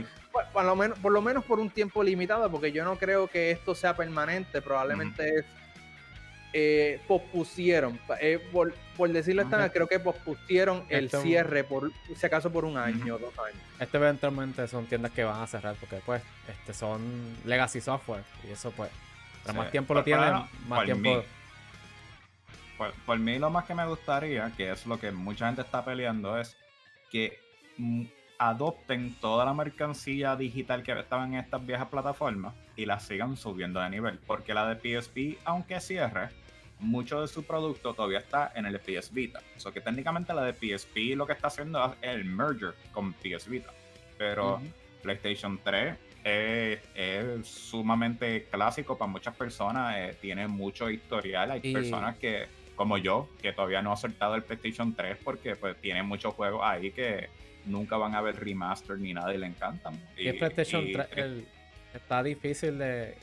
por, 0.52 0.66
lo 0.66 0.76
menos, 0.76 1.00
por 1.00 1.14
lo 1.14 1.22
menos 1.22 1.46
por 1.46 1.62
un 1.62 1.70
tiempo 1.70 2.04
limitado, 2.04 2.52
porque 2.52 2.74
yo 2.74 2.84
no 2.84 2.98
creo 2.98 3.30
que 3.30 3.52
esto 3.52 3.74
sea 3.74 3.96
permanente, 3.96 4.62
probablemente 4.62 5.30
es 5.30 5.46
eh, 6.54 7.00
pospusieron, 7.08 8.00
eh, 8.20 8.40
por, 8.52 8.74
decirlo 9.10 9.42
esta 9.42 9.72
creo 9.72 9.88
que 9.88 10.00
pospusieron 10.00 10.84
el 10.90 11.10
cierre, 11.10 11.64
por 11.64 11.92
si 12.16 12.26
acaso 12.26 12.52
por 12.52 12.66
un 12.66 12.78
año, 12.78 13.16
o 13.16 13.20
dos 13.20 13.34
años. 13.40 13.60
Este 13.80 13.98
eventualmente 13.98 14.68
son 14.68 14.86
tiendas 14.86 15.12
que 15.12 15.24
van 15.24 15.42
a 15.42 15.48
cerrar 15.48 15.76
porque 15.80 15.98
pues 16.06 16.22
este 16.50 16.74
son 16.74 17.02
legacy 17.46 17.80
software 17.80 18.24
y 18.48 18.52
eso 18.52 18.72
pues, 18.72 18.92
más 19.56 19.72
tiempo 19.72 19.94
lo 19.94 20.04
tienen, 20.04 20.34
más 20.68 20.86
tiempo... 20.86 21.24
por, 23.06 23.18
mí 23.18 23.40
lo 23.40 23.50
más 23.50 23.66
que 23.66 23.74
me 23.74 23.88
gustaría, 23.88 24.52
que 24.58 24.72
es 24.72 24.86
lo 24.86 25.00
que 25.00 25.12
mucha 25.12 25.48
gente 25.48 25.62
está 25.62 25.86
peleando, 25.86 26.38
es 26.38 26.58
que 27.10 27.40
adopten 28.38 29.14
toda 29.22 29.46
la 29.46 29.54
mercancía 29.54 30.36
digital 30.36 30.82
que 30.84 30.92
estaba 30.92 31.26
en 31.26 31.36
estas 31.36 31.66
viejas 31.66 31.88
plataformas 31.88 32.56
y 32.76 32.88
la 32.88 33.00
sigan 33.00 33.38
subiendo 33.38 33.80
de 33.80 33.90
nivel. 33.90 34.20
Porque 34.26 34.54
la 34.54 34.68
de 34.68 34.76
PSP, 35.00 35.40
aunque 35.46 35.80
cierre, 35.80 36.30
mucho 36.82 37.22
de 37.22 37.28
su 37.28 37.44
producto 37.44 37.94
todavía 37.94 38.20
está 38.20 38.52
en 38.56 38.66
el 38.66 38.80
PS 38.80 39.14
Vita. 39.14 39.42
O 39.56 39.60
sea 39.60 39.72
que 39.72 39.82
técnicamente 39.82 40.34
la 40.34 40.44
de 40.44 40.54
PSP 40.54 41.16
lo 41.16 41.26
que 41.26 41.34
está 41.34 41.48
haciendo 41.48 41.96
es 42.02 42.10
el 42.10 42.26
merger 42.26 42.74
con 42.92 43.14
PS 43.14 43.48
Vita. 43.48 43.72
Pero 44.18 44.62
PlayStation 45.02 45.60
3 45.64 45.96
es, 46.24 47.48
sumamente 47.48 48.46
clásico 48.46 48.98
para 48.98 49.12
muchas 49.12 49.36
personas, 49.36 49.96
eh, 49.98 50.18
tiene 50.20 50.48
mucho 50.48 50.90
historial. 50.90 51.52
Hay 51.52 51.74
personas 51.74 52.18
que, 52.18 52.48
como 52.76 52.98
yo, 52.98 53.30
que 53.42 53.54
todavía 53.54 53.82
no 53.82 53.92
han 53.92 53.98
soltado 53.98 54.36
el 54.36 54.44
PlayStation 54.44 54.94
3 54.94 55.18
porque 55.24 55.56
pues 55.56 55.80
tiene 55.80 56.04
muchos 56.04 56.34
juegos 56.34 56.62
ahí 56.64 56.92
que 56.92 57.30
nunca 57.66 57.98
van 57.98 58.16
a 58.16 58.22
ver 58.22 58.44
remaster 58.44 58.98
ni 58.98 59.14
nada 59.14 59.34
y 59.34 59.38
le 59.38 59.48
encantan. 59.48 60.00
Y, 60.18 60.28
el 60.28 60.38
PlayStation 60.38 60.86
3 60.92 61.44
está 61.94 62.24
difícil 62.24 62.78
de 62.78 63.16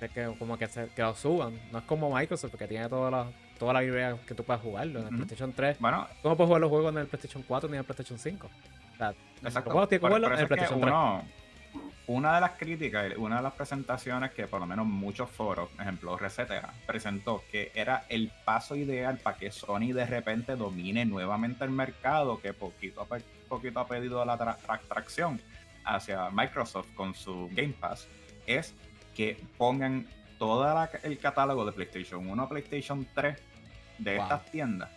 de 0.00 0.08
que 0.08 0.34
como 0.38 0.58
que, 0.58 0.66
se, 0.66 0.88
que 0.88 1.02
lo 1.02 1.14
suban. 1.14 1.58
No 1.72 1.78
es 1.78 1.84
como 1.84 2.14
Microsoft, 2.14 2.54
que 2.56 2.68
tiene 2.68 2.88
toda 2.88 3.10
la, 3.10 3.26
toda 3.58 3.72
la 3.72 3.84
idea 3.84 4.16
que 4.26 4.34
tú 4.34 4.44
puedes 4.44 4.62
jugarlo. 4.62 5.00
En 5.00 5.06
el 5.06 5.14
PlayStation 5.14 5.52
3, 5.52 5.78
bueno, 5.78 6.06
¿cómo 6.22 6.36
puedes 6.36 6.48
jugar 6.48 6.60
los 6.60 6.70
juegos 6.70 6.92
en 6.92 6.98
el 6.98 7.06
PlayStation 7.06 7.42
4 7.46 7.68
ni 7.68 7.74
en 7.76 7.78
el 7.80 7.84
PlayStation 7.84 8.18
5? 8.18 8.46
O 8.46 8.96
sea, 8.96 9.14
Exacto. 9.42 9.70
los 9.70 9.72
juegos 9.72 9.88
tienes 9.88 10.00
que 10.00 10.06
jugarlo 10.06 10.26
en 10.26 10.40
el 10.40 10.48
PlayStation 10.48 10.80
3. 10.80 11.82
una 12.08 12.34
de 12.34 12.40
las 12.40 12.50
críticas, 12.52 13.12
una 13.16 13.36
de 13.36 13.42
las 13.42 13.52
presentaciones 13.54 14.30
que 14.32 14.46
por 14.46 14.60
lo 14.60 14.66
menos 14.66 14.86
muchos 14.86 15.30
foros, 15.30 15.68
por 15.70 15.82
ejemplo 15.82 16.16
Resetera, 16.16 16.72
presentó 16.86 17.42
que 17.50 17.72
era 17.74 18.04
el 18.08 18.30
paso 18.44 18.76
ideal 18.76 19.18
para 19.18 19.36
que 19.36 19.50
Sony 19.50 19.92
de 19.92 20.06
repente 20.06 20.56
domine 20.56 21.04
nuevamente 21.04 21.64
el 21.64 21.70
mercado, 21.70 22.40
que 22.40 22.52
poquito 22.52 23.02
a 23.02 23.18
poquito 23.48 23.80
ha 23.80 23.86
pedido 23.86 24.24
la 24.24 24.56
tracción 24.88 25.40
hacia 25.84 26.30
Microsoft 26.30 26.88
con 26.94 27.14
su 27.14 27.48
Game 27.52 27.74
Pass, 27.78 28.08
es 28.46 28.74
que 29.16 29.42
pongan 29.56 30.06
todo 30.38 30.66
el 31.02 31.18
catálogo 31.18 31.64
de 31.64 31.72
PlayStation 31.72 32.28
1 32.28 32.48
PlayStation 32.48 33.06
3 33.14 33.36
de 33.98 34.16
estas 34.16 34.44
tiendas 34.50 34.90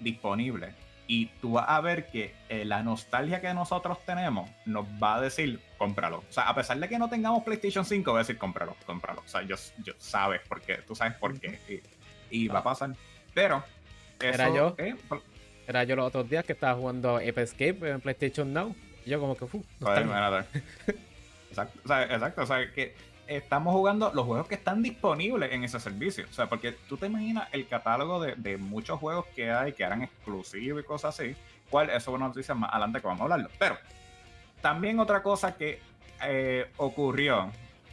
disponible 0.00 0.74
y 1.06 1.26
tú 1.40 1.52
vas 1.52 1.68
a 1.68 1.80
ver 1.80 2.06
que 2.06 2.34
eh, 2.48 2.64
la 2.64 2.82
nostalgia 2.82 3.40
que 3.40 3.52
nosotros 3.52 3.98
tenemos 4.06 4.48
nos 4.64 4.86
va 5.02 5.16
a 5.16 5.20
decir, 5.20 5.60
cómpralo. 5.76 6.18
O 6.18 6.32
sea, 6.32 6.44
a 6.44 6.54
pesar 6.54 6.78
de 6.78 6.88
que 6.88 6.98
no 6.98 7.08
tengamos 7.08 7.42
PlayStation 7.42 7.84
5, 7.84 8.12
va 8.12 8.20
a 8.20 8.22
decir, 8.22 8.38
cómpralo, 8.38 8.76
cómpralo. 8.86 9.20
O 9.20 9.28
sea, 9.28 9.42
yo, 9.42 9.56
yo 9.84 9.92
sabes 9.98 10.40
por 10.48 10.60
qué, 10.62 10.76
tú 10.86 10.94
sabes 10.94 11.14
por 11.18 11.38
qué. 11.38 11.82
Y, 12.30 12.48
va 12.48 12.60
a 12.60 12.62
pasar. 12.62 12.94
Pero, 13.34 13.62
era 14.20 14.48
yo. 14.54 14.74
Era 15.66 15.84
yo 15.84 15.96
los 15.96 16.06
otros 16.06 16.30
días 16.30 16.44
que 16.44 16.54
estaba 16.54 16.78
jugando 16.78 17.16
Ape 17.16 17.42
Escape 17.42 17.90
en 17.90 18.00
PlayStation 18.00 18.52
Now. 18.52 18.74
Y 19.04 19.10
yo 19.10 19.20
como 19.20 19.36
que, 19.36 19.46
fu. 19.46 19.62
exacto, 21.50 21.80
o 21.84 21.88
sea, 21.88 22.04
exacto. 22.04 22.42
O 22.42 22.46
sea, 22.46 22.72
que 22.72 22.94
estamos 23.26 23.72
jugando 23.74 24.12
los 24.14 24.26
juegos 24.26 24.48
que 24.48 24.54
están 24.54 24.82
disponibles 24.82 25.52
en 25.52 25.64
ese 25.64 25.80
servicio. 25.80 26.26
O 26.30 26.32
sea, 26.32 26.48
porque 26.48 26.72
tú 26.72 26.96
te 26.96 27.06
imaginas 27.06 27.48
el 27.52 27.66
catálogo 27.66 28.20
de, 28.20 28.56
muchos 28.56 28.98
juegos 28.98 29.26
que 29.34 29.50
hay 29.50 29.72
que 29.72 29.82
eran 29.82 30.02
exclusivos 30.02 30.82
y 30.82 30.86
cosas 30.86 31.18
así. 31.18 31.34
Cuál, 31.70 31.90
eso 31.90 32.10
es 32.10 32.16
una 32.16 32.28
noticia 32.28 32.54
más 32.54 32.70
adelante 32.70 33.00
que 33.00 33.06
vamos 33.06 33.20
a 33.20 33.24
hablarlo. 33.24 33.48
Pero 33.58 33.76
también 34.60 35.00
otra 35.00 35.22
cosa 35.22 35.56
que 35.56 35.80
eh, 36.22 36.70
ocurrió. 36.76 37.50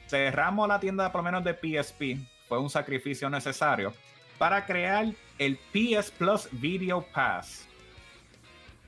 Cerramos 0.07 0.67
la 0.67 0.80
tienda 0.80 1.11
por 1.11 1.23
lo 1.23 1.32
menos 1.32 1.43
de 1.43 1.53
PSP. 1.53 2.17
Fue 2.47 2.59
un 2.59 2.69
sacrificio 2.69 3.30
necesario 3.30 3.93
para 4.38 4.65
crear 4.65 5.07
el 5.38 5.57
PS 5.57 6.11
Plus 6.11 6.47
Video 6.51 7.01
Pass. 7.01 7.67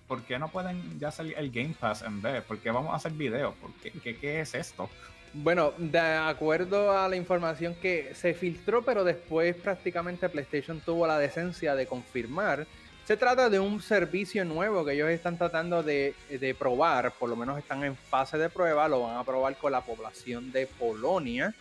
¿Por 0.07 0.23
qué 0.23 0.37
no 0.37 0.49
pueden 0.49 0.99
ya 0.99 1.11
salir 1.11 1.35
el 1.37 1.51
Game 1.51 1.75
Pass 1.79 2.01
en 2.01 2.21
vez? 2.21 2.43
¿Por 2.43 2.57
qué 2.59 2.71
vamos 2.71 2.91
a 2.91 2.97
hacer 2.97 3.13
videos? 3.13 3.53
¿Qué, 3.81 4.17
qué 4.17 4.41
es 4.41 4.53
esto? 4.55 4.89
Bueno, 5.33 5.73
de 5.77 5.99
acuerdo 5.99 6.97
a 6.97 7.07
la 7.07 7.15
información 7.15 7.73
que 7.75 8.13
se 8.15 8.33
filtró, 8.33 8.83
pero 8.83 9.05
después 9.05 9.55
prácticamente 9.55 10.27
PlayStation 10.27 10.81
tuvo 10.81 11.07
la 11.07 11.17
decencia 11.17 11.73
de 11.73 11.87
confirmar, 11.87 12.67
se 13.05 13.17
trata 13.17 13.49
de 13.49 13.59
un 13.59 13.81
servicio 13.81 14.43
nuevo 14.45 14.85
que 14.85 14.93
ellos 14.93 15.09
están 15.09 15.37
tratando 15.37 15.83
de, 15.83 16.13
probar, 16.59 17.13
por 17.17 17.29
lo 17.29 17.35
menos 17.35 17.57
están 17.57 17.83
en 17.83 17.95
fase 17.95 18.37
de 18.37 18.49
prueba, 18.49 18.87
lo 18.87 19.03
van 19.03 19.17
a 19.17 19.23
probar 19.23 19.55
con 19.57 19.71
la 19.71 19.81
población 19.81 20.51
de 20.51 20.67
Polonia. 20.67 21.53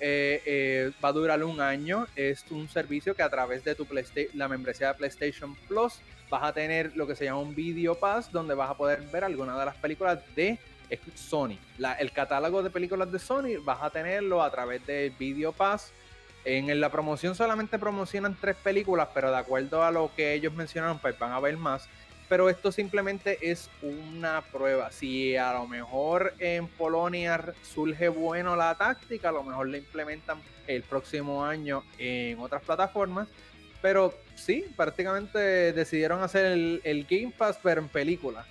Eh, 0.00 0.42
eh, 0.44 0.92
va 1.02 1.08
a 1.08 1.12
durar 1.12 1.42
un 1.44 1.60
año, 1.60 2.06
es 2.16 2.44
un 2.50 2.68
servicio 2.68 3.14
que 3.14 3.22
a 3.22 3.30
través 3.30 3.64
de 3.64 3.74
tu 3.74 3.86
la 4.34 4.48
membresía 4.48 4.88
de 4.88 4.94
PlayStation 4.94 5.54
Plus 5.68 6.00
vas 6.30 6.42
a 6.42 6.52
tener 6.52 6.96
lo 6.96 7.06
que 7.06 7.14
se 7.14 7.24
llama 7.24 7.40
un 7.40 7.54
Video 7.54 7.94
Pass, 7.94 8.30
donde 8.30 8.54
vas 8.54 8.70
a 8.70 8.76
poder 8.76 9.00
ver 9.12 9.24
algunas 9.24 9.58
de 9.58 9.64
las 9.64 9.76
películas 9.76 10.20
de 10.34 10.58
es 10.90 11.00
Sony. 11.14 11.58
el 11.98 12.12
catálogo 12.12 12.62
de 12.62 12.70
películas 12.70 13.10
de 13.10 13.18
Sony 13.18 13.58
vas 13.62 13.82
a 13.82 13.90
tenerlo 13.90 14.42
a 14.42 14.50
través 14.50 14.84
del 14.86 15.10
Video 15.12 15.52
Pass. 15.52 15.92
En 16.44 16.78
la 16.80 16.90
promoción 16.90 17.34
solamente 17.34 17.78
promocionan 17.78 18.36
tres 18.38 18.56
películas, 18.56 19.08
pero 19.14 19.30
de 19.30 19.38
acuerdo 19.38 19.82
a 19.82 19.90
lo 19.90 20.10
que 20.14 20.34
ellos 20.34 20.52
mencionaron, 20.52 20.98
pues 20.98 21.18
van 21.18 21.32
a 21.32 21.40
ver 21.40 21.56
más. 21.56 21.88
Pero 22.28 22.48
esto 22.48 22.72
simplemente 22.72 23.38
es 23.40 23.70
una 23.82 24.42
prueba. 24.42 24.90
Si 24.90 25.36
a 25.36 25.52
lo 25.52 25.66
mejor 25.66 26.34
en 26.38 26.68
Polonia 26.68 27.54
surge 27.62 28.08
bueno 28.08 28.56
la 28.56 28.74
táctica, 28.74 29.28
a 29.28 29.32
lo 29.32 29.42
mejor 29.42 29.68
la 29.68 29.78
implementan 29.78 30.40
el 30.66 30.82
próximo 30.82 31.44
año 31.44 31.82
en 31.98 32.38
otras 32.38 32.62
plataformas. 32.62 33.28
Pero 33.80 34.14
sí, 34.34 34.64
prácticamente 34.76 35.72
decidieron 35.74 36.22
hacer 36.22 36.46
el, 36.46 36.80
el 36.84 37.04
Game 37.04 37.32
Pass, 37.36 37.58
pero 37.62 37.82
en 37.82 37.88
películas. 37.88 38.46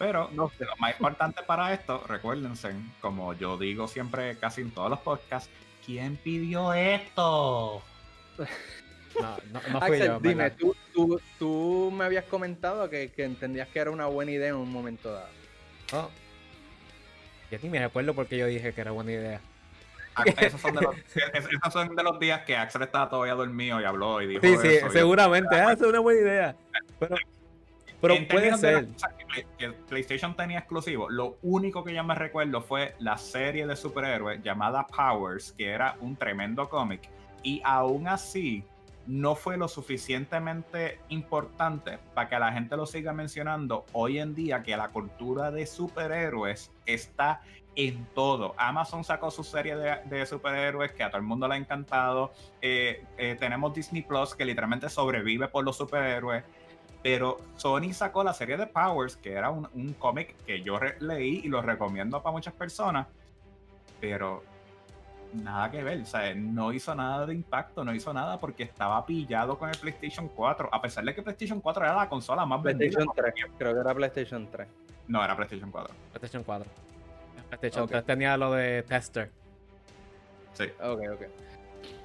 Pero 0.00 0.30
lo 0.32 0.50
más 0.78 0.92
importante 0.92 1.42
para 1.42 1.74
esto, 1.74 2.02
recuérdense, 2.08 2.72
como 3.02 3.34
yo 3.34 3.58
digo 3.58 3.86
siempre 3.86 4.34
casi 4.38 4.62
en 4.62 4.70
todos 4.70 4.88
los 4.88 5.00
podcasts, 5.00 5.50
¿quién 5.84 6.16
pidió 6.16 6.72
esto? 6.72 7.82
No, 9.20 9.36
no, 9.52 9.60
no 9.70 9.80
fui 9.82 9.98
yo, 9.98 10.18
dime, 10.18 10.52
tú, 10.52 10.74
tú, 10.94 11.20
tú, 11.38 11.92
me 11.94 12.06
habías 12.06 12.24
comentado 12.24 12.88
que, 12.88 13.10
que, 13.10 13.24
entendías 13.24 13.68
que 13.68 13.78
era 13.78 13.90
una 13.90 14.06
buena 14.06 14.30
idea 14.30 14.48
en 14.48 14.54
un 14.54 14.72
momento 14.72 15.12
dado. 15.12 15.28
Oh. 15.92 16.08
Y 17.50 17.56
aquí 17.56 17.68
me 17.68 17.78
recuerdo 17.78 18.14
porque 18.14 18.38
yo 18.38 18.46
dije 18.46 18.72
que 18.72 18.80
era 18.80 18.92
buena 18.92 19.12
idea. 19.12 19.40
Ah, 20.14 20.24
esos, 20.38 20.62
son 20.62 20.76
de 20.76 20.80
los, 20.80 20.96
esos 21.14 21.72
son 21.74 21.94
de 21.94 22.02
los 22.02 22.18
días 22.18 22.40
que 22.46 22.56
Axel 22.56 22.80
estaba 22.82 23.10
todavía 23.10 23.34
dormido 23.34 23.78
y 23.78 23.84
habló 23.84 24.22
y 24.22 24.28
dijo. 24.28 24.40
Sí, 24.40 24.56
sí, 24.62 24.78
seguramente. 24.92 25.56
Ah, 25.56 25.72
es 25.72 25.80
una 25.82 26.00
buena 26.00 26.20
idea. 26.20 26.56
Pero 26.98 27.16
pero 28.00 28.14
puede 28.28 28.56
ser. 28.56 28.88
que 29.58 29.70
PlayStation 29.88 30.34
tenía 30.34 30.60
exclusivo, 30.60 31.08
lo 31.08 31.38
único 31.42 31.84
que 31.84 31.94
yo 31.94 32.04
me 32.04 32.14
recuerdo 32.14 32.60
fue 32.62 32.94
la 32.98 33.18
serie 33.18 33.66
de 33.66 33.76
superhéroes 33.76 34.42
llamada 34.42 34.86
Powers, 34.86 35.52
que 35.52 35.68
era 35.68 35.96
un 36.00 36.16
tremendo 36.16 36.68
cómic. 36.68 37.08
Y 37.42 37.62
aún 37.64 38.06
así, 38.06 38.64
no 39.06 39.34
fue 39.34 39.56
lo 39.56 39.66
suficientemente 39.66 41.00
importante 41.08 41.98
para 42.14 42.28
que 42.28 42.38
la 42.38 42.52
gente 42.52 42.76
lo 42.76 42.86
siga 42.86 43.12
mencionando 43.12 43.84
hoy 43.92 44.18
en 44.18 44.34
día 44.34 44.62
que 44.62 44.76
la 44.76 44.88
cultura 44.88 45.50
de 45.50 45.66
superhéroes 45.66 46.70
está 46.86 47.40
en 47.74 48.06
todo. 48.14 48.54
Amazon 48.56 49.04
sacó 49.04 49.30
su 49.30 49.42
serie 49.42 49.76
de, 49.76 50.26
superhéroes 50.26 50.92
que 50.92 51.02
a 51.02 51.08
todo 51.08 51.18
el 51.18 51.26
mundo 51.26 51.48
le 51.48 51.54
ha 51.54 51.56
encantado. 51.56 52.32
Eh, 52.60 53.04
eh, 53.16 53.36
tenemos 53.38 53.74
Disney 53.74 54.02
Plus 54.02 54.34
que 54.34 54.44
literalmente 54.44 54.88
sobrevive 54.88 55.48
por 55.48 55.64
los 55.64 55.76
superhéroes. 55.76 56.44
Pero 57.02 57.38
Sony 57.56 57.92
sacó 57.92 58.22
la 58.22 58.34
serie 58.34 58.56
de 58.56 58.66
Powers, 58.66 59.16
que 59.16 59.32
era 59.32 59.50
un, 59.50 59.94
cómic 59.98 60.36
que 60.44 60.62
yo 60.62 60.78
leí 61.00 61.40
y 61.44 61.48
lo 61.48 61.62
recomiendo 61.62 62.22
para 62.22 62.32
muchas 62.32 62.52
personas, 62.52 63.06
pero 64.00 64.42
nada 65.32 65.70
que 65.70 65.82
ver, 65.82 66.02
o 66.02 66.06
sea, 66.06 66.34
no 66.34 66.72
hizo 66.72 66.94
nada 66.94 67.24
de 67.24 67.34
impacto, 67.34 67.84
no 67.84 67.94
hizo 67.94 68.12
nada 68.12 68.38
porque 68.38 68.64
estaba 68.64 69.06
pillado 69.06 69.58
con 69.58 69.70
el 69.70 69.78
PlayStation 69.78 70.28
4, 70.28 70.68
a 70.72 70.82
pesar 70.82 71.04
de 71.04 71.14
que 71.14 71.22
PlayStation 71.22 71.60
4 71.60 71.84
era 71.84 71.94
la 71.94 72.08
consola 72.08 72.44
más 72.44 72.60
PlayStation 72.60 73.08
3, 73.14 73.34
creo 73.56 73.74
que 73.74 73.80
era 73.80 73.94
PlayStation 73.94 74.48
3. 74.50 74.68
No, 75.08 75.24
era 75.24 75.34
PlayStation 75.34 75.70
4. 75.70 75.94
PlayStation 76.12 76.44
4. 76.44 76.70
PlayStation 77.48 77.88
3 77.88 78.04
tenía 78.04 78.36
lo 78.36 78.52
de 78.52 78.82
tester. 78.82 79.30
Sí. 80.52 80.64
Ok, 80.80 81.00
ok. 81.14 81.22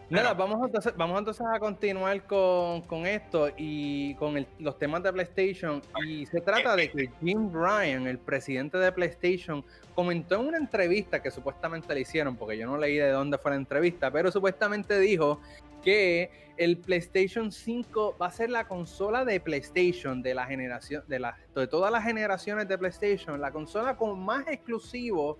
Nada, 0.10 0.34
vamos 0.36 0.60
entonces, 0.64 0.93
vamos 0.95 1.18
entonces 1.18 1.45
a 1.51 1.60
continuar 1.60 2.26
con, 2.28 3.06
esto 3.08 3.49
y 3.58 4.14
con 4.16 4.45
los 4.60 4.78
temas 4.78 5.01
de 5.01 5.12
PlayStation. 5.12 5.82
Y 6.08 6.26
se 6.28 6.41
trata 6.41 6.76
de 6.76 6.91
que 6.91 7.10
Jim 7.24 7.51
Ryan, 7.51 8.06
el 8.06 8.20
presidente 8.20 8.78
de 8.78 8.91
PlayStation, 8.91 9.64
comentó 9.95 10.36
en 10.36 10.47
una 10.47 10.58
entrevista 10.58 11.22
que 11.22 11.32
supuestamente 11.32 11.93
le 11.95 12.01
hicieron, 12.01 12.36
porque 12.36 12.58
yo 12.58 12.68
no 12.68 12.78
leí 12.78 12.97
de 12.97 13.10
dónde 13.10 13.38
fue 13.39 13.51
la 13.51 13.58
entrevista, 13.58 14.12
pero 14.12 14.32
supuestamente 14.32 14.99
dijo 14.99 15.41
que 15.84 16.30
el 16.58 16.78
PlayStation 16.78 17.51
5 17.51 18.18
va 18.22 18.28
a 18.28 18.32
ser 18.32 18.49
la 18.49 18.68
consola 18.68 19.26
de 19.26 19.39
PlayStation 19.39 20.22
de 20.22 20.36
la 20.36 20.45
generación, 20.45 21.03
de, 21.08 21.20
la, 21.20 21.38
de 21.56 21.68
todas 21.68 21.91
las 21.91 22.03
generaciones 22.03 22.68
de 22.68 22.78
PlayStation, 22.78 23.41
la 23.41 23.51
consola 23.51 23.95
con 23.97 24.20
más 24.24 24.47
exclusivos 24.47 25.38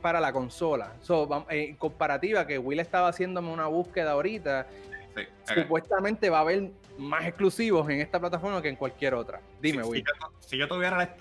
para 0.00 0.20
la 0.20 0.32
consola. 0.32 0.94
So, 1.02 1.46
eh, 1.50 1.74
comparativa, 1.78 2.46
que 2.46 2.58
Will 2.58 2.80
estaba 2.80 3.08
haciéndome 3.08 3.52
una 3.52 3.66
búsqueda 3.66 4.12
ahorita, 4.12 4.66
supuestamente 5.54 6.30
va 6.30 6.38
a 6.38 6.40
haber 6.42 6.70
más 6.98 7.26
exclusivos 7.26 7.88
en 7.90 8.00
esta 8.00 8.18
plataforma 8.18 8.62
que 8.62 8.68
en 8.68 8.76
cualquier 8.76 9.14
otra. 9.14 9.40
Dime, 9.60 9.82
Will. 9.82 10.04
Si 10.40 10.56
yo, 10.56 10.68
tuviera 10.68 11.16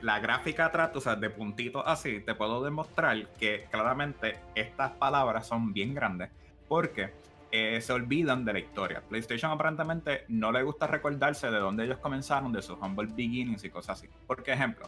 la 0.00 0.20
gráfica 0.20 0.66
atrás, 0.66 0.90
o 0.94 1.00
sea, 1.00 1.16
de 1.16 1.30
puntitos 1.30 1.82
así, 1.86 2.20
te 2.20 2.34
puedo 2.34 2.62
demostrar 2.62 3.26
que 3.38 3.66
claramente 3.70 4.38
estas 4.54 4.92
palabras 4.92 5.46
son 5.46 5.72
bien 5.72 5.94
grandes 5.94 6.30
porque 6.68 7.10
eh, 7.52 7.80
se 7.80 7.92
olvidan 7.92 8.44
de 8.44 8.52
la 8.52 8.58
historia. 8.58 9.00
PlayStation 9.00 9.50
aparentemente 9.50 10.24
no 10.28 10.50
le 10.50 10.62
gusta 10.62 10.86
recordarse 10.86 11.50
de 11.50 11.58
dónde 11.58 11.84
ellos 11.84 11.98
comenzaron, 11.98 12.52
de 12.52 12.60
sus 12.60 12.76
humble 12.80 13.06
beginnings 13.06 13.64
y 13.64 13.70
cosas 13.70 13.98
así. 13.98 14.08
Por 14.26 14.42
ejemplo, 14.46 14.86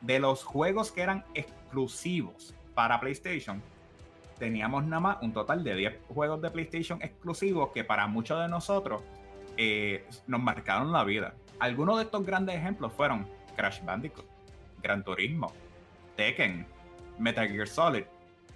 de 0.00 0.18
los 0.18 0.44
juegos 0.44 0.92
que 0.92 1.02
eran 1.02 1.24
exclusivos 1.34 2.54
para 2.74 3.00
PlayStation, 3.00 3.62
teníamos 4.38 4.84
nada 4.84 5.00
más 5.00 5.18
un 5.22 5.32
total 5.32 5.62
de 5.62 5.74
10 5.74 5.94
juegos 6.08 6.40
de 6.40 6.50
PlayStation 6.50 7.00
exclusivos 7.02 7.70
que 7.72 7.84
para 7.84 8.06
muchos 8.06 8.40
de 8.40 8.48
nosotros 8.48 9.02
eh, 9.56 10.06
nos 10.26 10.40
marcaron 10.40 10.90
la 10.90 11.04
vida. 11.04 11.34
Algunos 11.58 11.98
de 11.98 12.04
estos 12.04 12.24
grandes 12.24 12.56
ejemplos 12.56 12.92
fueron 12.94 13.28
Crash 13.54 13.84
Bandicoot, 13.84 14.24
Gran 14.82 15.04
Turismo, 15.04 15.52
Tekken, 16.16 16.66
Metal 17.18 17.46
Gear 17.46 17.68
Solid 17.68 18.04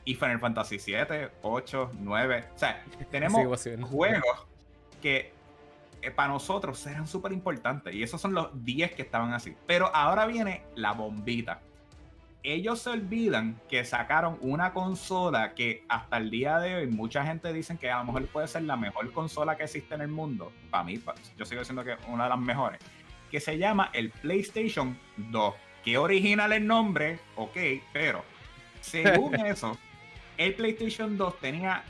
y 0.07 0.15
Final 0.15 0.41
Fantasy 0.41 0.79
7, 0.79 1.31
8, 1.43 1.91
9. 2.01 2.45
O 2.55 2.59
sea, 2.59 2.83
tenemos 3.11 3.43
juegos 3.91 4.47
que 5.03 5.34
eh, 6.05 6.11
para 6.11 6.29
nosotros 6.29 6.87
eran 6.87 7.07
súper 7.07 7.33
importantes. 7.33 7.95
Y 7.95 8.03
esos 8.03 8.21
son 8.21 8.35
los 8.35 8.65
10 8.65 8.93
que 8.93 9.03
estaban 9.03 9.33
así. 9.33 9.57
Pero 9.67 9.95
ahora 9.95 10.27
viene 10.27 10.63
la 10.75 10.93
bombita. 10.93 11.61
ellos 12.43 12.81
se 12.81 12.91
olvidan 12.91 13.59
que 13.71 13.85
sacaron 13.87 14.37
una 14.43 14.75
consola 14.75 15.55
que 15.55 15.83
hasta 15.89 16.19
el 16.19 16.31
día 16.31 16.59
de 16.59 16.77
hoy 16.77 16.87
mucha 16.89 17.25
gente 17.25 17.53
dice 17.55 17.79
que 17.79 17.91
a 17.91 17.99
lo 17.99 18.05
mejor 18.05 18.27
puede 18.27 18.49
ser 18.49 18.65
la 18.65 18.77
mejor 18.77 19.11
consola 19.13 19.57
que 19.57 19.65
existe 19.65 19.95
en 19.95 20.03
el 20.03 20.09
mundo. 20.09 20.53
Para 20.71 20.85
mí, 20.85 21.01
yo 21.39 21.45
sigo 21.47 21.61
diciendo 21.61 21.83
que 21.85 21.93
es 21.93 21.99
una 22.09 22.25
de 22.25 22.31
las 22.31 22.39
mejores. 22.39 22.81
Que 23.31 23.41
se 23.41 23.57
llama 23.57 23.91
el 23.95 24.11
PlayStation 24.11 24.99
2. 25.17 25.55
Qué 25.85 25.97
original 25.97 26.53
el 26.53 26.67
nombre, 26.67 27.19
ok, 27.37 27.57
pero 27.93 28.25
según 28.81 29.35
eso, 29.47 29.79
el 30.37 30.55
PlayStation 30.55 31.17
2 31.17 31.41
tenía 31.41 31.83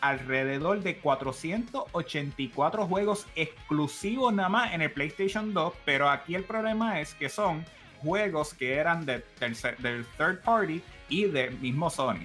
alrededor 0.00 0.80
de 0.80 0.98
484 0.98 2.86
juegos 2.86 3.26
exclusivos 3.34 4.32
nada 4.32 4.48
más 4.48 4.72
en 4.72 4.82
el 4.82 4.90
PlayStation 4.90 5.52
2, 5.52 5.74
pero 5.84 6.08
aquí 6.08 6.34
el 6.34 6.44
problema 6.44 7.00
es 7.00 7.14
que 7.14 7.28
son 7.28 7.64
juegos 8.02 8.54
que 8.54 8.74
eran 8.74 9.04
de, 9.04 9.24
del, 9.38 10.06
third 10.16 10.40
party 10.42 10.82
y 11.08 11.24
del 11.24 11.58
mismo 11.58 11.90
Sony. 11.90 12.24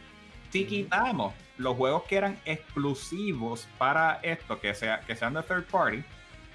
Si 0.50 0.66
quitamos 0.66 1.34
los 1.58 1.76
juegos 1.76 2.04
que 2.04 2.16
eran 2.18 2.40
exclusivos 2.46 3.68
para 3.78 4.20
esto, 4.24 4.60
que, 4.60 4.74
sea, 4.74 5.02
que 5.02 5.16
sean 5.16 5.34
de 5.34 5.44
third 5.44 5.66
party, 5.66 6.04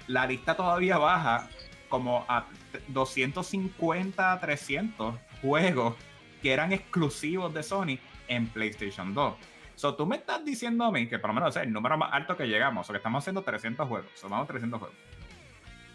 la 0.07 0.25
lista 0.25 0.55
todavía 0.55 0.97
baja 0.97 1.47
como 1.89 2.25
a 2.27 2.45
250 2.87 4.39
300 4.39 5.15
juegos 5.41 5.95
que 6.41 6.51
eran 6.53 6.71
exclusivos 6.71 7.53
de 7.53 7.61
Sony 7.61 7.99
en 8.27 8.47
PlayStation 8.47 9.13
2. 9.13 9.35
So, 9.81 9.95
tú 9.95 10.05
me 10.05 10.17
estás 10.17 10.45
diciendo 10.45 10.83
a 10.83 10.91
mí 10.91 11.07
que 11.07 11.17
por 11.17 11.31
lo 11.31 11.33
menos 11.33 11.55
es 11.55 11.63
el 11.63 11.73
número 11.73 11.97
más 11.97 12.13
alto 12.13 12.37
que 12.37 12.45
llegamos, 12.45 12.87
o 12.87 12.93
que 12.93 12.97
estamos 12.97 13.23
haciendo 13.23 13.41
300 13.41 13.87
juegos, 13.87 14.11
sumamos 14.13 14.47
300 14.47 14.79
juegos, 14.79 14.95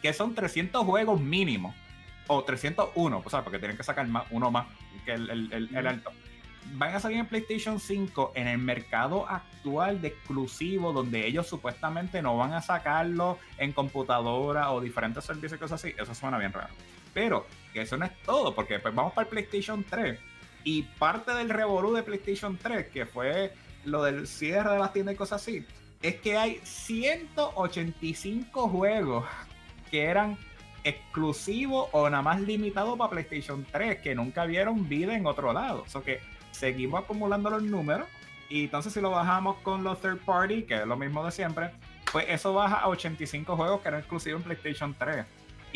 que 0.02 0.12
son 0.12 0.34
300 0.34 0.84
juegos 0.84 1.20
mínimos 1.20 1.72
o 2.26 2.42
301, 2.42 3.22
o 3.24 3.30
sea, 3.30 3.44
porque 3.44 3.60
tienen 3.60 3.76
que 3.76 3.84
sacar 3.84 4.04
más, 4.08 4.24
uno 4.32 4.50
más 4.50 4.66
que 5.04 5.12
el, 5.12 5.86
alto. 5.86 6.10
Van 6.72 6.96
a 6.96 6.98
salir 6.98 7.18
en 7.18 7.26
PlayStation 7.26 7.78
5 7.78 8.32
en 8.34 8.48
el 8.48 8.58
mercado 8.58 9.24
actual 9.28 10.00
de 10.02 10.08
exclusivo, 10.08 10.92
donde 10.92 11.24
ellos 11.24 11.46
supuestamente 11.46 12.20
no 12.22 12.36
van 12.36 12.54
a 12.54 12.62
sacarlo 12.62 13.38
en 13.56 13.72
computadora 13.72 14.72
o 14.72 14.80
diferentes 14.80 15.22
servicios 15.22 15.58
y 15.58 15.58
cosas 15.60 15.84
así. 15.84 15.94
Eso 15.96 16.12
suena 16.12 16.38
bien 16.38 16.52
raro. 16.52 16.74
Pero 17.14 17.46
que 17.72 17.82
eso 17.82 17.96
no 17.96 18.04
es 18.04 18.20
todo, 18.22 18.52
porque 18.52 18.80
pues 18.80 18.92
vamos 18.92 19.12
para 19.12 19.28
el 19.28 19.30
PlayStation 19.30 19.84
3. 19.84 20.18
Y 20.64 20.82
parte 20.82 21.32
del 21.34 21.50
revolú 21.50 21.94
de 21.94 22.02
PlayStation 22.02 22.58
3, 22.60 22.88
que 22.88 23.06
fue 23.06 23.54
lo 23.86 24.02
del 24.02 24.26
cierre 24.26 24.72
de 24.72 24.78
las 24.78 24.92
tiendas 24.92 25.14
y 25.14 25.18
cosas 25.18 25.42
así, 25.42 25.64
es 26.02 26.16
que 26.16 26.36
hay 26.36 26.60
185 26.62 28.68
juegos 28.68 29.24
que 29.90 30.04
eran 30.04 30.36
exclusivo 30.84 31.88
o 31.92 32.08
nada 32.08 32.22
más 32.22 32.40
limitado 32.40 32.96
para 32.96 33.10
PlayStation 33.10 33.66
3 33.72 34.00
que 34.00 34.14
nunca 34.14 34.44
vieron 34.44 34.88
vida 34.88 35.16
en 35.16 35.26
otro 35.26 35.52
lado. 35.52 35.82
O 35.82 35.88
sea 35.88 36.02
que 36.02 36.20
seguimos 36.52 37.02
acumulando 37.02 37.50
los 37.50 37.62
números 37.62 38.06
y 38.48 38.64
entonces 38.64 38.92
si 38.92 39.00
lo 39.00 39.10
bajamos 39.10 39.56
con 39.58 39.82
los 39.82 40.00
third 40.00 40.18
party, 40.18 40.62
que 40.62 40.74
es 40.74 40.86
lo 40.86 40.96
mismo 40.96 41.24
de 41.24 41.32
siempre, 41.32 41.70
pues 42.12 42.26
eso 42.28 42.54
baja 42.54 42.76
a 42.76 42.88
85 42.88 43.56
juegos 43.56 43.80
que 43.80 43.88
eran 43.88 44.00
exclusivos 44.00 44.40
en 44.40 44.44
PlayStation 44.44 44.94
3. 44.94 45.26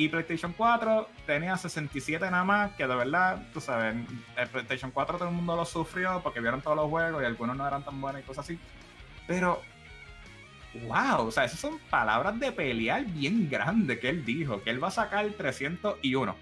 Y 0.01 0.09
PlayStation 0.09 0.55
4 0.57 1.09
tenía 1.27 1.59
67 1.59 2.25
nada 2.31 2.43
más, 2.43 2.73
que 2.73 2.87
de 2.87 2.95
verdad, 2.95 3.43
tú 3.53 3.61
sabes, 3.61 3.95
el 4.39 4.49
PlayStation 4.49 4.91
4 4.91 5.19
todo 5.19 5.29
el 5.29 5.35
mundo 5.35 5.55
lo 5.55 5.67
sufrió 5.67 6.23
porque 6.23 6.41
vieron 6.41 6.63
todos 6.63 6.75
los 6.75 6.89
juegos 6.89 7.23
y 7.23 7.27
algunos 7.27 7.55
no 7.55 7.69
eran 7.69 7.85
tan 7.85 8.01
buenos 8.01 8.23
y 8.23 8.25
cosas 8.25 8.47
así. 8.47 8.59
Pero 9.27 9.61
wow, 10.87 11.27
o 11.27 11.31
sea, 11.31 11.45
esas 11.45 11.61
son 11.61 11.79
palabras 11.91 12.41
de 12.41 12.51
pelear 12.51 13.05
bien 13.05 13.51
grandes 13.51 13.99
que 13.99 14.09
él 14.09 14.25
dijo, 14.25 14.63
que 14.63 14.71
él 14.71 14.83
va 14.83 14.89
a 14.89 14.93
sacar 14.93 15.29
301 15.29 16.35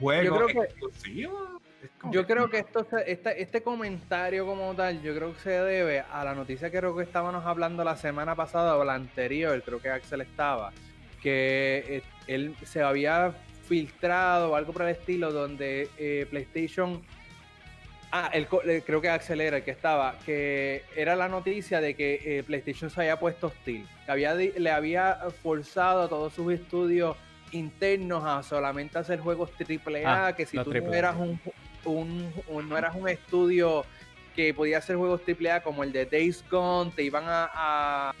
juegos 0.00 0.50
exclusivos. 0.50 1.62
Yo 2.10 2.26
creo 2.26 2.50
que 2.50 2.58
esto, 2.58 2.84
este, 3.06 3.40
este 3.40 3.62
comentario 3.62 4.46
como 4.46 4.74
tal, 4.74 5.00
yo 5.00 5.14
creo 5.14 5.32
que 5.32 5.38
se 5.38 5.50
debe 5.50 6.00
a 6.00 6.24
la 6.24 6.34
noticia 6.34 6.72
que 6.72 6.78
creo 6.78 6.96
que 6.96 7.04
estábamos 7.04 7.46
hablando 7.46 7.84
la 7.84 7.96
semana 7.96 8.34
pasada 8.34 8.76
o 8.76 8.82
la 8.82 8.94
anterior, 8.94 9.62
creo 9.62 9.80
que 9.80 9.90
Axel 9.90 10.22
estaba, 10.22 10.72
que 11.26 11.84
eh, 11.88 12.02
él 12.28 12.54
se 12.62 12.82
había 12.82 13.34
filtrado 13.66 14.52
o 14.52 14.54
algo 14.54 14.72
por 14.72 14.82
el 14.82 14.90
estilo 14.90 15.32
donde 15.32 15.88
eh, 15.98 16.24
PlayStation 16.30 17.02
Ah, 18.12 18.30
el, 18.32 18.46
creo 18.46 19.00
que 19.00 19.08
Acelera, 19.08 19.56
el 19.56 19.64
que 19.64 19.72
estaba, 19.72 20.16
que 20.24 20.84
era 20.94 21.16
la 21.16 21.28
noticia 21.28 21.80
de 21.80 21.94
que 21.94 22.20
eh, 22.24 22.42
PlayStation 22.44 22.88
se 22.88 23.00
había 23.00 23.18
puesto 23.18 23.48
hostil. 23.48 23.86
había, 24.06 24.34
le 24.34 24.70
había 24.70 25.18
forzado 25.42 26.02
a 26.02 26.08
todos 26.08 26.32
sus 26.32 26.52
estudios 26.52 27.16
internos 27.50 28.24
a 28.24 28.42
solamente 28.42 28.98
hacer 28.98 29.18
juegos 29.18 29.50
AAA, 29.58 30.28
ah, 30.28 30.36
que 30.36 30.46
si 30.46 30.56
tú 30.56 30.72
no 30.72 30.94
eras 30.94 31.16
un, 31.84 32.32
no 32.68 32.78
eras 32.78 32.94
un 32.94 33.08
estudio 33.08 33.84
que 34.36 34.54
podía 34.54 34.78
hacer 34.78 34.96
juegos 34.96 35.22
AAA 35.26 35.62
como 35.62 35.82
el 35.82 35.92
de 35.92 36.06
Days 36.06 36.44
Gone, 36.48 36.92
te 36.94 37.02
iban 37.02 37.24
a, 37.26 38.14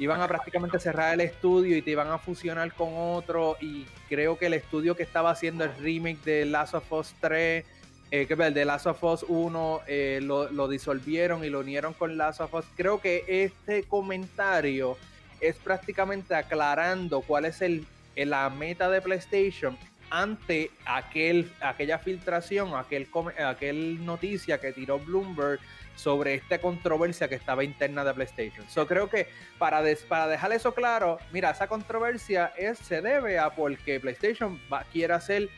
iban 0.00 0.20
a 0.22 0.26
prácticamente 0.26 0.80
cerrar 0.80 1.14
el 1.14 1.20
estudio 1.20 1.76
y 1.76 1.82
te 1.82 1.90
iban 1.90 2.08
a 2.08 2.18
fusionar 2.18 2.72
con 2.72 2.88
otro. 2.96 3.56
Y 3.60 3.86
creo 4.08 4.38
que 4.38 4.46
el 4.46 4.54
estudio 4.54 4.96
que 4.96 5.02
estaba 5.02 5.30
haciendo 5.30 5.62
el 5.62 5.76
remake 5.76 6.24
de 6.24 6.46
Last 6.46 6.74
of 6.74 6.90
Us 6.90 7.14
3 7.20 7.64
eh, 8.12 8.26
que 8.26 8.34
el 8.34 8.54
de 8.54 8.64
Last 8.64 8.86
of 8.86 9.04
Us 9.04 9.24
1 9.28 9.82
eh, 9.86 10.18
lo, 10.22 10.68
disolvieron 10.68 11.44
y 11.44 11.50
lo 11.50 11.60
unieron 11.60 11.92
con 11.92 12.16
Last 12.16 12.40
of 12.40 12.52
Us. 12.54 12.64
Creo 12.76 13.00
que 13.00 13.24
este 13.28 13.84
comentario 13.84 14.96
es 15.40 15.56
prácticamente 15.56 16.34
aclarando 16.34 17.20
cuál 17.20 17.44
es 17.44 17.62
el, 17.62 17.86
la 18.16 18.50
meta 18.50 18.90
de 18.90 19.00
PlayStation 19.00 19.78
ante 20.10 20.72
aquel, 20.86 21.52
aquella 21.60 21.98
filtración, 21.98 22.74
aquel, 22.74 23.06
aquel 23.46 24.04
noticia 24.04 24.58
que 24.58 24.72
tiró 24.72 24.98
Bloomberg 24.98 25.60
sobre 26.00 26.34
esta 26.34 26.58
controversia 26.60 27.28
que 27.28 27.34
estaba 27.34 27.62
interna 27.62 28.04
de 28.04 28.14
PlayStation. 28.14 28.66
Yo 28.74 28.86
creo 28.86 29.10
que 29.10 29.28
para, 29.58 29.82
para 30.08 30.26
dejar 30.26 30.52
eso 30.52 30.74
claro, 30.74 31.18
mira, 31.32 31.50
esa 31.50 31.66
controversia 31.68 32.52
es, 32.56 32.78
se 32.78 33.02
debe 33.02 33.38
a 33.38 33.50
porque 33.50 34.00
PlayStation 34.00 34.60
quiere 34.92 35.14
hacer 35.14 35.48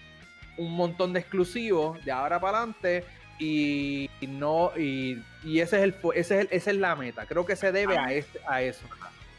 un 0.56 0.72
montón 0.74 1.12
de 1.12 1.20
exclusivos 1.20 2.04
de 2.04 2.12
ahora 2.12 2.40
para 2.40 2.58
adelante 2.58 3.04
y, 3.38 4.10
no 4.28 4.72
y, 4.76 5.22
ese 5.44 5.78
es 5.78 5.82
el 5.82 5.94
ese 6.14 6.40
es 6.40 6.48
esa 6.50 6.70
es 6.70 6.76
la 6.76 6.94
meta 6.94 7.26
creo 7.26 7.44
que 7.44 7.56
se 7.56 7.72
debe 7.72 7.98
a, 7.98 8.12
este, 8.12 8.38
a 8.46 8.62
eso 8.62 8.86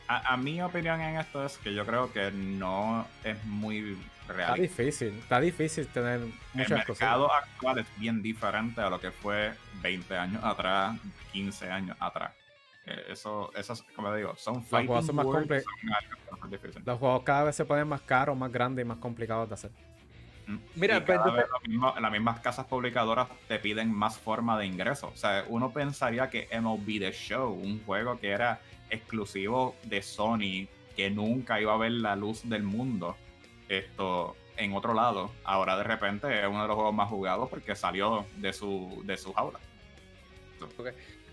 a, 0.08 0.36
mi 0.36 0.62
opinión 0.62 1.00
en 1.00 1.18
esto 1.18 1.46
es 1.46 1.58
que 1.58 1.74
yo 1.74 1.86
creo 1.86 2.12
que 2.12 2.32
no 2.32 3.08
es 3.24 3.42
muy 3.46 3.98
real. 4.34 4.50
Está 4.50 4.62
difícil 4.62 5.08
está 5.20 5.40
difícil 5.40 5.88
tener 5.88 6.22
muchas 6.54 6.72
el 6.72 6.88
mercado 6.88 7.32
actual 7.32 7.80
es 7.80 7.88
bien 7.98 8.22
diferente 8.22 8.82
a 8.82 8.90
lo 8.90 9.00
que 9.00 9.12
fue 9.12 9.54
20 9.82 10.18
años 10.18 10.44
atrás 10.44 10.98
15 11.34 11.70
años 11.70 11.98
atrás. 12.00 12.32
Eh, 12.86 13.06
eso, 13.10 13.52
eso, 13.56 13.74
como 13.96 14.14
digo, 14.14 14.36
son 14.36 14.56
los 14.56 14.66
juegos 14.66 15.06
son 15.06 15.16
más 15.16 15.26
Los 16.86 17.00
juegos 17.00 17.24
cada 17.24 17.44
vez 17.46 17.56
se 17.56 17.66
ponen 17.66 17.88
más 17.88 18.02
caros, 18.02 18.38
más 18.38 18.52
grandes 18.52 18.86
y 18.86 18.88
más 18.88 18.98
complicados 18.98 19.50
de 19.50 19.56
hacer. 19.56 19.72
Mira, 20.76 21.06
pues, 21.06 21.20
las 22.02 22.12
mismas 22.12 22.42
casas 22.42 22.66
publicadoras 22.66 23.30
te 23.48 23.60
piden 23.60 23.94
más 23.94 24.18
forma 24.18 24.60
de 24.60 24.66
ingreso. 24.66 25.08
O 25.08 25.16
sea, 25.16 25.46
uno 25.48 25.72
pensaría 25.72 26.30
que 26.30 26.50
MLB 26.52 27.00
The 27.00 27.12
Show, 27.14 27.54
un 27.54 27.82
juego 27.86 28.20
que 28.20 28.30
era 28.30 28.60
exclusivo 28.90 29.76
de 29.84 30.02
Sony, 30.02 30.68
que 30.98 31.10
nunca 31.10 31.62
iba 31.62 31.74
a 31.74 31.78
ver 31.78 31.94
la 31.94 32.18
luz 32.18 32.42
del 32.44 32.64
mundo, 32.64 33.16
esto 33.80 34.36
en 34.58 34.74
otro 34.74 34.94
lado, 34.94 35.32
ahora 35.44 35.78
de 35.78 35.84
repente 35.84 36.42
es 36.42 36.48
uno 36.48 36.62
de 36.62 36.68
los 36.68 36.76
juegos 36.76 36.94
más 36.94 37.10
jugados 37.10 37.50
porque 37.50 37.76
salió 37.76 38.26
de 38.38 38.54
su, 38.54 39.02
de 39.06 39.18
su 39.18 39.34
jaula. 39.34 39.60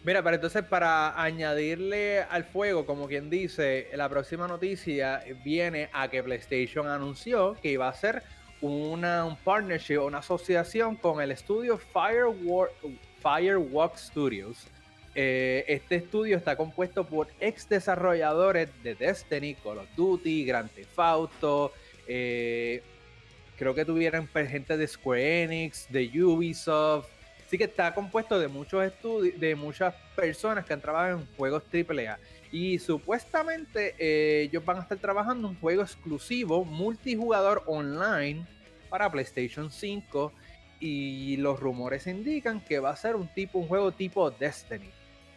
Mira, 0.02 0.22
pero 0.22 0.36
entonces 0.36 0.64
para 0.64 1.22
añadirle 1.22 2.22
al 2.22 2.44
fuego, 2.44 2.86
como 2.86 3.06
quien 3.06 3.28
dice, 3.28 3.88
la 3.94 4.08
próxima 4.08 4.48
noticia 4.48 5.22
viene 5.44 5.90
a 5.92 6.08
que 6.08 6.22
PlayStation 6.22 6.88
anunció 6.88 7.54
que 7.60 7.72
iba 7.72 7.86
a 7.86 7.92
ser 7.92 8.22
una, 8.62 9.24
un 9.24 9.36
partnership, 9.36 9.98
una 9.98 10.18
asociación 10.18 10.96
con 10.96 11.20
el 11.20 11.30
estudio 11.30 11.78
Firewalk, 11.78 12.70
Firewalk 13.22 13.96
Studios. 13.96 14.66
Eh, 15.14 15.64
este 15.66 15.96
estudio 15.96 16.36
está 16.36 16.56
compuesto 16.56 17.04
por 17.04 17.28
ex 17.40 17.68
desarrolladores 17.68 18.70
de 18.82 18.94
Destiny, 18.94 19.54
Call 19.56 19.78
of 19.78 19.88
Duty, 19.96 20.44
Grand 20.46 20.70
Theft 20.70 20.98
Auto. 20.98 21.72
Eh, 22.12 22.82
creo 23.56 23.72
que 23.72 23.84
tuvieran 23.84 24.26
gente 24.26 24.76
de 24.76 24.86
Square 24.88 25.44
Enix, 25.44 25.86
de 25.88 26.10
Ubisoft. 26.24 27.06
Así 27.46 27.56
que 27.56 27.64
está 27.64 27.94
compuesto 27.94 28.38
de 28.38 28.48
muchos 28.48 28.84
estudios, 28.84 29.38
de 29.38 29.54
muchas 29.54 29.94
personas 30.16 30.64
que 30.64 30.72
han 30.72 30.80
trabajado 30.80 31.20
en 31.20 31.26
juegos 31.36 31.62
AAA. 31.72 32.18
Y 32.50 32.80
supuestamente 32.80 33.94
eh, 33.96 34.42
ellos 34.42 34.64
van 34.64 34.78
a 34.78 34.80
estar 34.80 34.98
trabajando 34.98 35.46
un 35.46 35.60
juego 35.60 35.82
exclusivo 35.82 36.64
multijugador 36.64 37.62
online 37.66 38.44
para 38.88 39.08
PlayStation 39.08 39.70
5 39.70 40.32
y 40.80 41.36
los 41.36 41.60
rumores 41.60 42.08
indican 42.08 42.60
que 42.60 42.80
va 42.80 42.90
a 42.90 42.96
ser 42.96 43.14
un 43.14 43.28
tipo 43.28 43.60
un 43.60 43.68
juego 43.68 43.92
tipo 43.92 44.32
Destiny. 44.32 44.90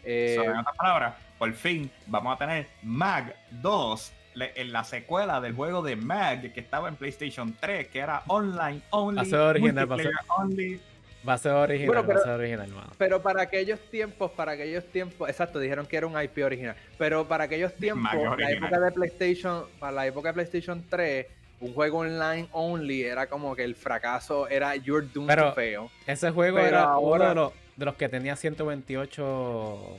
Eh, 0.04 0.38
en 0.44 0.58
otras 0.58 0.76
palabras, 0.76 1.16
por 1.38 1.54
fin 1.54 1.92
vamos 2.08 2.36
a 2.36 2.38
tener 2.38 2.68
Mag 2.82 3.36
2 3.52 4.12
en 4.36 4.72
la 4.72 4.84
secuela 4.84 5.42
del 5.42 5.54
juego 5.54 5.82
de 5.82 5.96
Mag 5.96 6.54
que 6.54 6.60
estaba 6.60 6.90
en 6.90 6.96
PlayStation 6.96 7.56
3, 7.60 7.88
que 7.88 8.00
era 8.00 8.24
online 8.28 8.82
only, 8.92 9.34
original, 9.34 9.90
only. 10.38 10.82
Va 11.28 11.34
a 11.34 11.38
ser 11.38 11.52
original, 11.54 12.10
va 12.10 12.16
a 12.16 12.18
ser 12.20 12.32
original, 12.32 12.68
hermano. 12.68 12.92
Pero 12.98 13.22
para 13.22 13.44
aquellos 13.44 13.80
tiempos, 13.90 14.32
para 14.32 14.54
aquellos 14.54 14.86
tiempos, 14.86 15.30
exacto, 15.30 15.58
dijeron 15.58 15.86
que 15.86 15.96
era 15.96 16.06
un 16.06 16.22
IP 16.22 16.44
original. 16.44 16.76
Pero 16.98 17.26
para 17.28 17.46
aquellos 17.46 17.74
tiempos, 17.76 18.12
la 18.38 18.52
época 18.52 18.80
de 18.80 18.92
PlayStation, 18.92 19.66
para 19.80 19.92
la 19.94 20.08
época 20.08 20.30
de 20.30 20.34
PlayStation 20.34 20.84
3, 20.90 21.26
un 21.62 21.74
juego 21.74 22.00
online 22.00 22.50
only 22.52 23.04
era 23.04 23.28
como 23.28 23.56
que 23.56 23.64
el 23.64 23.76
fracaso 23.76 24.50
era 24.50 24.76
You're 24.76 25.08
Doomed 25.14 25.28
pero 25.28 25.50
to 25.50 25.56
Fail. 25.56 25.82
Ese 26.06 26.30
juego 26.32 26.60
era 26.60 26.84
ahora... 26.84 27.32
uno 27.32 27.54
de 27.78 27.86
los, 27.86 27.96
que 27.96 28.10
tenía 28.10 28.36
128, 28.36 29.98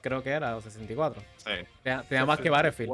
creo 0.00 0.22
que 0.24 0.30
era, 0.30 0.56
o 0.56 0.60
64. 0.60 1.22
Sí. 1.36 1.50
Tenía, 2.08 2.26
más 2.26 2.40
que 2.40 2.50
Battlefield. 2.50 2.90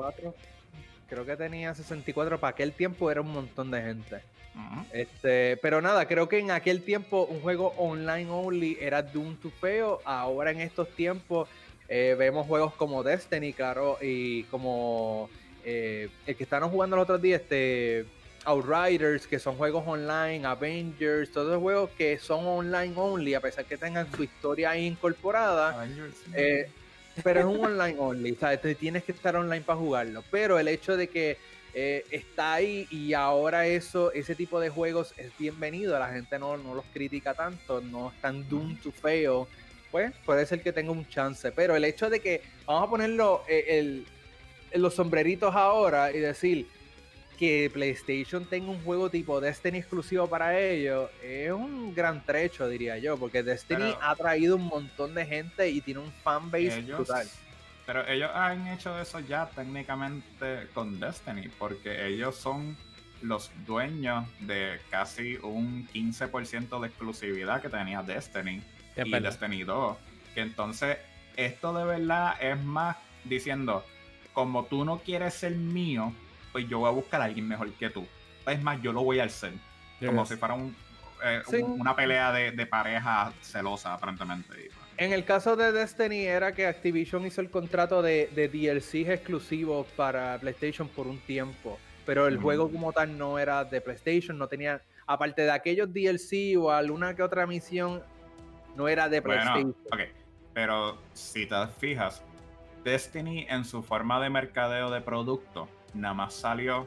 Creo 1.09 1.25
que 1.25 1.37
tenía 1.37 1.75
64, 1.75 2.41
para 2.41 2.51
aquel 2.53 2.73
tiempo 2.73 3.11
era 3.11 3.21
un 3.21 3.33
montón 3.33 3.71
de 3.71 3.83
gente. 3.83 4.23
Este, 4.93 5.57
pero 5.57 5.83
nada, 5.83 6.07
creo 6.07 6.29
que 6.29 6.39
en 6.39 6.53
aquel 6.53 6.83
tiempo 6.83 7.27
un 7.29 7.41
juego 7.41 7.75
online 7.77 8.31
only 8.31 8.79
era 8.81 9.03
Doom 9.03 9.37
to 9.37 9.51
Fail. 9.51 9.97
Ahora 10.05 10.53
en 10.53 10.61
estos 10.61 10.89
tiempos 10.91 11.49
eh, 11.89 12.15
vemos 12.19 12.47
juegos 12.47 12.75
como 12.75 13.03
Destiny, 13.03 13.53
claro, 13.53 13.99
y 14.01 14.45
como 14.45 15.29
eh, 15.65 16.09
el 16.27 16.37
que 16.37 16.45
estaban 16.45 16.71
jugando 16.71 16.97
los 16.97 17.05
otros 17.05 17.21
días, 17.21 17.41
este 17.43 18.07
Outriders, 18.45 19.27
que 19.27 19.39
son 19.39 19.57
juegos 19.57 19.85
online, 19.87 20.47
Avengers, 20.47 21.33
todos 21.33 21.53
los 21.53 21.63
juegos 21.63 21.91
que 21.97 22.19
son 22.19 22.47
online 22.47 22.93
only, 22.97 23.35
a 23.35 23.41
pesar 23.41 23.65
que 23.65 23.77
tengan 23.77 24.11
su 24.13 24.23
historia 24.23 24.71
ahí 24.71 24.87
incorporada. 24.87 25.87
Eh, 26.35 26.69
pero 27.23 27.41
es 27.41 27.47
un 27.47 27.65
online 27.65 27.97
only, 27.99 28.33
o 28.33 28.37
sea, 28.39 28.57
tienes 28.59 29.05
que 29.05 29.13
estar 29.13 29.37
online 29.37 29.63
para 29.63 29.79
jugarlo. 29.79 30.25
Pero 30.31 30.59
el 30.59 30.69
hecho 30.69 30.97
de 30.97 31.09
que 31.09 31.39
eh, 31.75 32.05
está 32.11 32.55
ahí 32.55 32.87
y 32.91 33.15
ahora 33.15 33.67
eso, 33.67 34.13
ese 34.13 34.35
tipo 34.35 34.61
de 34.61 34.71
juegos 34.71 35.15
es 35.17 35.37
bienvenido, 35.39 35.99
la 35.99 36.09
gente 36.09 36.39
no, 36.39 36.57
no 36.57 36.75
los 36.75 36.85
critica 36.93 37.35
tanto, 37.35 37.81
no 37.81 38.11
están 38.11 38.49
doom 38.49 38.77
to 38.77 38.93
fail, 38.93 39.45
pues 39.91 40.13
puede 40.25 40.47
ser 40.47 40.63
que 40.63 40.73
tenga 40.73 40.93
un 40.93 41.09
chance. 41.09 41.53
Pero 41.53 41.77
el 41.77 41.85
hecho 41.85 42.11
de 42.11 42.21
que 42.21 42.43
vamos 42.67 42.89
a 42.89 42.91
ponerlo 42.91 43.43
el, 43.49 44.07
los 44.75 44.95
sombreritos 44.95 45.55
ahora 45.55 46.13
y 46.13 46.19
decir 46.19 46.69
que 47.39 47.71
PlayStation 47.73 48.45
tenga 48.45 48.71
un 48.71 48.83
juego 48.83 49.11
tipo 49.11 49.41
Destiny 49.41 49.79
exclusivo 49.79 50.29
para 50.29 50.59
ellos 50.59 51.11
es 51.23 51.51
un 51.53 51.95
gran 51.95 52.25
trecho, 52.25 52.69
diría 52.69 52.99
yo, 52.99 53.17
porque 53.17 53.43
Destiny 53.43 53.95
ha 54.01 54.15
traído 54.17 54.57
un 54.57 54.67
montón 54.67 55.15
de 55.15 55.27
gente 55.27 55.69
y 55.71 55.81
tiene 55.81 56.01
un 56.01 56.13
fanbase 56.23 56.83
brutal. 56.83 57.27
Pero 57.87 58.07
ellos 58.09 58.31
han 58.33 58.67
hecho 58.69 58.99
eso 58.99 59.21
ya 59.21 59.47
técnicamente 59.55 60.69
con 60.73 60.99
Destiny, 60.99 61.49
porque 61.59 62.07
ellos 62.07 62.37
son 62.37 62.77
los 63.21 63.51
dueños 63.67 64.27
de 64.41 64.81
casi 64.91 65.37
un 65.37 65.87
15% 65.89 66.81
de 66.81 66.87
exclusividad 66.87 67.61
que 67.61 67.69
tenía 67.69 68.03
Destiny 68.03 68.63
y 68.97 69.11
Destiny 69.11 69.65
2. 69.65 69.97
Que 70.35 70.41
entonces 70.41 70.99
esto 71.37 71.73
de 71.73 71.85
verdad 71.85 72.35
es 72.41 72.59
más 72.63 72.97
diciendo, 73.25 73.85
como 74.33 74.65
tú 74.65 74.85
no 74.85 74.99
quieres 74.99 75.35
ser 75.35 75.53
mío, 75.53 76.13
pues 76.55 76.69
yo 76.69 76.79
voy 76.79 76.89
a 76.89 76.93
buscar 76.93 77.21
a 77.21 77.25
alguien 77.25 77.49
mejor 77.49 77.69
que 77.73 77.91
tú. 77.91 78.07
Es 78.47 78.63
más, 78.63 78.81
yo 78.81 78.93
lo 78.93 79.03
voy 79.03 79.19
a 79.19 79.25
hacer. 79.25 79.55
Como 79.99 80.25
si 80.25 80.37
fuera 80.37 80.57
eh, 81.25 81.43
una 81.65 81.97
pelea 81.97 82.31
de, 82.31 82.67
pareja 82.67 83.33
celosa, 83.43 83.95
aparentemente. 83.95 84.71
En 84.97 85.13
el 85.13 85.25
caso 85.25 85.57
de 85.57 85.73
Destiny 85.73 86.27
era 86.27 86.55
que 86.55 86.69
Activision 86.69 87.27
hizo 87.27 87.41
el 87.41 87.51
contrato 87.51 88.03
de, 88.03 88.31
de 88.37 88.47
DLCs 88.47 89.09
exclusivos 89.09 89.89
para 89.97 90.39
PlayStation 90.39 90.87
por 90.87 91.09
un 91.09 91.19
tiempo. 91.19 91.77
Pero 92.07 92.29
el 92.29 92.39
juego 92.39 92.71
como 92.71 92.93
tal 92.93 93.19
no 93.19 93.37
era 93.41 93.65
de 93.65 93.81
PlayStation, 93.81 94.39
no 94.39 94.47
tenía, 94.47 94.81
aparte 95.09 95.43
de 95.43 95.51
aquellos 95.51 95.93
DLC 95.93 96.57
o 96.57 96.71
alguna 96.71 97.17
que 97.17 97.25
otra 97.25 97.49
misión, 97.49 98.01
no 98.77 98.87
era 98.87 99.09
de 99.09 99.21
PlayStation. 99.21 99.75
Bueno, 99.91 100.05
ok, 100.05 100.17
pero 100.53 100.99
si 101.15 101.47
te 101.47 101.67
fijas, 101.81 102.23
Destiny 102.85 103.45
en 103.49 103.65
su 103.65 103.83
forma 103.83 104.21
de 104.21 104.31
mercadeo 104.31 104.89
de 104.93 105.01
producto 105.01 105.69
nada 105.95 106.15
más 106.15 106.35
salió 106.35 106.85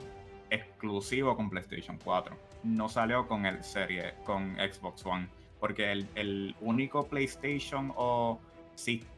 exclusivo 0.50 1.36
con 1.36 1.50
PlayStation 1.50 1.98
4. 2.04 2.36
No 2.64 2.90
salió 2.90 3.28
con 3.28 3.46
el 3.46 3.64
serie, 3.64 4.14
con 4.26 4.56
Xbox 4.56 5.06
One. 5.06 5.28
Porque 5.60 5.92
el, 5.92 6.56
único 6.62 7.08
PlayStation 7.08 7.92
o, 7.96 8.40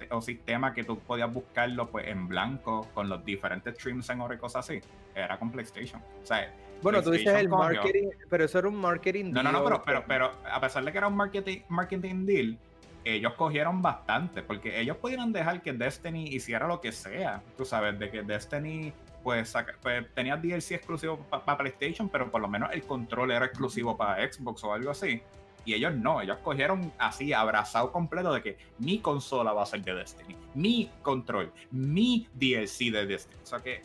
o, 0.10 0.22
sistema 0.22 0.74
que 0.74 0.84
tú 0.84 1.00
podías 1.00 1.32
buscarlo 1.32 1.90
pues, 1.90 2.08
en 2.08 2.28
blanco 2.28 2.88
con 2.94 3.10
los 3.10 3.26
diferentes 3.26 3.76
streams 3.76 4.10
en 4.10 4.22
oro 4.22 4.34
y 4.34 4.38
cosas 4.38 4.70
así, 4.70 4.80
era 5.14 5.38
con 5.38 5.52
PlayStation. 5.52 6.02
O 6.24 6.26
sea, 6.26 6.54
bueno, 6.82 7.04
tú 7.04 7.12
dices 7.12 7.34
el 7.34 7.50
marketing, 7.50 8.10
pero 8.30 8.46
eso 8.46 8.60
era 8.60 8.70
un 8.70 8.78
marketing 8.78 9.34
deal. 9.34 9.44
No, 9.44 9.52
no, 9.52 9.52
no, 9.52 9.66
pero, 9.66 9.84
pero, 9.84 10.04
pero 10.08 10.32
a 10.50 10.62
pesar 10.62 10.86
de 10.86 10.92
que 10.94 10.98
era 10.98 11.08
un 11.08 11.16
marketing, 11.16 11.60
marketing 11.68 12.26
deal, 12.26 12.58
ellos 13.04 13.34
cogieron 13.34 13.82
bastante, 13.82 14.44
porque 14.44 14.80
ellos 14.80 14.98
pudieron 14.98 15.32
dejar 15.32 15.62
que 15.62 15.74
Destiny 15.74 16.28
hiciera 16.30 16.68
lo 16.68 16.80
que 16.80 16.92
sea, 16.92 17.42
tú 17.58 17.66
sabes, 17.66 18.00
de 18.00 18.10
que 18.10 18.24
Destiny 18.24 18.94
pues, 19.30 19.54
pues 19.84 20.12
tenía 20.16 20.36
DLC 20.36 20.72
exclusivo 20.72 21.20
para 21.30 21.56
PlayStation, 21.56 22.10
pero 22.10 22.32
por 22.32 22.42
lo 22.42 22.48
menos 22.48 22.72
el 22.74 22.82
control 22.82 23.30
era 23.30 23.46
exclusivo 23.46 23.96
para 23.96 24.28
Xbox 24.28 24.64
o 24.64 24.74
algo 24.74 24.90
así. 24.90 25.22
Y 25.66 25.76
ellos 25.76 25.94
no, 25.94 26.20
ellos 26.20 26.40
cogieron 26.40 26.92
así, 26.98 27.32
abrazado 27.32 27.92
completo 27.92 28.34
de 28.34 28.42
que 28.42 28.58
mi 28.80 28.98
consola 28.98 29.54
va 29.54 29.62
a 29.62 29.66
ser 29.68 29.84
de 29.84 29.94
Destiny, 29.94 30.36
mi 30.56 30.90
control, 31.04 31.54
mi 31.70 32.28
DLC 32.34 32.92
de 32.92 33.06
Destiny. 33.06 33.40
O 33.44 33.46
sea 33.46 33.60
que 33.60 33.84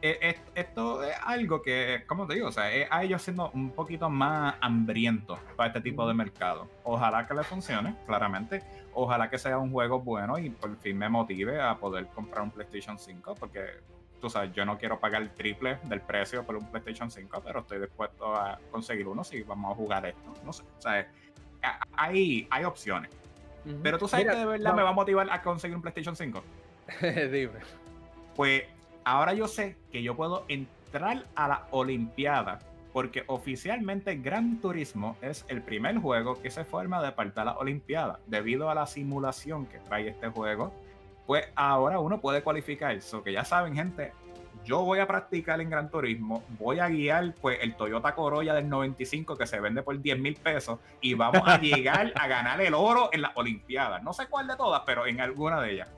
eh, 0.00 0.36
esto 0.56 1.04
es 1.04 1.14
algo 1.22 1.62
que, 1.62 2.02
como 2.08 2.26
te 2.26 2.34
digo, 2.34 2.48
o 2.48 2.52
sea, 2.52 2.72
es 2.72 2.88
a 2.90 3.04
ellos 3.04 3.22
siendo 3.22 3.52
un 3.54 3.70
poquito 3.70 4.10
más 4.10 4.56
hambrientos 4.60 5.38
para 5.54 5.68
este 5.68 5.80
tipo 5.80 6.08
de 6.08 6.14
mercado. 6.14 6.68
Ojalá 6.82 7.24
que 7.24 7.34
les 7.34 7.46
funcione, 7.46 7.94
claramente. 8.04 8.64
Ojalá 8.94 9.30
que 9.30 9.38
sea 9.38 9.58
un 9.58 9.70
juego 9.70 10.00
bueno 10.00 10.38
y 10.38 10.50
por 10.50 10.76
fin 10.78 10.98
me 10.98 11.08
motive 11.08 11.60
a 11.60 11.78
poder 11.78 12.08
comprar 12.08 12.42
un 12.42 12.50
PlayStation 12.50 12.98
5, 12.98 13.36
porque 13.36 13.60
tú 14.22 14.30
sabes, 14.30 14.52
yo 14.54 14.64
no 14.64 14.78
quiero 14.78 15.00
pagar 15.00 15.20
el 15.20 15.30
triple 15.30 15.78
del 15.82 16.00
precio 16.00 16.44
por 16.44 16.54
un 16.54 16.64
PlayStation 16.70 17.10
5, 17.10 17.42
pero 17.44 17.60
estoy 17.60 17.80
dispuesto 17.80 18.34
a 18.34 18.58
conseguir 18.70 19.08
uno 19.08 19.24
si 19.24 19.42
vamos 19.42 19.72
a 19.72 19.74
jugar 19.74 20.06
esto. 20.06 20.32
No 20.44 20.52
sé, 20.52 20.62
o 20.62 20.80
sea, 20.80 21.08
hay, 21.96 22.46
hay 22.48 22.64
opciones. 22.64 23.10
Pero 23.82 23.98
tú 23.98 24.06
sabes 24.06 24.26
que 24.26 24.36
de 24.36 24.46
verdad 24.46 24.74
me 24.74 24.82
va 24.82 24.90
a 24.90 24.94
motivar 24.94 25.28
a 25.30 25.42
conseguir 25.42 25.76
un 25.76 25.82
PlayStation 25.82 26.14
5. 26.14 26.42
Dime. 27.02 27.60
Pues 28.36 28.62
ahora 29.04 29.34
yo 29.34 29.48
sé 29.48 29.76
que 29.90 30.02
yo 30.04 30.16
puedo 30.16 30.44
entrar 30.48 31.26
a 31.34 31.48
la 31.48 31.66
Olimpiada 31.72 32.60
porque 32.92 33.24
oficialmente 33.26 34.16
Gran 34.16 34.60
Turismo 34.60 35.16
es 35.20 35.44
el 35.48 35.62
primer 35.62 35.98
juego 35.98 36.40
que 36.40 36.50
se 36.50 36.64
forma 36.64 37.02
de 37.02 37.10
de 37.10 37.44
la 37.44 37.56
Olimpiada, 37.56 38.20
debido 38.26 38.70
a 38.70 38.74
la 38.74 38.86
simulación 38.86 39.66
que 39.66 39.78
trae 39.78 40.08
este 40.08 40.28
juego. 40.28 40.72
Pues 41.26 41.48
ahora 41.54 41.98
uno 42.00 42.20
puede 42.20 42.42
cualificar 42.42 42.92
eso, 42.92 43.22
que 43.22 43.32
ya 43.32 43.44
saben, 43.44 43.74
gente, 43.74 44.12
yo 44.64 44.82
voy 44.84 45.00
a 45.00 45.06
practicar 45.06 45.60
en 45.60 45.70
Gran 45.70 45.90
Turismo, 45.90 46.44
voy 46.58 46.78
a 46.78 46.88
guiar 46.88 47.34
pues 47.40 47.58
el 47.62 47.74
Toyota 47.74 48.14
Corolla 48.14 48.54
del 48.54 48.68
95 48.68 49.36
que 49.36 49.46
se 49.46 49.60
vende 49.60 49.82
por 49.82 50.00
10 50.00 50.18
mil 50.18 50.34
pesos 50.36 50.78
y 51.00 51.14
vamos 51.14 51.42
a 51.46 51.58
llegar 51.58 52.12
a 52.14 52.28
ganar 52.28 52.60
el 52.60 52.74
oro 52.74 53.10
en 53.12 53.22
las 53.22 53.32
Olimpiadas. 53.36 54.02
No 54.02 54.12
sé 54.12 54.26
cuál 54.28 54.46
de 54.46 54.56
todas, 54.56 54.82
pero 54.86 55.06
en 55.06 55.20
alguna 55.20 55.60
de 55.60 55.72
ellas. 55.72 55.90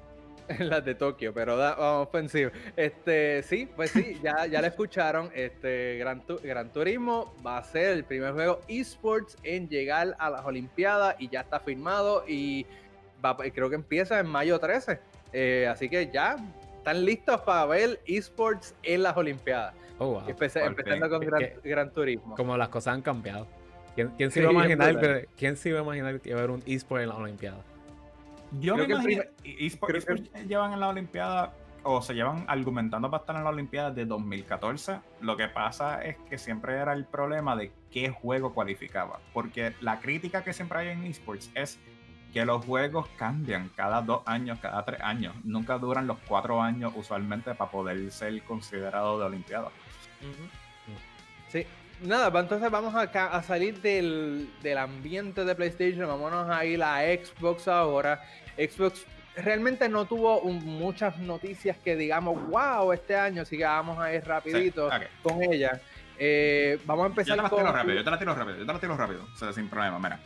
Las 0.59 0.85
de 0.85 0.95
Tokio, 0.95 1.33
pero 1.33 1.57
da, 1.57 1.75
vamos 1.75 2.09
ofensivo. 2.09 2.51
Este, 2.77 3.43
sí, 3.43 3.68
pues 3.75 3.91
sí, 3.91 4.18
ya, 4.22 4.47
ya 4.47 4.61
la 4.61 4.68
escucharon. 4.68 5.31
Este 5.35 5.97
Gran, 5.99 6.70
Turismo 6.70 7.35
va 7.45 7.59
a 7.59 7.64
ser 7.64 7.93
el 7.93 8.05
primer 8.05 8.33
juego 8.35 8.61
esports 8.68 9.37
en 9.43 9.68
llegar 9.68 10.14
a 10.18 10.31
las 10.31 10.45
Olimpiadas 10.45 11.16
y 11.18 11.29
ya 11.29 11.41
está 11.41 11.61
firmado 11.61 12.25
y 12.27 12.66
creo 13.55 13.70
que 13.70 13.75
empieza 13.75 14.20
en 14.20 14.27
mayo 14.27 14.59
13. 14.59 15.01
Eh, 15.37 15.66
así 15.68 15.89
que 15.89 16.09
ya 16.12 16.37
están 16.76 17.05
listos 17.05 17.41
para 17.41 17.66
ver 17.66 18.01
esports 18.07 18.74
en 18.85 19.03
las 19.03 19.16
Olimpiadas. 19.16 19.74
Oh, 19.99 20.22
empezando 20.26 21.09
con 21.09 21.26
Gran, 21.62 21.93
Turismo. 21.93 22.37
Como 22.37 22.57
las 22.57 22.68
cosas 22.68 22.95
han 22.95 23.03
cambiado. 23.03 23.47
¿Quién, 23.95 24.30
se 24.30 24.41
iba 24.41 24.51
a 24.51 24.53
imaginar, 24.53 25.28
¿quién 25.37 25.57
se 25.57 25.68
iba 25.68 25.80
a 25.80 25.82
imaginar 25.82 26.20
que 26.20 26.30
iba 26.30 26.39
a 26.39 26.43
haber 26.43 26.51
un 26.51 26.62
eSport 26.66 27.03
en 27.03 27.09
las 27.09 27.18
Olimpiadas? 27.18 27.61
Yo 28.61 28.76
me 28.76 28.85
imagino, 28.85 29.22
eSports 29.43 30.07
llevan 30.47 30.72
en 30.72 30.80
la 30.80 30.89
Olimpiada 30.89 31.53
o 31.82 32.01
se 32.01 32.14
llevan 32.14 32.45
argumentando 32.49 33.11
para 33.11 33.22
estar 33.22 33.37
en 33.37 33.45
la 33.45 33.51
Olimpiada 33.51 33.91
de 33.91 34.05
2014. 34.05 35.01
Lo 35.20 35.37
que 35.37 35.49
pasa 35.49 36.03
es 36.03 36.16
que 36.28 36.39
siempre 36.39 36.74
era 36.74 36.93
el 36.93 37.05
problema 37.05 37.57
de 37.57 37.72
qué 37.91 38.11
juego 38.11 38.55
cualificaba. 38.55 39.20
Porque 39.32 39.74
la 39.80 40.01
crítica 40.01 40.45
que 40.45 40.53
siempre 40.53 40.78
hay 40.78 40.89
en 40.89 41.05
esports 41.05 41.51
es 41.55 41.78
que 42.35 42.45
los 42.45 42.64
juegos 42.64 43.09
cambian 43.16 43.70
cada 43.76 44.03
dos 44.03 44.22
años, 44.26 44.59
cada 44.61 44.85
tres 44.85 45.01
años. 45.01 45.35
Nunca 45.45 45.78
duran 45.78 46.09
los 46.09 46.18
cuatro 46.26 46.61
años 46.61 46.93
usualmente 46.97 47.55
para 47.55 47.70
poder 47.70 48.11
ser 48.11 48.43
considerado 48.43 49.20
de 49.20 49.26
Olimpiada. 49.26 49.70
Sí, 51.49 51.64
nada, 52.03 52.32
pues 52.32 52.43
entonces 52.43 52.68
vamos 52.72 52.93
a, 52.93 53.03
a 53.03 53.43
salir 53.45 53.80
del, 53.80 54.51
del, 54.62 54.78
ambiente 54.78 55.45
de 55.45 55.55
PlayStation, 55.55 56.09
vámonos 56.09 56.51
a 56.51 56.64
ir 56.64 56.82
a 56.82 57.03
Xbox 57.03 57.68
ahora. 57.68 58.20
Xbox 58.57 59.07
realmente 59.37 59.89
no 59.89 60.05
tuvo 60.05 60.43
muchas 60.43 61.16
noticias 61.18 61.76
que 61.78 61.95
digamos, 61.95 62.37
wow, 62.49 62.93
este 62.93 63.14
año, 63.14 63.43
así 63.43 63.57
que 63.57 63.64
vamos 63.64 63.97
a 64.01 64.12
ir 64.12 64.24
rapidito 64.24 64.91
con 65.22 65.41
ella. 65.41 65.80
Eh, 66.18 66.80
vamos 66.85 67.05
a 67.05 67.07
empezar 67.09 67.37
yo 67.37 67.45
te 67.45 67.49
con... 67.49 67.64
rápido, 67.64 67.95
yo 67.95 68.05
te 68.05 68.11
la 68.11 68.18
tiro 68.18 68.35
rápido, 68.35 68.59
yo 68.59 68.66
te 68.66 68.72
la 68.72 68.80
tiro 68.80 68.97
rápido, 68.97 69.24
o 69.32 69.37
sea, 69.37 69.53
sin 69.53 69.68
problema, 69.68 70.01
mira. 70.01 70.18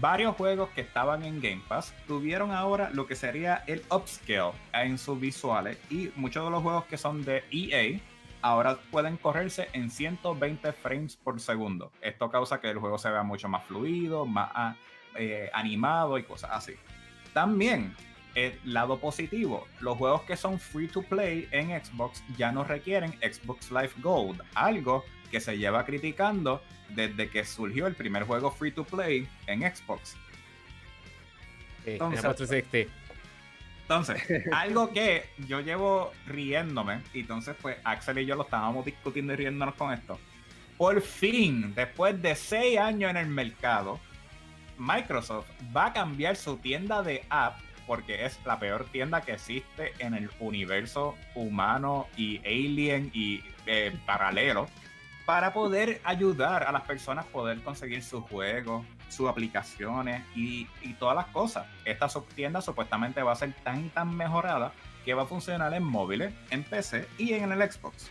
Varios 0.00 0.36
juegos 0.36 0.68
que 0.70 0.82
estaban 0.82 1.24
en 1.24 1.40
Game 1.40 1.62
Pass 1.68 1.94
tuvieron 2.06 2.52
ahora 2.52 2.90
lo 2.92 3.06
que 3.06 3.16
sería 3.16 3.64
el 3.66 3.82
upscale 3.90 4.52
en 4.72 4.98
sus 4.98 5.18
visuales 5.18 5.78
y 5.90 6.10
muchos 6.16 6.44
de 6.44 6.50
los 6.50 6.62
juegos 6.62 6.84
que 6.84 6.96
son 6.96 7.24
de 7.24 7.42
EA 7.50 8.00
ahora 8.40 8.78
pueden 8.90 9.16
correrse 9.16 9.68
en 9.72 9.90
120 9.90 10.72
frames 10.72 11.16
por 11.16 11.40
segundo. 11.40 11.92
Esto 12.00 12.30
causa 12.30 12.60
que 12.60 12.70
el 12.70 12.78
juego 12.78 12.98
se 12.98 13.10
vea 13.10 13.22
mucho 13.22 13.48
más 13.48 13.64
fluido, 13.64 14.26
más 14.26 14.50
ah, 14.54 14.76
eh, 15.16 15.50
animado 15.52 16.18
y 16.18 16.22
cosas 16.22 16.50
así. 16.52 16.74
También, 17.32 17.94
el 18.34 18.58
lado 18.64 18.98
positivo, 18.98 19.66
los 19.80 19.96
juegos 19.96 20.22
que 20.22 20.36
son 20.36 20.58
free 20.58 20.88
to 20.88 21.02
play 21.02 21.48
en 21.50 21.68
Xbox 21.84 22.22
ya 22.36 22.52
no 22.52 22.64
requieren 22.64 23.12
Xbox 23.20 23.70
Live 23.70 23.92
Gold, 23.98 24.40
algo 24.54 25.04
que 25.30 25.40
se 25.40 25.58
lleva 25.58 25.84
criticando 25.84 26.62
desde 26.90 27.28
que 27.28 27.44
surgió 27.44 27.86
el 27.86 27.94
primer 27.94 28.24
juego 28.24 28.50
free 28.50 28.72
to 28.72 28.84
play 28.84 29.28
en 29.46 29.60
Xbox. 29.60 30.16
entonces, 31.84 32.64
entonces, 33.82 34.22
algo 34.52 34.92
que 34.92 35.30
yo 35.46 35.60
llevo 35.60 36.12
riéndome, 36.26 37.00
y 37.14 37.20
entonces 37.20 37.56
pues 37.60 37.78
Axel 37.84 38.18
y 38.18 38.26
yo 38.26 38.36
lo 38.36 38.42
estábamos 38.42 38.84
discutiendo 38.84 39.32
y 39.32 39.36
riéndonos 39.36 39.74
con 39.74 39.92
esto. 39.92 40.18
Por 40.76 41.00
fin, 41.00 41.74
después 41.74 42.20
de 42.20 42.36
seis 42.36 42.78
años 42.78 43.10
en 43.10 43.16
el 43.16 43.28
mercado, 43.28 43.98
Microsoft 44.76 45.48
va 45.74 45.86
a 45.86 45.92
cambiar 45.92 46.36
su 46.36 46.58
tienda 46.58 47.02
de 47.02 47.24
app 47.30 47.58
porque 47.86 48.26
es 48.26 48.38
la 48.44 48.60
peor 48.60 48.84
tienda 48.92 49.22
que 49.22 49.32
existe 49.32 49.94
en 49.98 50.12
el 50.12 50.30
universo 50.38 51.16
humano 51.34 52.06
y 52.16 52.36
alien 52.44 53.10
y 53.14 53.42
eh, 53.66 53.96
paralelo 54.04 54.68
para 55.28 55.52
poder 55.52 56.00
ayudar 56.04 56.62
a 56.62 56.72
las 56.72 56.84
personas 56.84 57.26
a 57.26 57.28
poder 57.28 57.60
conseguir 57.60 58.02
sus 58.02 58.24
juegos, 58.30 58.86
sus 59.10 59.28
aplicaciones 59.28 60.24
y, 60.34 60.66
todas 60.98 61.16
las 61.16 61.26
cosas. 61.26 61.66
Esta 61.84 62.08
tienda 62.34 62.62
supuestamente 62.62 63.22
va 63.22 63.32
a 63.32 63.36
ser 63.36 63.52
tan 63.62 63.90
tan 63.90 64.16
mejorada 64.16 64.72
que 65.04 65.12
va 65.12 65.24
a 65.24 65.26
funcionar 65.26 65.74
en 65.74 65.82
móviles, 65.82 66.32
en 66.48 66.64
PC 66.64 67.06
y 67.18 67.34
en 67.34 67.52
el 67.52 67.70
Xbox. 67.70 68.08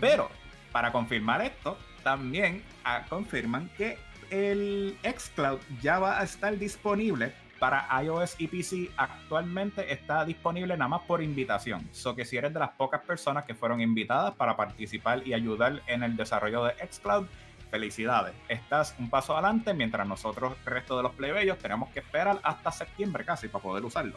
Pero 0.00 0.30
para 0.72 0.92
confirmar 0.92 1.42
esto, 1.42 1.76
también 2.02 2.64
ah, 2.84 3.04
confirman 3.06 3.68
que 3.76 3.98
el 4.30 4.96
xCloud 5.02 5.60
ya 5.82 5.98
va 5.98 6.18
a 6.18 6.24
estar 6.24 6.56
disponible 6.56 7.34
para 7.58 7.88
iOS 8.02 8.36
y 8.38 8.48
PC 8.48 8.90
actualmente 8.96 9.92
está 9.92 10.24
disponible 10.24 10.76
nada 10.76 10.88
más 10.88 11.02
por 11.02 11.22
invitación. 11.22 11.88
So 11.92 12.14
que 12.14 12.24
si 12.24 12.36
eres 12.36 12.52
de 12.52 12.60
las 12.60 12.70
pocas 12.70 13.00
personas 13.02 13.44
que 13.44 13.54
fueron 13.54 13.80
invitadas 13.80 14.34
para 14.34 14.56
participar 14.56 15.26
y 15.26 15.34
ayudar 15.34 15.82
en 15.86 16.02
el 16.02 16.16
desarrollo 16.16 16.64
de 16.64 16.74
xCloud, 16.86 17.26
felicidades. 17.70 18.34
Estás 18.48 18.94
un 18.98 19.10
paso 19.10 19.32
adelante 19.34 19.74
mientras 19.74 20.06
nosotros, 20.06 20.54
el 20.64 20.72
resto 20.72 20.96
de 20.96 21.02
los 21.02 21.12
plebeyos, 21.12 21.58
tenemos 21.58 21.90
que 21.90 22.00
esperar 22.00 22.38
hasta 22.42 22.70
septiembre 22.70 23.24
casi 23.24 23.48
para 23.48 23.62
poder 23.62 23.84
usarlo. 23.84 24.16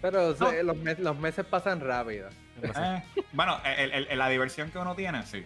Pero 0.00 0.34
los, 0.62 1.16
meses 1.18 1.46
pasan 1.46 1.80
rápido. 1.80 2.28
Eh, 2.62 3.02
bueno, 3.32 3.58
la 4.14 4.28
diversión 4.28 4.70
que 4.70 4.78
uno 4.78 4.94
tiene, 4.94 5.24
sí. 5.26 5.44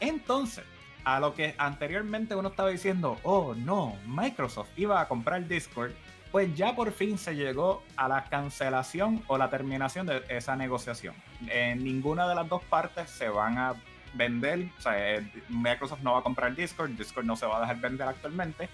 Entonces, 0.00 0.64
a 1.04 1.20
lo 1.20 1.34
que 1.34 1.54
anteriormente 1.58 2.34
uno 2.34 2.48
estaba 2.48 2.68
diciendo, 2.68 3.18
oh 3.22 3.54
no, 3.54 3.96
Microsoft 4.06 4.70
iba 4.76 5.00
a 5.00 5.08
comprar 5.08 5.46
Discord, 5.46 5.92
pues 6.32 6.54
ya 6.54 6.74
por 6.74 6.92
fin 6.92 7.18
se 7.18 7.34
llegó 7.34 7.82
a 7.96 8.08
la 8.08 8.24
cancelación 8.24 9.22
o 9.26 9.36
la 9.36 9.50
terminación 9.50 10.06
de 10.06 10.22
esa 10.28 10.56
negociación. 10.56 11.14
En 11.48 11.82
ninguna 11.82 12.28
de 12.28 12.34
las 12.34 12.48
dos 12.48 12.62
partes 12.64 13.10
se 13.10 13.28
van 13.28 13.58
a 13.58 13.74
vender, 14.14 14.68
o 14.78 14.80
sea, 14.80 15.16
eh, 15.16 15.32
Microsoft 15.48 16.02
no 16.02 16.12
va 16.12 16.20
a 16.20 16.22
comprar 16.22 16.54
Discord, 16.54 16.90
Discord 16.90 17.26
no 17.26 17.36
se 17.36 17.46
va 17.46 17.58
a 17.58 17.60
dejar 17.60 17.80
vender 17.80 18.08
actualmente. 18.08 18.68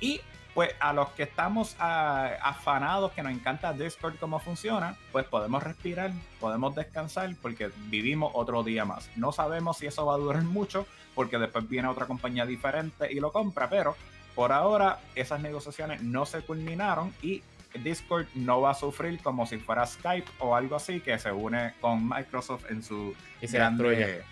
Y 0.00 0.20
pues 0.54 0.70
a 0.80 0.92
los 0.92 1.08
que 1.10 1.22
estamos 1.22 1.76
ah, 1.78 2.30
afanados, 2.42 3.12
que 3.12 3.22
nos 3.22 3.32
encanta 3.32 3.72
Discord 3.72 4.16
cómo 4.18 4.38
funciona, 4.38 4.96
pues 5.10 5.24
podemos 5.26 5.62
respirar, 5.62 6.12
podemos 6.40 6.74
descansar 6.74 7.34
porque 7.40 7.70
vivimos 7.88 8.32
otro 8.34 8.62
día 8.62 8.84
más. 8.84 9.08
No 9.16 9.32
sabemos 9.32 9.78
si 9.78 9.86
eso 9.86 10.04
va 10.06 10.14
a 10.14 10.18
durar 10.18 10.42
mucho 10.44 10.86
porque 11.14 11.38
después 11.38 11.68
viene 11.68 11.88
otra 11.88 12.06
compañía 12.06 12.46
diferente 12.46 13.10
y 13.10 13.20
lo 13.20 13.32
compra, 13.32 13.68
pero 13.68 13.96
por 14.34 14.52
ahora, 14.52 15.00
esas 15.14 15.40
negociaciones 15.40 16.02
no 16.02 16.26
se 16.26 16.40
culminaron 16.42 17.12
y 17.22 17.42
Discord 17.82 18.26
no 18.34 18.60
va 18.60 18.70
a 18.70 18.74
sufrir 18.74 19.20
como 19.22 19.46
si 19.46 19.58
fuera 19.58 19.86
Skype 19.86 20.30
o 20.38 20.54
algo 20.54 20.76
así 20.76 21.00
que 21.00 21.18
se 21.18 21.32
une 21.32 21.74
con 21.80 22.08
Microsoft 22.08 22.70
en 22.70 22.82
su 22.82 23.14
y 23.40 23.48
se 23.48 23.58
destruye. 23.58 24.22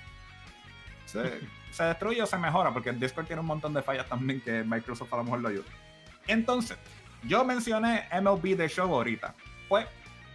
Se, 1.06 1.84
destruye 1.84 2.22
o 2.22 2.26
se 2.26 2.36
mejora 2.36 2.72
porque 2.72 2.92
Discord 2.92 3.26
tiene 3.26 3.40
un 3.40 3.46
montón 3.46 3.72
de 3.74 3.82
fallas 3.82 4.06
también 4.08 4.40
que 4.40 4.62
Microsoft 4.64 5.12
a 5.12 5.16
lo 5.18 5.24
mejor 5.24 5.40
lo 5.40 5.48
ayuda. 5.48 5.64
Entonces, 6.26 6.78
yo 7.24 7.44
mencioné 7.44 8.04
MLB 8.20 8.56
The 8.56 8.68
Show 8.68 8.94
ahorita. 8.94 9.34
Pues 9.68 9.86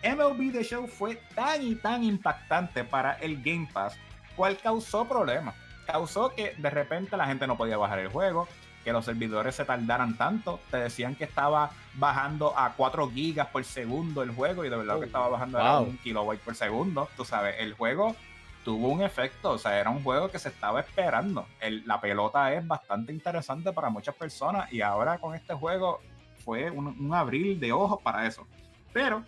MLB 0.03 0.51
The 0.51 0.63
Show 0.63 0.87
fue 0.87 1.15
tan 1.33 1.61
y 1.61 1.75
tan 1.75 2.03
impactante 2.03 2.83
para 2.83 3.13
el 3.13 3.41
Game 3.41 3.69
Pass, 3.71 3.97
cual 4.35 4.57
causó 4.57 5.07
problemas. 5.07 5.55
Causó 5.85 6.33
que 6.33 6.55
de 6.57 6.69
repente 6.69 7.15
la 7.15 7.27
gente 7.27 7.45
no 7.47 7.57
podía 7.57 7.77
bajar 7.77 7.99
el 7.99 8.09
juego, 8.09 8.47
que 8.85 8.93
los 8.93 9.03
servidores 9.03 9.55
se 9.55 9.65
tardaran 9.65 10.15
tanto. 10.15 10.61
Te 10.69 10.77
decían 10.77 11.15
que 11.15 11.23
estaba 11.23 11.71
bajando 11.95 12.57
a 12.57 12.73
4 12.73 13.09
gigas 13.09 13.47
por 13.47 13.65
segundo 13.65 14.21
el 14.21 14.29
juego 14.29 14.63
y 14.63 14.69
de 14.69 14.77
verdad 14.77 14.95
que 14.95 15.01
oh, 15.01 15.05
estaba 15.05 15.27
bajando 15.27 15.59
a 15.59 15.81
un 15.81 15.97
kilobyte 15.97 16.41
por 16.41 16.55
segundo. 16.55 17.09
Tú 17.17 17.25
sabes, 17.25 17.55
el 17.59 17.73
juego 17.73 18.15
tuvo 18.63 18.89
un 18.89 19.01
efecto, 19.01 19.51
o 19.51 19.57
sea, 19.57 19.79
era 19.79 19.89
un 19.89 20.03
juego 20.03 20.29
que 20.29 20.37
se 20.37 20.49
estaba 20.49 20.79
esperando. 20.79 21.47
la 21.59 21.99
pelota 21.99 22.53
es 22.53 22.65
bastante 22.65 23.11
interesante 23.11 23.73
para 23.73 23.89
muchas 23.89 24.13
personas 24.13 24.71
y 24.71 24.81
ahora 24.81 25.17
con 25.17 25.33
este 25.33 25.55
juego 25.55 25.99
fue 26.43 26.69
un, 26.69 26.87
un 26.87 27.13
abril 27.13 27.59
de 27.59 27.71
ojos 27.71 27.99
para 28.03 28.27
eso. 28.27 28.45
Pero 28.93 29.23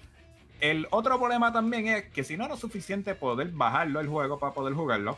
el 0.60 0.88
otro 0.92 1.18
problema 1.18 1.52
también 1.52 1.88
es 1.88 2.06
que 2.10 2.24
si 2.24 2.38
no 2.38 2.46
era 2.46 2.56
suficiente 2.56 3.16
poder 3.16 3.50
bajarlo 3.50 4.00
el 4.00 4.08
juego 4.08 4.38
para 4.38 4.54
poder 4.54 4.76
jugarlo, 4.76 5.18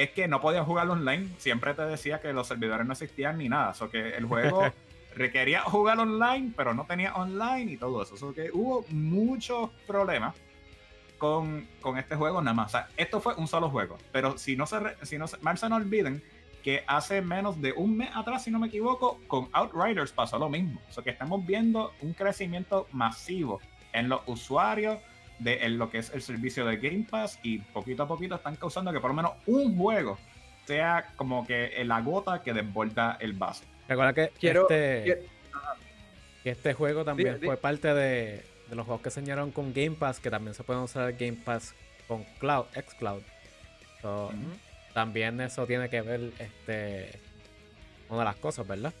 es 0.00 0.10
que 0.12 0.28
no 0.28 0.40
podías 0.40 0.64
jugar 0.64 0.88
online. 0.88 1.28
Siempre 1.36 1.74
te 1.74 1.82
decía 1.82 2.20
que 2.20 2.32
los 2.32 2.48
servidores 2.48 2.86
no 2.86 2.94
existían 2.94 3.36
ni 3.36 3.50
nada. 3.50 3.74
O 3.80 3.90
que 3.90 4.16
el 4.16 4.24
juego 4.24 4.64
requería 5.14 5.60
jugar 5.60 5.98
online, 5.98 6.52
pero 6.56 6.72
no 6.72 6.86
tenía 6.86 7.14
online 7.14 7.72
y 7.72 7.76
todo 7.76 8.02
eso. 8.02 8.14
O 8.26 8.32
que 8.32 8.50
hubo 8.50 8.84
muchos 8.88 9.68
problemas 9.86 10.34
con, 11.18 11.68
este 11.98 12.16
juego 12.16 12.40
nada 12.40 12.54
más. 12.54 12.68
O 12.68 12.70
sea, 12.70 12.88
esto 12.96 13.20
fue 13.20 13.34
un 13.34 13.46
solo 13.46 13.68
juego. 13.68 13.98
Pero 14.10 14.38
si 14.38 14.56
no 14.56 14.66
se, 14.66 14.78
si 15.02 15.18
no 15.18 15.26
se, 15.26 15.38
no 15.68 15.76
olviden 15.76 16.22
que 16.64 16.82
hace 16.86 17.20
menos 17.20 17.60
de 17.60 17.72
un 17.72 17.98
mes 17.98 18.08
atrás, 18.14 18.44
si 18.44 18.50
no 18.50 18.58
me 18.58 18.68
equivoco, 18.68 19.20
con 19.26 19.50
Outriders 19.52 20.12
pasó 20.12 20.38
lo 20.38 20.48
mismo. 20.48 20.80
O 20.88 20.92
sea 20.92 21.04
que 21.04 21.10
estamos 21.10 21.44
viendo 21.44 21.92
un 22.00 22.14
crecimiento 22.14 22.86
masivo 22.90 23.60
en 23.92 24.08
los 24.08 24.22
usuarios 24.26 24.98
de 25.40 25.68
lo 25.70 25.90
que 25.90 25.98
es 25.98 26.10
el 26.14 26.22
servicio 26.22 26.64
de 26.64 26.76
Game 26.76 27.06
Pass 27.10 27.38
y 27.42 27.58
poquito 27.58 28.04
a 28.04 28.08
poquito 28.08 28.36
están 28.36 28.56
causando 28.56 28.92
que 28.92 29.00
por 29.00 29.10
lo 29.10 29.16
menos 29.16 29.32
un 29.46 29.76
juego 29.76 30.18
sea 30.66 31.12
como 31.16 31.46
que 31.46 31.82
la 31.84 32.00
gota 32.00 32.42
que 32.42 32.52
desborda 32.52 33.16
el 33.20 33.32
vaso. 33.32 33.64
Recuerda 33.88 34.12
que 34.12 34.30
quiero, 34.38 34.62
este, 34.62 35.28
que 36.44 36.50
este 36.50 36.74
juego 36.74 37.04
también 37.04 37.40
fue 37.42 37.56
parte 37.56 37.92
de, 37.92 38.44
los 38.70 38.86
juegos 38.86 39.02
que 39.02 39.08
enseñaron 39.08 39.50
con 39.50 39.72
Game 39.72 39.96
Pass, 39.96 40.20
que 40.20 40.30
también 40.30 40.54
se 40.54 40.62
pueden 40.62 40.82
usar 40.82 41.12
Game 41.14 41.38
Pass 41.44 41.74
con 42.06 42.24
Cloud, 42.38 42.66
Xcloud. 42.74 43.22
También 44.94 45.40
eso 45.40 45.66
tiene 45.66 45.88
que 45.88 46.02
ver 46.02 46.32
este 46.38 47.18
una 48.08 48.20
de 48.20 48.24
las 48.26 48.36
cosas, 48.36 48.66
¿verdad? 48.66 48.92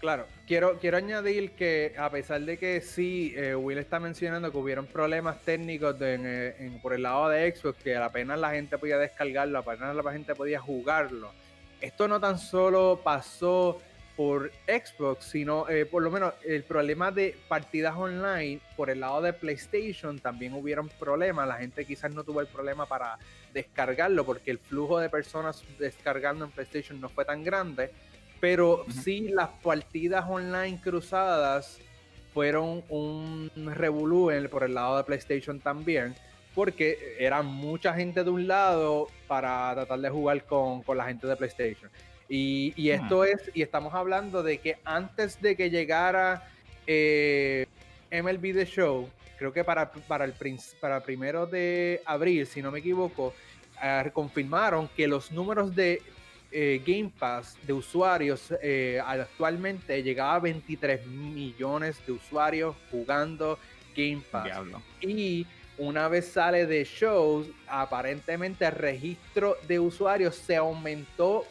Claro, 0.00 0.26
quiero, 0.46 0.78
quiero 0.78 0.96
añadir 0.96 1.52
que 1.52 1.92
a 1.98 2.08
pesar 2.08 2.42
de 2.42 2.56
que 2.56 2.80
sí, 2.80 3.34
eh, 3.36 3.56
Will 3.56 3.78
está 3.78 3.98
mencionando 3.98 4.52
que 4.52 4.58
hubieron 4.58 4.86
problemas 4.86 5.40
técnicos 5.42 5.96
eh, 6.00 6.78
por 6.80 6.92
el 6.92 7.02
lado 7.02 7.28
de 7.28 7.52
Xbox, 7.52 7.82
que 7.82 7.96
apenas 7.96 8.38
la 8.38 8.52
gente 8.52 8.78
podía 8.78 8.96
descargarlo, 8.96 9.58
apenas 9.58 9.96
la 9.96 10.12
gente 10.12 10.36
podía 10.36 10.60
jugarlo. 10.60 11.32
Esto 11.80 12.06
no 12.06 12.20
tan 12.20 12.38
solo 12.38 13.00
pasó 13.02 13.80
por 14.16 14.52
Xbox, 14.66 15.24
sino 15.24 15.68
eh, 15.68 15.84
por 15.84 16.02
lo 16.02 16.12
menos 16.12 16.34
el 16.44 16.62
problema 16.62 17.10
de 17.10 17.36
partidas 17.48 17.96
online 17.96 18.60
por 18.76 18.90
el 18.90 19.00
lado 19.00 19.20
de 19.22 19.32
PlayStation 19.32 20.20
también 20.20 20.54
hubieron 20.54 20.88
problemas. 20.88 21.46
La 21.48 21.56
gente 21.56 21.84
quizás 21.84 22.12
no 22.12 22.22
tuvo 22.22 22.40
el 22.40 22.46
problema 22.46 22.86
para 22.86 23.18
descargarlo 23.52 24.24
porque 24.24 24.52
el 24.52 24.58
flujo 24.58 25.00
de 25.00 25.08
personas 25.08 25.64
descargando 25.78 26.44
en 26.44 26.52
PlayStation 26.52 27.00
no 27.00 27.08
fue 27.08 27.24
tan 27.24 27.42
grande 27.42 27.90
pero 28.40 28.84
sí, 29.02 29.28
las 29.28 29.48
partidas 29.62 30.24
online 30.28 30.80
cruzadas 30.80 31.78
fueron 32.32 32.84
un 32.88 33.50
revolú 33.74 34.30
por 34.50 34.62
el 34.62 34.74
lado 34.74 34.96
de 34.96 35.04
PlayStation 35.04 35.60
también, 35.60 36.14
porque 36.54 37.16
era 37.18 37.42
mucha 37.42 37.94
gente 37.94 38.22
de 38.22 38.30
un 38.30 38.46
lado 38.46 39.08
para 39.26 39.74
tratar 39.74 39.98
de 40.00 40.10
jugar 40.10 40.44
con, 40.44 40.82
la 40.96 41.06
gente 41.06 41.26
de 41.26 41.36
PlayStation. 41.36 41.90
Y, 42.28 42.90
esto 42.90 43.24
es, 43.24 43.50
y 43.54 43.62
estamos 43.62 43.94
hablando 43.94 44.42
de 44.42 44.58
que 44.58 44.76
antes 44.84 45.40
de 45.40 45.56
que 45.56 45.70
llegara 45.70 46.48
eh, 46.86 47.66
MLB 48.10 48.54
The 48.54 48.66
Show, 48.66 49.08
creo 49.38 49.52
que 49.52 49.64
para, 49.64 49.90
para, 49.90 50.24
el, 50.24 50.34
para 50.80 51.00
primero 51.00 51.46
de 51.46 52.02
abril, 52.04 52.46
si 52.46 52.60
no 52.60 52.70
me 52.70 52.80
equivoco, 52.80 53.34
eh, 53.82 54.10
confirmaron 54.12 54.88
que 54.96 55.08
los 55.08 55.32
números 55.32 55.74
de 55.74 56.02
eh, 56.50 56.82
Game 56.86 57.10
Pass 57.18 57.56
de 57.62 57.72
usuarios 57.72 58.54
eh, 58.62 59.00
actualmente 59.04 60.02
llegaba 60.02 60.36
a 60.36 60.38
23 60.40 61.06
millones 61.06 62.04
de 62.06 62.12
usuarios 62.12 62.74
jugando 62.90 63.58
Game 63.94 64.22
Pass. 64.30 64.48
Y 65.00 65.46
una 65.76 66.08
vez 66.08 66.28
sale 66.28 66.66
de 66.66 66.84
shows, 66.84 67.46
aparentemente 67.68 68.64
el 68.64 68.72
registro 68.72 69.56
de 69.66 69.78
usuarios 69.78 70.34
se 70.34 70.56
aumentó 70.56 71.44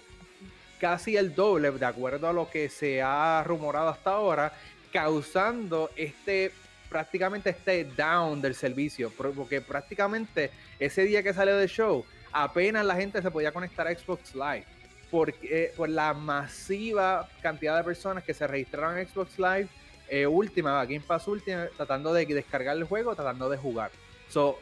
casi 0.79 1.15
el 1.15 1.33
doble, 1.33 1.71
de 1.71 1.85
acuerdo 1.85 2.27
a 2.27 2.33
lo 2.33 2.49
que 2.49 2.69
se 2.69 3.01
ha 3.01 3.43
rumorado 3.45 3.89
hasta 3.89 4.11
ahora, 4.11 4.51
causando 4.91 5.89
este 5.95 6.51
prácticamente 6.89 7.49
este 7.49 7.83
down 7.83 8.41
del 8.41 8.55
servicio, 8.55 9.11
porque 9.15 9.61
prácticamente 9.61 10.51
ese 10.79 11.03
día 11.03 11.21
que 11.21 11.33
salió 11.33 11.57
de 11.57 11.67
show, 11.67 12.05
apenas 12.31 12.85
la 12.85 12.95
gente 12.95 13.21
se 13.21 13.29
podía 13.29 13.51
conectar 13.51 13.87
a 13.87 13.93
Xbox 13.93 14.33
Live. 14.33 14.65
Porque, 15.09 15.47
eh, 15.49 15.73
por 15.75 15.89
la 15.89 16.13
masiva 16.13 17.29
cantidad 17.41 17.77
de 17.77 17.83
personas 17.83 18.23
que 18.23 18.33
se 18.33 18.45
registraron 18.45 18.97
en 18.97 19.07
Xbox 19.07 19.39
Live 19.39 19.69
eh, 20.09 20.25
última, 20.25 20.83
Game 20.85 21.01
Pass 21.01 21.27
última, 21.27 21.67
tratando 21.75 22.13
de 22.13 22.25
descargar 22.25 22.77
el 22.77 22.85
juego, 22.85 23.15
tratando 23.15 23.49
de 23.49 23.57
jugar. 23.57 23.91
So, 24.29 24.57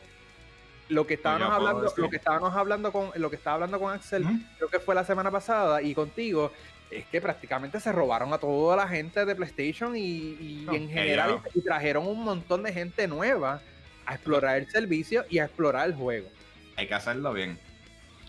lo 0.90 1.06
que 1.06 1.16
estábamos 1.16 1.50
hablando, 1.50 1.94
lo 1.98 2.10
que 2.10 2.18
estábamos 2.18 2.56
hablando 2.56 2.92
con, 2.92 3.12
lo 3.16 3.30
que 3.30 3.36
estaba 3.36 3.56
hablando 3.56 3.80
con 3.80 3.94
Axel, 3.94 4.26
creo 4.58 4.70
que 4.70 4.80
fue 4.80 4.96
la 4.96 5.04
semana 5.04 5.32
pasada, 5.32 5.82
y 5.82 5.94
contigo, 5.94 6.52
es 6.90 7.06
que 7.08 7.22
prácticamente 7.22 7.80
se 7.80 7.92
robaron 7.92 8.34
a 8.34 8.38
toda 8.38 8.76
la 8.76 8.88
gente 8.88 9.26
de 9.26 9.36
PlayStation 9.36 9.96
y, 9.96 10.66
en 10.72 10.90
general 10.90 11.42
y 11.54 11.62
trajeron 11.62 12.08
un 12.08 12.24
montón 12.24 12.64
de 12.64 12.74
gente 12.74 13.08
nueva 13.08 13.62
a 14.06 14.16
explorar 14.16 14.58
el 14.58 14.70
servicio 14.70 15.26
y 15.30 15.40
a 15.40 15.46
explorar 15.46 15.88
el 15.88 15.96
juego. 15.96 16.30
Hay 16.76 16.88
que 16.88 16.94
hacerlo 16.94 17.34
bien. 17.34 17.60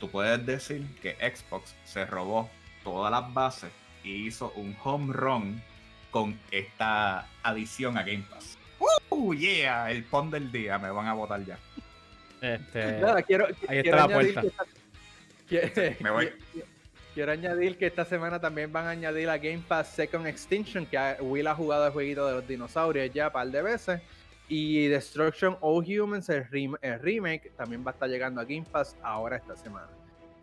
Tú 0.00 0.10
puedes 0.10 0.44
decir 0.44 0.86
que 1.00 1.12
Xbox 1.14 1.74
se 1.84 2.04
robó 2.04 2.50
todas 2.84 3.10
las 3.10 3.32
bases 3.32 3.70
y 4.04 4.26
hizo 4.26 4.52
un 4.56 4.76
home 4.82 5.12
run 5.12 5.62
con 6.10 6.38
esta 6.50 7.26
adición 7.42 7.96
a 7.98 8.02
Game 8.02 8.24
Pass. 8.30 8.58
¡Uh! 9.10 9.34
Yeah, 9.34 9.90
el 9.90 10.04
pon 10.04 10.30
del 10.30 10.52
día, 10.52 10.78
me 10.78 10.90
van 10.90 11.06
a 11.06 11.14
votar 11.14 11.44
ya. 11.44 11.58
Este, 12.40 13.02
quiero, 13.26 13.46
ahí 13.68 13.78
está 13.78 13.96
la 13.96 14.08
puerta. 14.08 14.42
me 16.00 16.10
voy. 16.10 16.32
Quiero 17.14 17.32
añadir 17.32 17.78
que 17.78 17.86
esta 17.86 18.04
semana 18.04 18.38
también 18.38 18.70
van 18.70 18.86
a 18.86 18.90
añadir 18.90 19.30
a 19.30 19.38
Game 19.38 19.62
Pass 19.66 19.94
Second 19.94 20.26
Extinction, 20.26 20.84
que 20.84 20.98
Will 21.20 21.46
ha 21.46 21.54
jugado 21.54 21.86
el 21.86 21.92
jueguito 21.92 22.26
de 22.26 22.34
los 22.34 22.46
dinosaurios 22.46 23.10
ya 23.14 23.28
un 23.28 23.32
par 23.32 23.48
de 23.48 23.62
veces. 23.62 24.00
Y 24.48 24.86
Destruction 24.88 25.56
All 25.60 25.84
Humans, 25.84 26.28
el, 26.28 26.48
remake, 27.00 27.52
también 27.56 27.84
va 27.84 27.90
a 27.90 27.94
estar 27.94 28.08
llegando 28.08 28.40
a 28.40 28.44
Game 28.44 28.64
Pass 28.70 28.96
ahora 29.02 29.36
esta 29.36 29.56
semana. 29.56 29.88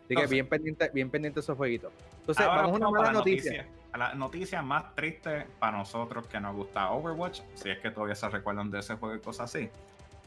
Así 0.04 0.14
que 0.14 0.26
bien 0.26 0.46
pendiente, 0.46 0.90
bien 0.92 1.08
pendiente 1.10 1.40
esos 1.40 1.56
jueguitos. 1.56 1.92
Entonces, 2.20 2.46
vamos 2.46 2.72
a 2.72 2.74
una 2.74 2.90
mala 2.90 3.12
noticia. 3.12 3.66
La 3.96 4.14
noticia 4.14 4.60
más 4.60 4.94
triste 4.94 5.46
para 5.58 5.78
nosotros 5.78 6.26
que 6.26 6.40
nos 6.40 6.54
gusta 6.54 6.90
Overwatch, 6.90 7.40
si 7.54 7.70
es 7.70 7.78
que 7.78 7.90
todavía 7.90 8.16
se 8.16 8.28
recuerdan 8.28 8.70
de 8.70 8.80
ese 8.80 8.96
juego 8.96 9.14
y 9.14 9.20
cosas 9.20 9.54
así. 9.54 9.70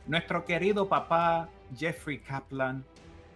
Nuestro 0.08 0.46
querido 0.46 0.88
papá 0.88 1.50
Jeffrey 1.76 2.20
Kaplan 2.20 2.84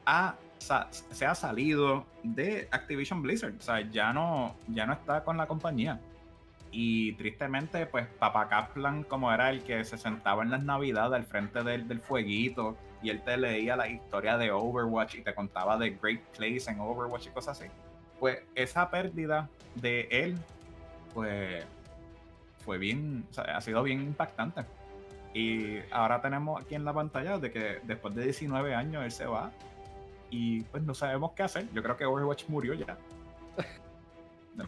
ha 0.06 0.36
se 0.62 1.26
ha 1.26 1.36
salido 1.36 2.06
de 2.24 2.68
Activision 2.72 3.22
Blizzard. 3.22 3.56
O 3.58 3.62
sea, 3.62 3.82
ya 3.90 4.14
no, 4.14 4.56
ya 4.68 4.86
no 4.86 4.94
está 4.94 5.24
con 5.24 5.38
la 5.38 5.48
compañía. 5.48 6.00
Y 6.72 7.14
tristemente, 7.14 7.86
pues 7.86 8.08
Papa 8.08 8.48
Kaplan, 8.48 9.04
como 9.04 9.32
era 9.32 9.50
el 9.50 9.62
que 9.64 9.84
se 9.84 9.98
sentaba 9.98 10.44
en 10.44 10.52
las 10.52 10.64
navidades 10.64 11.14
al 11.14 11.26
frente 11.26 11.64
del, 11.64 11.88
del 11.88 12.00
fueguito 12.00 12.78
y 13.04 13.10
él 13.10 13.22
te 13.24 13.36
leía 13.38 13.76
la 13.76 13.90
historia 13.90 14.38
de 14.38 14.52
Overwatch 14.52 15.16
y 15.16 15.22
te 15.22 15.34
contaba 15.34 15.78
de 15.78 15.92
Great 16.02 16.22
Place 16.38 16.70
en 16.70 16.80
Overwatch 16.80 17.28
y 17.28 17.30
cosas 17.32 17.60
así. 17.60 17.70
Pues 18.20 18.40
esa 18.56 18.90
pérdida 18.90 19.50
de 19.76 20.08
él, 20.12 20.38
pues 21.14 21.66
fue 22.64 22.78
bien, 22.78 23.26
o 23.30 23.34
sea, 23.34 23.58
ha 23.58 23.62
sido 23.62 23.82
bien 23.84 24.02
impactante. 24.02 24.64
Y 25.34 25.80
ahora 25.92 26.22
tenemos 26.22 26.62
aquí 26.62 26.76
en 26.76 26.86
la 26.86 26.94
pantalla 26.94 27.38
de 27.38 27.52
que 27.52 27.80
después 27.84 28.14
de 28.14 28.24
19 28.26 28.76
años 28.76 29.04
él 29.04 29.12
se 29.12 29.26
va 29.26 29.52
y 30.30 30.62
pues 30.64 30.84
no 30.84 30.94
sabemos 30.94 31.32
qué 31.32 31.44
hacer. 31.44 31.68
Yo 31.74 31.82
creo 31.82 31.98
que 31.98 32.06
Overwatch 32.06 32.48
murió 32.50 32.74
ya. 32.74 32.98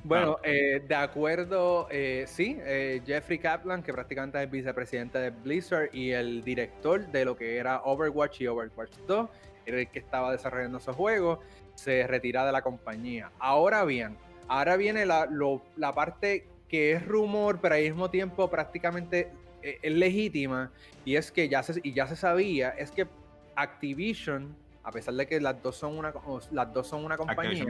Bueno, 0.03 0.37
eh, 0.43 0.81
de 0.87 0.95
acuerdo, 0.95 1.87
eh, 1.91 2.25
sí, 2.27 2.57
eh, 2.61 3.01
Jeffrey 3.05 3.37
Kaplan, 3.37 3.83
que 3.83 3.93
prácticamente 3.93 4.41
es 4.41 4.49
vicepresidente 4.49 5.17
de 5.17 5.29
Blizzard 5.29 5.89
y 5.93 6.11
el 6.11 6.43
director 6.43 7.05
de 7.07 7.25
lo 7.25 7.35
que 7.35 7.57
era 7.57 7.81
Overwatch 7.83 8.41
y 8.41 8.47
Overwatch 8.47 8.97
2, 9.07 9.29
era 9.65 9.79
el 9.79 9.89
que 9.89 9.99
estaba 9.99 10.31
desarrollando 10.31 10.77
esos 10.77 10.95
juegos, 10.95 11.39
se 11.75 12.07
retira 12.07 12.45
de 12.45 12.51
la 12.51 12.61
compañía. 12.61 13.31
Ahora 13.39 13.83
bien, 13.85 14.17
ahora 14.47 14.77
viene 14.77 15.05
la, 15.05 15.27
la 15.75 15.93
parte 15.93 16.47
que 16.67 16.93
es 16.93 17.05
rumor, 17.05 17.59
pero 17.61 17.75
al 17.75 17.81
mismo 17.81 18.09
tiempo 18.09 18.49
prácticamente 18.49 19.29
es 19.61 19.91
legítima, 19.91 20.71
y 21.05 21.15
es 21.15 21.31
que 21.31 21.47
ya 21.47 21.63
se, 21.63 21.79
y 21.83 21.93
ya 21.93 22.07
se 22.07 22.15
sabía, 22.15 22.69
es 22.69 22.91
que 22.91 23.07
Activision 23.55 24.55
a 24.83 24.91
pesar 24.91 25.13
de 25.13 25.25
que 25.25 25.39
las 25.39 25.61
dos 25.61 25.77
son 25.77 25.97
una, 25.97 26.13
las 26.51 26.73
dos 26.73 26.87
son 26.87 27.05
una 27.05 27.17
compañía, 27.17 27.65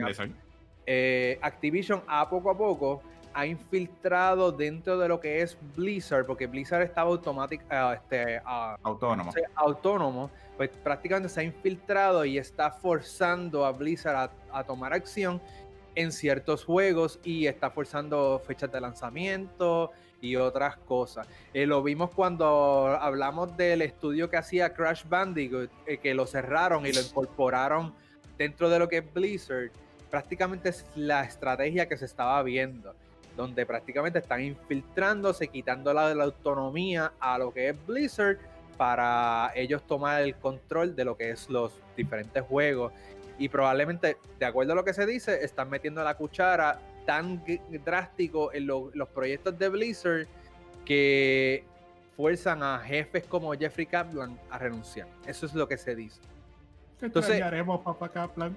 eh, 0.86 1.38
Activision, 1.42 2.02
a 2.06 2.28
poco 2.28 2.50
a 2.50 2.56
poco 2.56 3.02
ha 3.36 3.46
infiltrado 3.46 4.52
dentro 4.52 4.96
de 4.96 5.08
lo 5.08 5.18
que 5.18 5.42
es 5.42 5.58
Blizzard, 5.74 6.24
porque 6.24 6.46
Blizzard 6.46 6.82
estaba 6.82 7.10
automático, 7.10 7.64
eh, 7.68 7.94
este, 7.96 8.40
autónomo. 8.44 9.32
autónomo, 9.56 10.30
pues 10.56 10.70
prácticamente 10.70 11.28
se 11.28 11.40
ha 11.40 11.42
infiltrado 11.42 12.24
y 12.24 12.38
está 12.38 12.70
forzando 12.70 13.66
a 13.66 13.72
Blizzard 13.72 14.30
a 14.52 14.64
tomar 14.64 14.92
acción 14.92 15.40
en 15.96 16.12
ciertos 16.12 16.64
juegos 16.64 17.18
y 17.24 17.46
está 17.46 17.70
forzando 17.70 18.40
fechas 18.46 18.70
de 18.70 18.80
lanzamiento, 18.80 19.90
y 20.24 20.36
otras 20.36 20.76
cosas. 20.78 21.28
Eh, 21.52 21.66
lo 21.66 21.82
vimos 21.82 22.10
cuando 22.10 22.96
hablamos 22.98 23.56
del 23.56 23.82
estudio 23.82 24.30
que 24.30 24.38
hacía 24.38 24.72
Crash 24.72 25.04
Bandicoot, 25.06 25.70
eh, 25.86 25.98
que 25.98 26.14
lo 26.14 26.26
cerraron 26.26 26.86
y 26.86 26.92
lo 26.92 27.00
incorporaron 27.00 27.94
dentro 28.38 28.70
de 28.70 28.78
lo 28.78 28.88
que 28.88 28.98
es 28.98 29.12
Blizzard. 29.12 29.70
Prácticamente 30.14 30.68
es 30.68 30.86
la 30.94 31.24
estrategia 31.24 31.88
que 31.88 31.96
se 31.96 32.04
estaba 32.04 32.40
viendo, 32.44 32.94
donde 33.36 33.66
prácticamente 33.66 34.20
están 34.20 34.42
infiltrándose, 34.44 35.48
quitando 35.48 35.92
la, 35.92 36.14
la 36.14 36.22
autonomía 36.22 37.14
a 37.18 37.36
lo 37.36 37.52
que 37.52 37.70
es 37.70 37.76
Blizzard 37.84 38.38
para 38.76 39.50
ellos 39.56 39.84
tomar 39.88 40.22
el 40.22 40.36
control 40.36 40.94
de 40.94 41.04
lo 41.04 41.16
que 41.16 41.30
es 41.30 41.50
los 41.50 41.72
diferentes 41.96 42.44
juegos. 42.44 42.92
Y 43.40 43.48
probablemente, 43.48 44.16
de 44.38 44.46
acuerdo 44.46 44.74
a 44.74 44.76
lo 44.76 44.84
que 44.84 44.94
se 44.94 45.04
dice, 45.04 45.44
están 45.44 45.68
metiendo 45.68 46.04
la 46.04 46.14
cuchara 46.14 46.78
tan 47.04 47.42
drástico 47.84 48.52
en 48.52 48.68
los 48.68 49.08
proyectos 49.12 49.58
de 49.58 49.68
Blizzard 49.68 50.28
que 50.84 51.64
fuerzan 52.16 52.62
a 52.62 52.78
jefes 52.78 53.24
como 53.24 53.52
Jeffrey 53.54 53.86
Kaplan 53.86 54.38
a 54.48 54.58
renunciar. 54.58 55.08
Eso 55.26 55.46
es 55.46 55.54
lo 55.54 55.66
que 55.66 55.76
se 55.76 55.96
dice. 55.96 56.20
Entonces, 57.02 57.42
papá 57.66 58.08
Kaplan. 58.08 58.56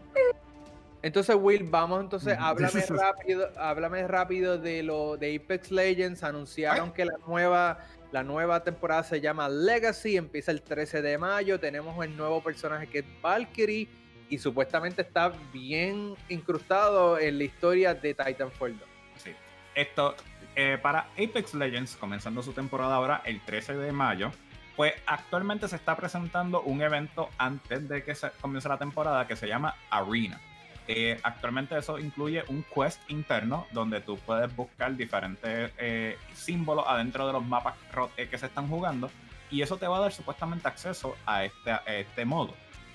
Entonces, 1.02 1.36
Will, 1.40 1.64
vamos 1.64 2.02
entonces, 2.02 2.36
háblame 2.40 2.82
rápido, 2.90 3.50
háblame 3.58 4.08
rápido 4.08 4.58
de 4.58 4.84
lo 4.84 5.18
de 5.18 5.36
Apex 5.36 5.72
Legends. 5.72 6.24
Anunciaron 6.24 6.92
que 6.92 7.06
la 7.06 7.18
nueva, 7.28 7.80
la 8.12 8.24
nueva 8.24 8.64
temporada 8.64 9.04
se 9.04 9.22
llama 9.22 9.48
Legacy, 9.48 10.18
empieza 10.18 10.52
el 10.52 10.62
13 10.62 11.02
de 11.02 11.18
mayo. 11.18 11.60
Tenemos 11.60 12.04
el 12.04 12.18
nuevo 12.18 12.42
personaje 12.42 12.88
que 12.88 13.00
es 13.00 13.06
Valkyrie 13.22 13.88
y 14.30 14.38
supuestamente 14.40 15.04
está 15.04 15.32
bien 15.54 16.16
incrustado 16.30 17.20
en 17.20 17.38
la 17.38 17.44
historia 17.44 17.94
de 17.94 18.14
Titanfall 18.14 18.78
2. 18.78 18.90
Sí. 19.18 19.32
Esto, 19.76 20.16
eh, 20.56 20.78
para 20.82 21.08
Apex 21.14 21.54
Legends, 21.54 21.96
comenzando 21.96 22.42
su 22.42 22.54
temporada 22.54 22.96
ahora 22.96 23.22
el 23.24 23.40
13 23.46 23.76
de 23.76 23.92
mayo, 23.92 24.32
pues 24.76 24.94
actualmente 25.06 25.68
se 25.68 25.76
está 25.76 25.96
presentando 25.96 26.62
un 26.62 26.82
evento 26.82 27.30
antes 27.38 27.88
de 27.88 28.04
que 28.04 28.14
se 28.16 28.30
comience 28.42 28.68
la 28.68 28.78
temporada 28.78 29.28
que 29.28 29.36
se 29.36 29.48
llama 29.48 29.76
Arena. 29.90 30.40
Eh, 30.88 31.20
actualmente 31.22 31.78
eso 31.78 32.00
incluye 32.00 32.44
un 32.48 32.64
quest 32.64 33.02
interno 33.10 33.68
donde 33.72 34.00
tú 34.02 34.18
puedes 34.18 34.56
buscar 34.56 34.96
diferentes 34.96 35.72
eh, 35.78 36.18
símbolos 36.34 36.86
adentro 36.88 37.28
de 37.28 37.34
los 37.34 37.46
mapas 37.46 37.76
que 38.16 38.38
se 38.38 38.46
están 38.46 38.70
jugando 38.70 39.12
y 39.52 39.62
eso 39.62 39.78
te 39.78 39.88
va 39.88 39.98
a 39.98 40.02
dar 40.02 40.14
supuestamente 40.14 40.68
acceso 40.68 41.18
a 41.26 41.44
este, 41.44 41.72
este 41.88 42.24
modo. 42.24 42.54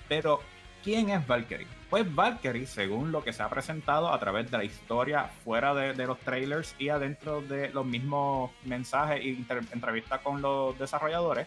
Pero 0.09 0.41
¿Quién 0.83 1.11
es 1.11 1.25
Valkyrie? 1.25 1.69
Pues 1.89 2.13
Valkyrie, 2.13 2.67
según 2.67 3.13
lo 3.13 3.23
que 3.23 3.33
se 3.33 3.41
ha 3.41 3.49
presentado 3.49 4.13
a 4.13 4.19
través 4.19 4.51
de 4.51 4.59
la 4.59 4.65
historia 4.65 5.31
fuera 5.45 5.73
de, 5.75 6.07
los 6.07 6.19
trailers 6.19 6.75
y 6.77 6.89
adentro 6.89 7.41
de 7.41 7.71
los 7.71 7.87
mismos 7.87 8.51
mensajes 8.65 9.25
y 9.25 9.47
entrevistas 9.73 10.21
con 10.23 10.43
los 10.43 10.77
desarrolladores, 10.77 11.47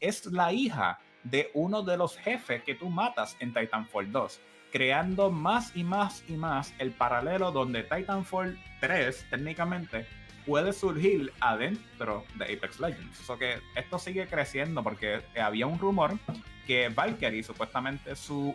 es 0.00 0.24
la 0.24 0.50
hija 0.50 0.98
de 1.24 1.50
uno 1.52 1.82
de 1.82 1.98
los 1.98 2.16
jefes 2.16 2.62
que 2.62 2.74
tú 2.74 2.88
matas 2.88 3.36
en 3.38 3.52
Titanfall 3.52 4.10
2, 4.10 4.40
creando 4.70 5.30
más 5.30 5.76
y 5.76 5.84
más 5.84 6.24
y 6.28 6.32
más 6.32 6.74
el 6.78 6.90
paralelo 6.92 7.52
donde 7.52 7.82
Titanfall 7.82 8.58
3 8.80 9.26
técnicamente 9.30 10.06
puede 10.46 10.72
surgir 10.72 11.32
adentro 11.40 12.24
de 12.36 12.44
Apex 12.54 12.80
Legends. 12.80 13.20
Eso 13.20 13.38
que 13.38 13.58
esto 13.76 13.98
sigue 13.98 14.26
creciendo 14.26 14.82
porque 14.82 15.20
había 15.40 15.66
un 15.66 15.78
rumor 15.78 16.18
que 16.66 16.88
Valkyrie 16.88 17.42
supuestamente 17.42 18.14
su 18.14 18.54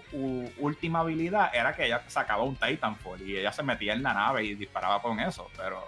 última 0.57 0.99
habilidad 0.99 1.53
era 1.53 1.75
que 1.75 1.85
ella 1.85 2.03
sacaba 2.07 2.43
un 2.43 2.55
Titanfall 2.55 3.21
y 3.21 3.37
ella 3.37 3.51
se 3.51 3.63
metía 3.63 3.93
en 3.93 4.03
la 4.03 4.13
nave 4.13 4.45
y 4.45 4.55
disparaba 4.55 5.01
con 5.01 5.19
eso, 5.19 5.49
pero 5.57 5.85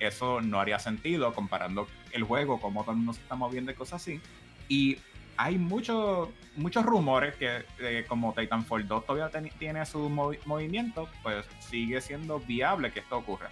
eso 0.00 0.40
no 0.40 0.60
haría 0.60 0.78
sentido 0.78 1.32
comparando 1.32 1.86
el 2.12 2.24
juego, 2.24 2.60
como 2.60 2.82
todo 2.82 2.92
el 2.92 2.98
mundo 2.98 3.12
se 3.12 3.20
está 3.20 3.34
moviendo 3.34 3.72
y 3.72 3.74
cosas 3.74 4.02
así. 4.02 4.20
Y 4.68 4.98
hay 5.36 5.58
muchos 5.58 6.28
muchos 6.56 6.84
rumores 6.84 7.34
que 7.36 7.64
como 8.08 8.32
Titanfall 8.32 8.88
2 8.88 9.06
todavía 9.06 9.30
tiene 9.58 9.84
su 9.86 10.08
movimiento, 10.08 11.08
pues 11.22 11.44
sigue 11.60 12.00
siendo 12.00 12.40
viable 12.40 12.90
que 12.90 13.00
esto 13.00 13.18
ocurra. 13.18 13.48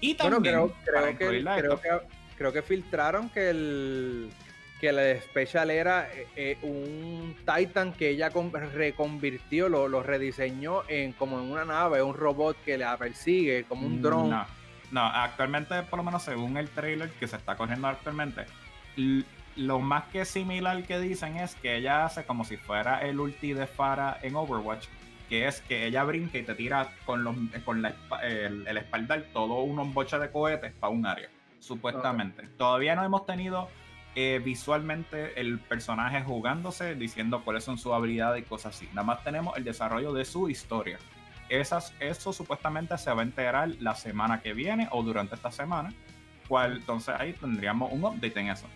Y 0.00 0.14
también, 0.14 0.42
creo, 0.42 1.18
que, 1.18 2.00
creo, 2.36 2.52
que, 2.52 2.62
filtraron 2.62 3.28
que 3.30 3.50
el 3.50 4.30
que 4.80 4.90
el 4.90 5.20
Special 5.22 5.70
era 5.70 6.06
eh, 6.12 6.26
eh, 6.36 6.58
un 6.60 7.34
Titan 7.46 7.94
que 7.94 8.10
ella 8.10 8.30
reconvirtió, 8.74 9.70
lo, 9.70 9.88
lo, 9.88 10.02
rediseñó 10.02 10.82
en 10.86 11.12
como 11.14 11.40
en 11.40 11.50
una 11.50 11.64
nave, 11.64 12.02
un 12.02 12.14
robot 12.14 12.58
que 12.62 12.76
la 12.76 12.94
persigue, 12.98 13.64
como 13.64 13.86
un 13.86 14.02
drone. 14.02 14.28
No, 14.28 14.46
no, 14.90 15.06
actualmente, 15.06 15.82
por 15.84 15.98
lo 15.98 16.02
menos 16.02 16.22
según 16.22 16.58
el 16.58 16.68
trailer 16.68 17.08
que 17.12 17.26
se 17.26 17.36
está 17.36 17.56
corriendo 17.56 17.88
actualmente, 17.88 18.44
lo 19.56 19.80
más 19.80 20.04
que 20.04 20.24
similar 20.24 20.82
que 20.84 20.98
dicen 21.00 21.36
es 21.36 21.54
que 21.56 21.76
ella 21.76 22.04
hace 22.04 22.24
como 22.24 22.44
si 22.44 22.56
fuera 22.56 23.00
el 23.00 23.18
ulti 23.18 23.52
de 23.52 23.66
Farah 23.66 24.18
en 24.22 24.36
Overwatch, 24.36 24.86
que 25.28 25.48
es 25.48 25.60
que 25.62 25.86
ella 25.86 26.04
brinca 26.04 26.38
y 26.38 26.42
te 26.42 26.54
tira 26.54 26.90
con, 27.04 27.24
los, 27.24 27.34
con 27.64 27.84
el, 27.84 28.66
el, 28.66 28.76
espaldar 28.76 29.24
todo 29.32 29.60
unos 29.60 29.92
boches 29.92 30.20
de 30.20 30.30
cohetes 30.30 30.72
para 30.74 30.92
un 30.92 31.06
área, 31.06 31.28
supuestamente. 31.58 32.46
Todavía 32.56 32.94
no 32.94 33.04
hemos 33.04 33.26
tenido 33.26 33.68
eh, 34.14 34.40
visualmente 34.42 35.38
el 35.40 35.58
personaje 35.58 36.22
jugándose, 36.22 36.94
diciendo 36.94 37.42
cuáles 37.44 37.64
son 37.64 37.76
sus 37.78 37.92
habilidades 37.92 38.42
y 38.42 38.46
cosas 38.46 38.76
así. 38.76 38.88
Nada 38.94 39.02
más 39.02 39.24
tenemos 39.24 39.56
el 39.56 39.64
desarrollo 39.64 40.12
de 40.12 40.24
su 40.24 40.48
historia. 40.48 40.98
Esas, 41.48 41.94
eso 42.00 42.32
supuestamente 42.32 42.96
se 42.98 43.12
va 43.12 43.20
a 43.20 43.24
enterar 43.24 43.70
la 43.80 43.94
semana 43.94 44.40
que 44.40 44.52
viene 44.52 44.88
o 44.90 45.02
durante 45.02 45.34
esta 45.34 45.50
semana, 45.50 45.92
cual 46.48 46.78
entonces 46.78 47.14
ahí 47.18 47.32
tendríamos 47.32 47.92
un 47.92 48.04
update 48.04 48.40
en 48.40 48.48
eso. 48.48 48.66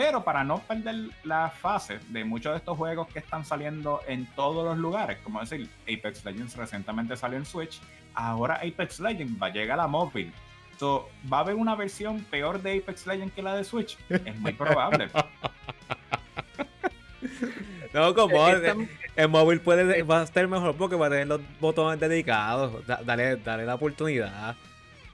Pero 0.00 0.24
para 0.24 0.42
no 0.44 0.60
perder 0.60 1.10
la 1.24 1.50
fase 1.50 1.98
de 2.08 2.24
muchos 2.24 2.52
de 2.52 2.56
estos 2.56 2.74
juegos 2.74 3.06
que 3.08 3.18
están 3.18 3.44
saliendo 3.44 4.00
en 4.08 4.24
todos 4.34 4.64
los 4.64 4.78
lugares, 4.78 5.18
como 5.22 5.40
decir, 5.40 5.68
Apex 5.82 6.24
Legends 6.24 6.56
recientemente 6.56 7.18
salió 7.18 7.36
en 7.36 7.44
Switch, 7.44 7.82
ahora 8.14 8.62
Apex 8.66 8.98
Legends 8.98 9.38
va 9.40 9.48
a 9.48 9.50
llegar 9.50 9.78
a 9.78 9.86
móvil. 9.86 10.32
So, 10.78 11.10
¿Va 11.30 11.36
a 11.36 11.40
haber 11.40 11.56
una 11.56 11.74
versión 11.74 12.24
peor 12.30 12.62
de 12.62 12.78
Apex 12.78 13.06
Legends 13.06 13.34
que 13.34 13.42
la 13.42 13.56
de 13.56 13.62
Switch? 13.62 13.98
Es 14.08 14.38
muy 14.38 14.54
probable. 14.54 15.10
no, 17.92 18.14
como 18.14 18.48
el 19.16 19.28
móvil 19.28 19.60
puede, 19.60 20.02
va 20.02 20.20
a 20.20 20.24
estar 20.24 20.48
mejor 20.48 20.76
porque 20.76 20.96
va 20.96 21.08
a 21.08 21.10
tener 21.10 21.26
los 21.26 21.42
botones 21.60 22.00
dedicados. 22.00 22.86
dale, 23.04 23.36
dale 23.36 23.66
la 23.66 23.74
oportunidad. 23.74 24.56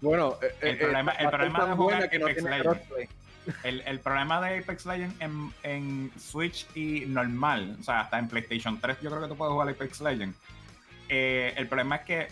Bueno, 0.01 0.39
el, 0.61 0.75
eh, 0.75 0.77
problema, 0.77 1.11
el 1.11 1.29
problema 1.29 1.67
de 1.67 1.75
jugar 1.75 2.05
Apex 2.05 2.43
Legends 2.45 3.17
el, 3.63 4.01
problema 4.01 4.41
de 4.41 4.59
Apex 4.59 4.87
Legends 4.87 5.17
en, 5.63 6.11
Switch 6.19 6.67
y 6.75 7.07
normal, 7.07 7.77
o 7.81 7.83
sea, 7.83 8.01
hasta 8.01 8.19
en 8.19 8.29
PlayStation 8.29 8.81
3 8.81 8.99
yo 9.03 9.11
creo 9.11 9.23
que 9.23 9.29
tú 9.29 9.37
puedes 9.37 9.53
jugar 9.53 9.69
Apex 9.69 10.01
Legends. 10.01 10.39
Eh, 11.09 11.55
el 11.57 11.69
problema 11.69 11.97
es 11.97 12.03
que 12.03 12.29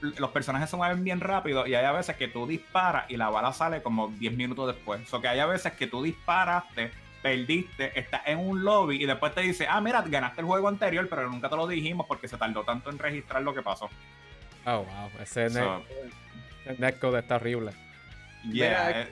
los 0.00 0.30
personajes 0.30 0.70
se 0.70 0.76
mueven 0.76 1.04
bien 1.04 1.20
rápido 1.20 1.66
y 1.66 1.74
hay 1.74 1.84
a 1.84 1.92
veces 1.92 2.16
que 2.16 2.28
tú 2.28 2.46
disparas 2.46 3.04
y 3.10 3.16
la 3.16 3.28
bala 3.28 3.52
sale 3.52 3.82
como 3.82 4.08
10 4.08 4.34
minutos 4.34 4.74
después. 4.74 5.02
O 5.02 5.06
sea, 5.06 5.20
que 5.20 5.28
hay 5.28 5.38
a 5.38 5.46
veces 5.46 5.72
que 5.74 5.86
tú 5.86 6.02
disparaste, 6.02 6.90
perdiste, 7.22 7.98
estás 7.98 8.22
en 8.26 8.38
un 8.38 8.64
lobby 8.64 9.02
y 9.02 9.06
después 9.06 9.34
te 9.34 9.42
dice, 9.42 9.66
ah, 9.68 9.80
mira, 9.80 10.02
ganaste 10.02 10.40
el 10.40 10.46
juego 10.46 10.68
anterior, 10.68 11.06
pero 11.08 11.28
nunca 11.28 11.48
te 11.48 11.56
lo 11.56 11.66
dijimos 11.66 12.06
porque 12.06 12.28
se 12.28 12.38
tardó 12.38 12.64
tanto 12.64 12.90
en 12.90 12.98
registrar 12.98 13.42
lo 13.42 13.54
que 13.54 13.62
pasó. 13.62 13.90
Oh, 14.64 14.84
wow. 14.84 15.10
Ese 15.20 15.48
netcode 16.78 17.20
está 17.20 17.36
horrible. 17.36 17.72
Yeah, 18.44 18.86
Mira, 18.86 19.08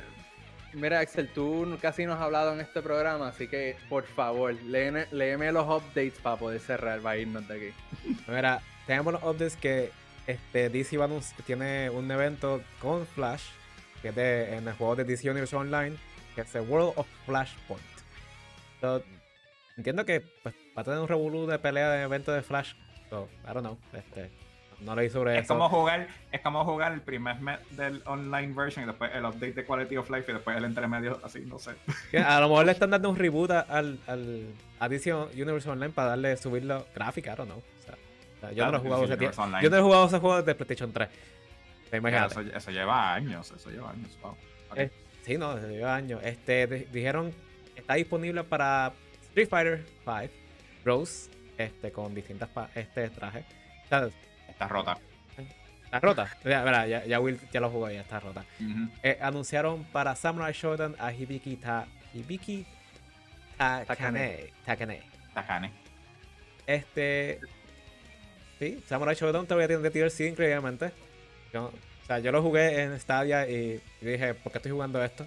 Axel, 0.93 1.29
tú 1.29 1.79
casi 1.81 2.07
no 2.07 2.13
has 2.15 2.21
hablado 2.21 2.53
en 2.53 2.61
este 2.61 2.83
programa, 2.83 3.29
así 3.29 3.49
que 3.49 3.77
por 3.89 4.05
favor, 4.05 4.55
léeme, 4.65 5.53
los 5.53 5.67
updates 5.67 6.19
para 6.21 6.37
poder 6.37 6.61
cerrar, 6.61 7.01
para 7.01 7.17
irnos 7.17 7.47
de 7.49 7.55
aquí. 7.55 8.17
Mira, 8.29 8.61
tenemos 8.87 9.15
los 9.15 9.23
updates 9.23 9.57
que 9.57 9.91
este, 10.27 10.69
DC 10.69 10.99
tiene 11.47 11.91
un 11.91 12.11
evento 12.11 12.63
con 12.81 13.07
Flash, 13.07 13.45
que 14.03 14.09
es 14.09 14.17
en 14.17 14.69
el 14.69 14.75
juego 14.75 14.97
de 14.97 15.05
DC 15.05 15.31
Universe 15.31 15.57
Online, 15.57 15.97
que 16.35 16.43
es 16.43 16.55
el 16.55 16.69
World 16.69 16.93
of 16.97 17.07
Flashpoint. 17.25 17.83
entiendo 19.77 20.05
que 20.05 20.21
pues, 20.43 20.55
va 20.77 20.83
a 20.83 20.85
tener 20.85 21.01
un 21.01 21.09
revolú 21.09 21.47
de 21.47 21.59
pelea 21.59 21.91
de 21.91 22.03
evento 22.03 22.33
de 22.33 22.43
Flash. 22.43 22.75
So, 23.09 23.29
I 23.45 23.55
don't 23.55 23.61
know. 23.61 23.79
Este, 23.93 24.31
no 24.81 24.95
leí 24.95 25.11
sobre 25.11 25.39
es 25.39 25.45
eso. 25.45 25.55
Como 25.55 25.69
jugar, 25.69 26.09
es 26.31 26.41
como 26.41 26.65
jugar 26.65 26.93
el 26.93 27.01
primer 27.01 27.41
mes 27.41 27.59
del 27.71 28.03
online 28.07 28.55
version 28.55 28.85
y 28.85 28.87
después 28.87 29.11
el 29.15 29.25
update 29.25 29.53
de 29.53 29.65
Quality 29.65 29.97
of 29.97 30.11
Life 30.11 30.31
y 30.31 30.35
después 30.35 30.57
el 30.57 30.65
entremedio, 30.65 31.21
así, 31.25 31.41
no 31.41 31.59
sé. 31.59 31.73
A 32.25 32.41
lo 32.41 32.49
mejor 32.49 32.67
le 32.67 32.73
están 32.73 32.91
dando 32.91 33.11
un 33.11 33.17
reboot 33.19 33.51
al, 33.51 33.99
al 34.07 34.47
Addition 34.79 35.29
Universe 35.35 35.69
Online 35.69 35.93
para 35.93 36.11
darle, 36.11 36.37
subirlo 36.37 36.87
gráfica, 36.95 37.33
I 37.33 37.37
don't 37.37 37.51
know. 37.51 37.59
O 37.59 38.41
sea, 38.41 38.53
yo, 38.53 38.71
no 38.71 38.77
he 38.77 38.81
jugado 38.81 39.05
ese 39.05 39.17
yo 39.63 39.71
no 39.71 39.77
he 39.77 39.81
jugado 39.81 40.07
ese 40.07 40.19
juego 40.19 40.43
de 40.43 40.55
PlayStation 40.55 40.93
3. 40.93 41.09
Eso, 41.91 42.41
eso, 42.41 42.71
lleva 42.71 43.15
años, 43.15 43.51
eso 43.51 43.71
lleva 43.71 43.91
años. 43.91 44.17
Eh, 44.77 44.91
sí, 45.23 45.39
no, 45.39 45.57
eso 45.57 45.67
lleva 45.69 45.97
años. 45.97 46.21
Este, 46.23 46.67
dijeron, 46.67 47.33
está 47.75 47.95
disponible 47.95 48.45
para 48.45 48.93
Street 49.23 49.49
Fighter 49.49 49.85
5, 50.05 50.35
Rose, 50.85 51.31
este, 51.57 51.91
con 51.91 52.15
distintas 52.15 52.51
este, 52.75 53.09
trajes. 53.09 53.45
O 53.87 53.89
sea, 53.89 54.09
Está 54.59 54.67
rota. 54.67 54.99
Está 55.85 56.01
rota. 56.01 56.29
Ya, 56.45 56.85
ya, 56.85 57.05
ya, 57.05 57.21
Will 57.21 57.39
ya 57.53 57.61
lo 57.61 57.71
jugó, 57.71 57.89
ya 57.89 58.01
está 58.01 58.19
rota. 58.19 58.45
Eh, 59.05 59.17
anunciaron 59.23 59.85
para 59.85 60.17
Samurai 60.17 60.53
Shodown 60.53 60.97
a 60.99 61.13
Hibiki 61.13 61.57
Ta, 61.57 61.87
Hibiki 62.13 62.67
Takane. 63.57 64.51
Takane. 64.67 65.03
Takane. 65.33 65.71
Este. 66.67 67.39
Sí, 68.59 68.83
Samurai 68.89 69.15
Shodown 69.15 69.47
todavía 69.47 69.69
tiene 69.69 69.89
DLC 69.89 70.29
increíblemente. 70.29 70.91
Yo, 71.53 71.67
o 71.67 72.07
sea, 72.09 72.19
yo 72.19 72.33
lo 72.33 72.43
jugué 72.43 72.83
en 72.83 72.99
Stadia 72.99 73.49
y, 73.49 73.81
dije, 74.01 74.35
¿por 74.35 74.51
qué 74.51 74.59
estoy 74.59 74.73
jugando 74.73 75.03
esto? 75.05 75.25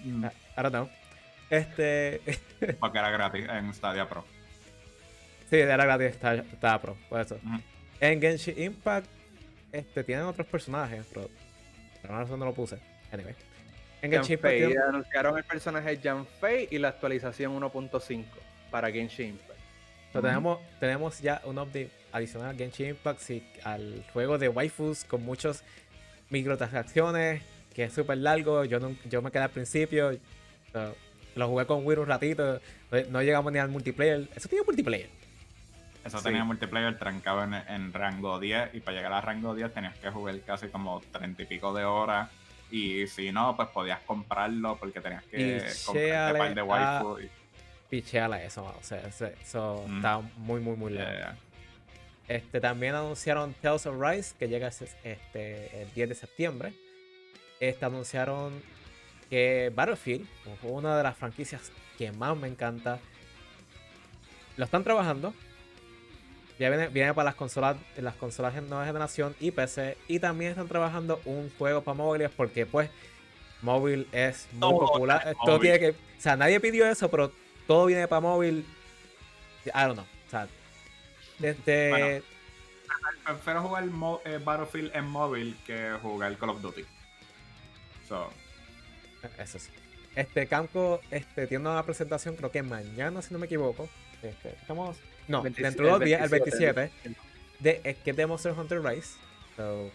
Mm. 0.00 0.26
I 0.26 0.30
don't 0.56 0.68
know. 0.68 0.90
Este. 1.48 2.20
Porque 2.78 2.98
era 2.98 3.10
gratis 3.10 3.48
en 3.48 3.72
Stadia 3.72 4.06
Pro. 4.06 4.26
Sí, 5.48 5.56
era 5.56 5.84
gratis, 5.84 6.16
estaba, 6.52 6.78
Pro, 6.78 6.96
por 7.08 7.20
eso. 7.22 7.38
En 8.02 8.20
Genshin 8.20 8.60
Impact 8.60 9.06
este, 9.70 10.02
tienen 10.02 10.24
otros 10.24 10.44
personajes, 10.48 11.06
pero, 11.14 11.30
pero 12.02 12.26
no, 12.26 12.36
no 12.36 12.44
lo 12.46 12.52
puse. 12.52 12.76
Anyway. 13.12 13.32
En 14.02 14.10
Genshin 14.10 14.34
Impact 14.34 14.76
anunciaron 14.88 15.38
el 15.38 15.44
personaje 15.44 16.00
Jan 16.02 16.26
Fei 16.40 16.66
y 16.72 16.78
la 16.78 16.88
actualización 16.88 17.56
1.5 17.60 18.24
para 18.72 18.90
Genshin 18.90 19.28
Impact. 19.28 19.60
tenemos, 20.12 20.58
tenemos 20.80 21.20
ya 21.20 21.40
un 21.44 21.60
update 21.60 21.90
adicional 22.10 22.50
a 22.50 22.54
Genshin 22.54 22.88
Impact 22.88 23.20
sí, 23.20 23.46
al 23.62 24.04
juego 24.12 24.36
de 24.36 24.48
waifus 24.48 25.04
con 25.04 25.24
muchos 25.24 25.62
microtransacciones, 26.28 27.40
que 27.72 27.84
es 27.84 27.92
súper 27.92 28.18
largo. 28.18 28.64
Yo, 28.64 28.80
no, 28.80 28.96
yo 29.08 29.22
me 29.22 29.30
quedé 29.30 29.44
al 29.44 29.50
principio, 29.50 30.10
lo 31.36 31.48
jugué 31.48 31.66
con 31.66 31.86
Will 31.86 32.00
un 32.00 32.08
ratito, 32.08 32.60
no 33.10 33.22
llegamos 33.22 33.52
ni 33.52 33.60
al 33.60 33.68
multiplayer. 33.68 34.28
Eso 34.34 34.48
tiene 34.48 34.64
multiplayer. 34.64 35.21
Eso 36.04 36.20
tenía 36.20 36.44
multiplayer 36.44 36.98
trancado 36.98 37.44
en, 37.44 37.92
rango 37.92 38.40
10 38.40 38.74
y 38.74 38.80
para 38.80 38.96
llegar 38.96 39.12
a 39.12 39.20
rango 39.20 39.54
10 39.54 39.72
tenías 39.72 39.96
que 39.98 40.10
jugar 40.10 40.38
casi 40.40 40.68
como 40.68 41.00
30 41.12 41.42
y 41.42 41.46
pico 41.46 41.72
de 41.72 41.84
horas 41.84 42.28
y 42.70 43.06
si 43.06 43.30
no, 43.30 43.54
pues 43.54 43.68
podías 43.68 44.00
comprarlo 44.00 44.76
porque 44.76 45.00
tenías 45.00 45.22
que 45.24 45.64
comprar 45.86 46.32
un 46.32 46.38
par 46.38 46.54
de 46.54 46.62
waifu. 46.62 47.20
Y... 47.20 47.30
Picheale 47.88 48.46
eso, 48.46 48.64
o 48.64 48.82
sea, 48.82 49.00
eso, 49.00 49.84
está 49.96 50.20
muy, 50.38 50.60
muy, 50.60 50.76
muy 50.76 50.92
lejos. 50.92 51.36
Este, 52.26 52.60
también 52.60 52.94
anunciaron 52.94 53.52
Tales 53.54 53.86
of 53.86 54.00
Rise, 54.00 54.34
que 54.38 54.48
llega 54.48 54.68
este, 54.68 55.82
el 55.82 55.92
10 55.92 56.08
de 56.08 56.14
septiembre. 56.14 56.72
Este, 57.60 57.84
anunciaron 57.84 58.62
que 59.28 59.70
Battlefield, 59.74 60.26
una 60.62 60.96
de 60.96 61.02
las 61.02 61.16
franquicias 61.16 61.70
que 61.98 62.10
más 62.12 62.36
me 62.36 62.48
encanta, 62.48 62.98
lo 64.56 64.64
están 64.64 64.82
trabajando 64.82 65.34
ya 66.58 66.70
viene, 66.70 67.14
para 67.14 67.24
las 67.24 67.34
consolas, 67.34 67.76
las 67.96 68.14
consolas 68.14 68.54
de 68.54 68.62
nueva 68.62 68.86
generación 68.86 69.34
y 69.40 69.50
PC. 69.50 69.96
Y 70.08 70.18
también 70.18 70.52
están 70.52 70.68
trabajando 70.68 71.20
un 71.24 71.50
juego 71.58 71.82
para 71.82 71.96
móviles 71.96 72.30
porque 72.36 72.66
pues 72.66 72.90
móvil 73.62 74.06
es 74.12 74.48
muy 74.52 74.72
popular. 74.72 75.34
Todo 75.44 75.58
tiene 75.60 75.78
que, 75.78 75.90
o 75.90 75.94
sea, 76.18 76.36
nadie 76.36 76.60
pidió 76.60 76.86
eso, 76.86 77.10
pero 77.10 77.32
todo 77.66 77.86
viene 77.86 78.06
para 78.08 78.20
móvil. 78.20 78.66
I 79.66 79.70
don't 79.72 79.94
know. 79.94 80.04
O 80.04 80.30
sea, 80.30 80.48
desde... 81.38 82.22
prefiero 83.24 83.62
jugar 83.62 83.84
eh, 84.24 84.38
Battlefield 84.42 84.94
en 84.94 85.06
móvil 85.06 85.56
que 85.66 85.92
jugar 86.02 86.36
Call 86.36 86.50
of 86.50 86.60
Duty. 86.60 86.84
So. 88.08 88.30
Eso 89.38 89.58
sí. 89.58 89.70
Este 90.14 90.46
Camco 90.46 91.00
este, 91.10 91.46
tiene 91.46 91.68
una 91.68 91.82
presentación, 91.84 92.36
creo 92.36 92.50
que 92.50 92.62
mañana, 92.62 93.22
si 93.22 93.32
no 93.32 93.38
me 93.38 93.46
equivoco, 93.46 93.88
Este, 94.22 94.50
estamos. 94.50 94.98
No, 95.28 95.42
dentro 95.42 95.84
de 95.86 95.90
dos 95.90 96.00
días, 96.00 96.22
el 96.22 96.28
27. 96.28 96.90
De, 97.60 97.80
es 97.84 97.96
que 97.98 98.12
de 98.12 98.26
Monster 98.26 98.52
Hunter 98.52 98.82
Rise. 98.82 99.16
So, 99.56 99.90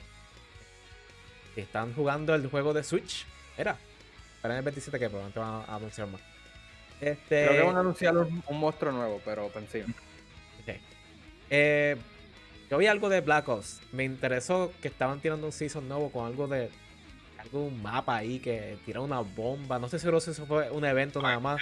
están 1.55 1.93
jugando 1.93 2.35
el 2.35 2.47
juego 2.47 2.73
de 2.73 2.83
Switch. 2.83 3.25
Era. 3.57 3.77
Para 4.41 4.57
el 4.57 4.63
27 4.63 4.99
que 4.99 5.09
probablemente 5.09 5.39
van 5.39 5.63
a 5.67 5.75
anunciar 5.75 6.07
más. 6.07 6.21
Este... 7.01 7.45
Creo 7.45 7.51
que 7.51 7.61
van 7.63 7.75
a 7.75 7.79
anunciar 7.79 8.17
un, 8.17 8.43
monstruo 8.51 8.91
nuevo, 8.91 9.21
pero 9.25 9.49
pensé. 9.49 9.85
Okay. 10.61 10.79
Eh, 11.49 11.95
yo 12.69 12.77
vi 12.77 12.87
algo 12.87 13.09
de 13.09 13.21
Black 13.21 13.47
Ops. 13.49 13.81
Me 13.91 14.03
interesó 14.03 14.71
que 14.81 14.87
estaban 14.87 15.19
tirando 15.19 15.47
un 15.47 15.53
season 15.53 15.87
nuevo 15.87 16.11
con 16.11 16.25
algo 16.25 16.47
de. 16.47 16.69
Algún 17.53 17.81
mapa 17.81 18.17
ahí 18.17 18.39
que 18.39 18.77
tira 18.85 19.01
una 19.01 19.19
bomba. 19.21 19.79
No 19.79 19.87
sé 19.87 19.99
si 19.99 20.07
eso 20.07 20.45
fue 20.45 20.69
un 20.71 20.85
evento 20.85 21.21
nada 21.21 21.39
más. 21.39 21.61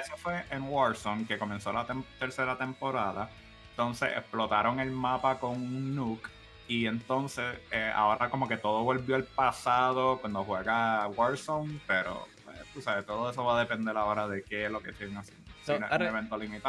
Eso, 0.00 0.16
fue, 0.16 0.42
en 0.50 0.62
Warzone, 0.64 1.26
que 1.26 1.38
comenzó 1.38 1.72
la 1.72 1.86
tercera 2.18 2.56
temporada. 2.56 3.28
Entonces 3.70 4.10
explotaron 4.16 4.80
el 4.80 4.90
mapa 4.90 5.38
con 5.38 5.52
un 5.52 5.94
nuke. 5.94 6.28
Y 6.68 6.86
entonces 6.86 7.58
eh, 7.70 7.92
ahora 7.94 8.30
como 8.30 8.48
que 8.48 8.56
todo 8.56 8.84
volvió 8.84 9.16
al 9.16 9.24
pasado 9.24 10.18
cuando 10.18 10.44
juega 10.44 11.06
Warzone. 11.08 11.80
Pero 11.86 12.26
pues, 12.44 12.58
tú 12.72 12.80
sabes, 12.80 13.04
todo 13.04 13.30
eso 13.30 13.44
va 13.44 13.58
a 13.58 13.60
depender 13.60 13.96
ahora 13.96 14.28
de 14.28 14.42
qué 14.42 14.66
es 14.66 14.70
lo 14.70 14.80
que 14.82 14.90
estén 14.90 15.16
haciendo. 15.16 15.42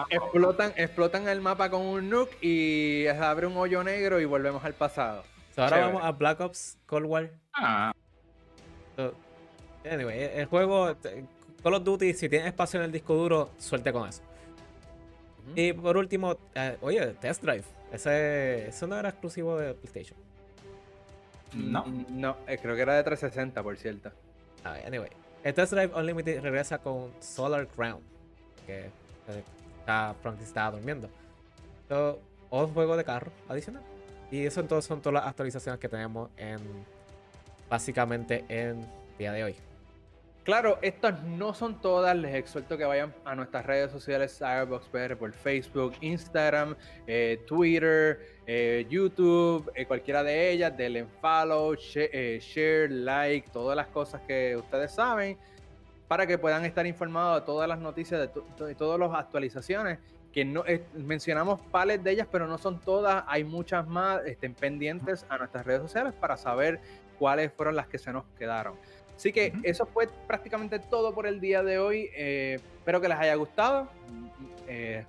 Explotan, 0.10 0.74
explotan 0.76 1.28
el 1.28 1.42
mapa 1.42 1.70
con 1.70 1.82
un 1.82 2.10
nuke 2.10 2.38
y 2.42 3.04
se 3.04 3.18
abre 3.18 3.48
un 3.48 3.58
hoyo 3.58 3.84
negro 3.84 4.20
y 4.20 4.26
volvemos 4.26 4.64
al 4.64 4.74
pasado. 4.74 5.24
ahora 5.58 5.88
vamos 5.88 6.04
a 6.04 6.12
Black 6.12 6.40
Ops 6.40 6.78
Cold 6.86 7.06
War. 7.06 7.32
Ah. 7.54 7.94
Anyway, 9.86 10.30
el 10.36 10.46
juego 10.46 10.96
Call 11.64 11.74
of 11.74 11.84
Duty, 11.84 12.14
si 12.14 12.30
tienes 12.30 12.48
espacio 12.48 12.80
en 12.80 12.86
el 12.86 12.92
disco 12.92 13.16
duro, 13.16 13.50
suelte 13.58 13.92
con 13.94 14.08
eso. 14.10 14.22
Y 15.56 15.74
por 15.74 15.98
último, 15.98 16.38
eh, 16.56 16.78
oye, 16.82 17.06
Test 17.20 17.44
Drive. 17.44 17.66
Ese, 17.92 18.70
eso 18.70 18.88
no 18.88 18.98
era 18.98 19.10
exclusivo 19.10 19.58
de 19.58 19.74
PlayStation. 19.74 20.18
No. 21.54 21.86
No, 22.10 22.38
eh, 22.48 22.58
creo 22.60 22.76
que 22.76 22.82
era 22.82 22.96
de 22.96 23.04
360, 23.04 23.62
por 23.62 23.78
cierto. 23.78 24.12
Ah, 24.64 24.78
anyway, 24.86 25.10
el 25.44 25.54
Test 25.54 25.74
Drive 25.74 25.94
Unlimited 25.96 26.42
regresa 26.42 26.80
con 26.80 27.12
Solar 27.20 27.68
Crown 27.68 28.14
que 28.66 28.90
está, 29.80 30.16
Frank 30.22 30.42
estaba 30.42 30.72
durmiendo. 30.72 31.10
Entonces, 31.84 32.22
otro 32.50 32.74
juego 32.74 32.98
de 32.98 33.04
carro 33.04 33.32
adicional. 33.48 33.84
Y 34.32 34.46
eso 34.46 34.62
entonces 34.62 34.88
son 34.88 35.02
todas 35.02 35.22
las 35.22 35.28
actualizaciones 35.28 35.80
que 35.80 35.90
tenemos 35.90 36.30
en 36.38 36.60
básicamente 37.70 38.46
en 38.50 38.86
día 39.18 39.32
de 39.32 39.44
hoy. 39.44 39.56
Claro, 40.44 40.78
estas 40.82 41.24
no 41.24 41.54
son 41.54 41.80
todas. 41.80 42.18
Les 42.18 42.36
exhorto 42.36 42.78
que 42.78 42.84
vayan 42.84 43.14
a 43.24 43.34
nuestras 43.34 43.66
redes 43.66 43.92
sociales, 43.92 44.38
Cyberbox 44.38 44.90
PR 44.90 45.16
por 45.16 45.32
Facebook, 45.32 45.94
Instagram, 46.02 46.76
eh, 47.08 47.42
Twitter, 47.48 48.20
eh, 48.46 48.86
YouTube, 48.90 49.72
eh, 49.74 49.86
cualquiera 49.86 50.22
de 50.22 50.52
ellas. 50.52 50.76
Denle 50.76 51.06
follow, 51.22 51.76
share, 51.76 52.92
like, 52.92 53.52
todas 53.52 53.78
las 53.78 53.88
cosas 53.88 54.22
que 54.28 54.58
ustedes 54.58 54.92
saben 54.92 55.38
para 56.10 56.28
que 56.28 56.38
puedan 56.38 56.66
estar 56.66 56.86
informados 56.86 57.40
de 57.40 57.46
todas 57.46 57.68
las 57.68 57.80
noticias, 57.80 58.20
de, 58.20 58.76
todas 58.76 59.00
las 59.00 59.14
actualizaciones, 59.14 59.98
que 60.34 60.44
no 60.44 60.64
mencionamos 60.94 61.62
pales 61.72 62.04
de 62.04 62.12
ellas, 62.12 62.28
pero 62.30 62.48
no 62.48 62.58
son 62.58 62.82
todas, 62.82 63.24
hay 63.28 63.46
muchas 63.46 63.88
más, 63.88 64.24
estén 64.26 64.54
pendientes 64.54 65.26
a 65.30 65.38
nuestras 65.38 65.66
redes 65.66 65.82
sociales 65.82 66.14
para 66.14 66.36
saber 66.38 66.82
cuáles 67.24 67.54
fueron 67.54 67.78
las 67.78 67.88
que 67.88 67.98
se 67.98 68.12
nos 68.12 68.26
quedaron. 68.38 68.76
Así 69.16 69.32
que 69.32 69.54
eso 69.64 69.86
fue 69.86 70.10
prácticamente 70.28 70.78
todo 70.78 71.14
por 71.14 71.26
el 71.26 71.40
día 71.40 71.64
de 71.64 71.80
hoy. 71.80 72.10
Eh, 72.14 72.60
espero 72.80 73.00
que 73.00 73.08
les 73.08 73.18
haya 73.18 73.34
gustado. 73.36 73.88
Eh, 74.68 75.06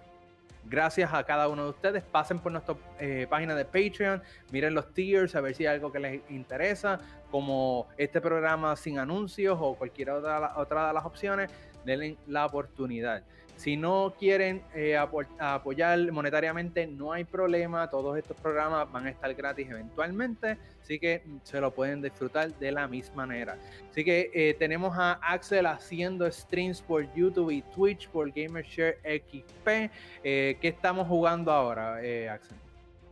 gracias 0.65 1.12
a 1.12 1.25
cada 1.25 1.49
uno 1.49 1.65
de 1.65 1.71
ustedes. 1.71 2.05
Pasen 2.05 2.39
por 2.39 2.53
nuestra 2.53 2.77
eh, 3.01 3.27
página 3.29 3.57
de 3.57 3.65
Patreon, 3.65 4.23
miren 4.53 4.75
los 4.75 4.95
tiers, 4.95 5.35
a 5.35 5.41
ver 5.41 5.57
si 5.57 5.67
hay 5.67 5.75
algo 5.75 5.91
que 5.91 5.99
les 5.99 6.31
interesa, 6.31 7.01
como 7.33 7.89
este 7.97 8.21
programa 8.21 8.77
sin 8.77 9.01
anuncios 9.01 9.59
o 9.61 9.75
cualquier 9.75 10.11
otra, 10.11 10.53
otra 10.57 10.87
de 10.87 10.95
las 10.95 11.05
opciones, 11.05 11.51
denle 11.85 12.17
la 12.29 12.47
oportunidad. 12.47 13.25
Si 13.57 13.77
no 13.77 14.15
quieren 14.19 14.63
eh, 14.75 14.97
apoyar 14.97 16.13
monetariamente, 16.13 16.87
no 16.87 17.13
hay 17.13 17.25
problema. 17.25 17.89
Todos 17.89 18.19
estos 18.19 18.37
programas 18.37 18.91
van 18.91 19.07
a 19.07 19.11
estar 19.11 19.33
gratis 19.35 19.71
eventualmente. 19.71 20.59
Así 20.83 20.99
que 20.99 21.23
se 21.45 21.61
lo 21.61 21.71
pueden 21.73 22.03
disfrutar 22.03 22.53
de 22.59 22.73
la 22.73 22.87
misma 22.89 23.27
manera. 23.27 23.57
Así 23.91 24.05
que 24.05 24.31
eh, 24.35 24.55
tenemos 24.59 24.97
a 24.99 25.13
Axel 25.23 25.67
haciendo 25.67 26.31
streams 26.31 26.83
por 26.83 27.13
YouTube 27.15 27.51
y 27.51 27.63
Twitch 27.75 28.09
por 28.09 28.31
GamerShare 28.31 28.99
XP. 29.05 29.91
Eh, 30.23 30.59
¿Qué 30.61 30.69
estamos 30.69 31.09
jugando 31.09 31.53
ahora, 31.53 31.97
Axel? 32.33 32.59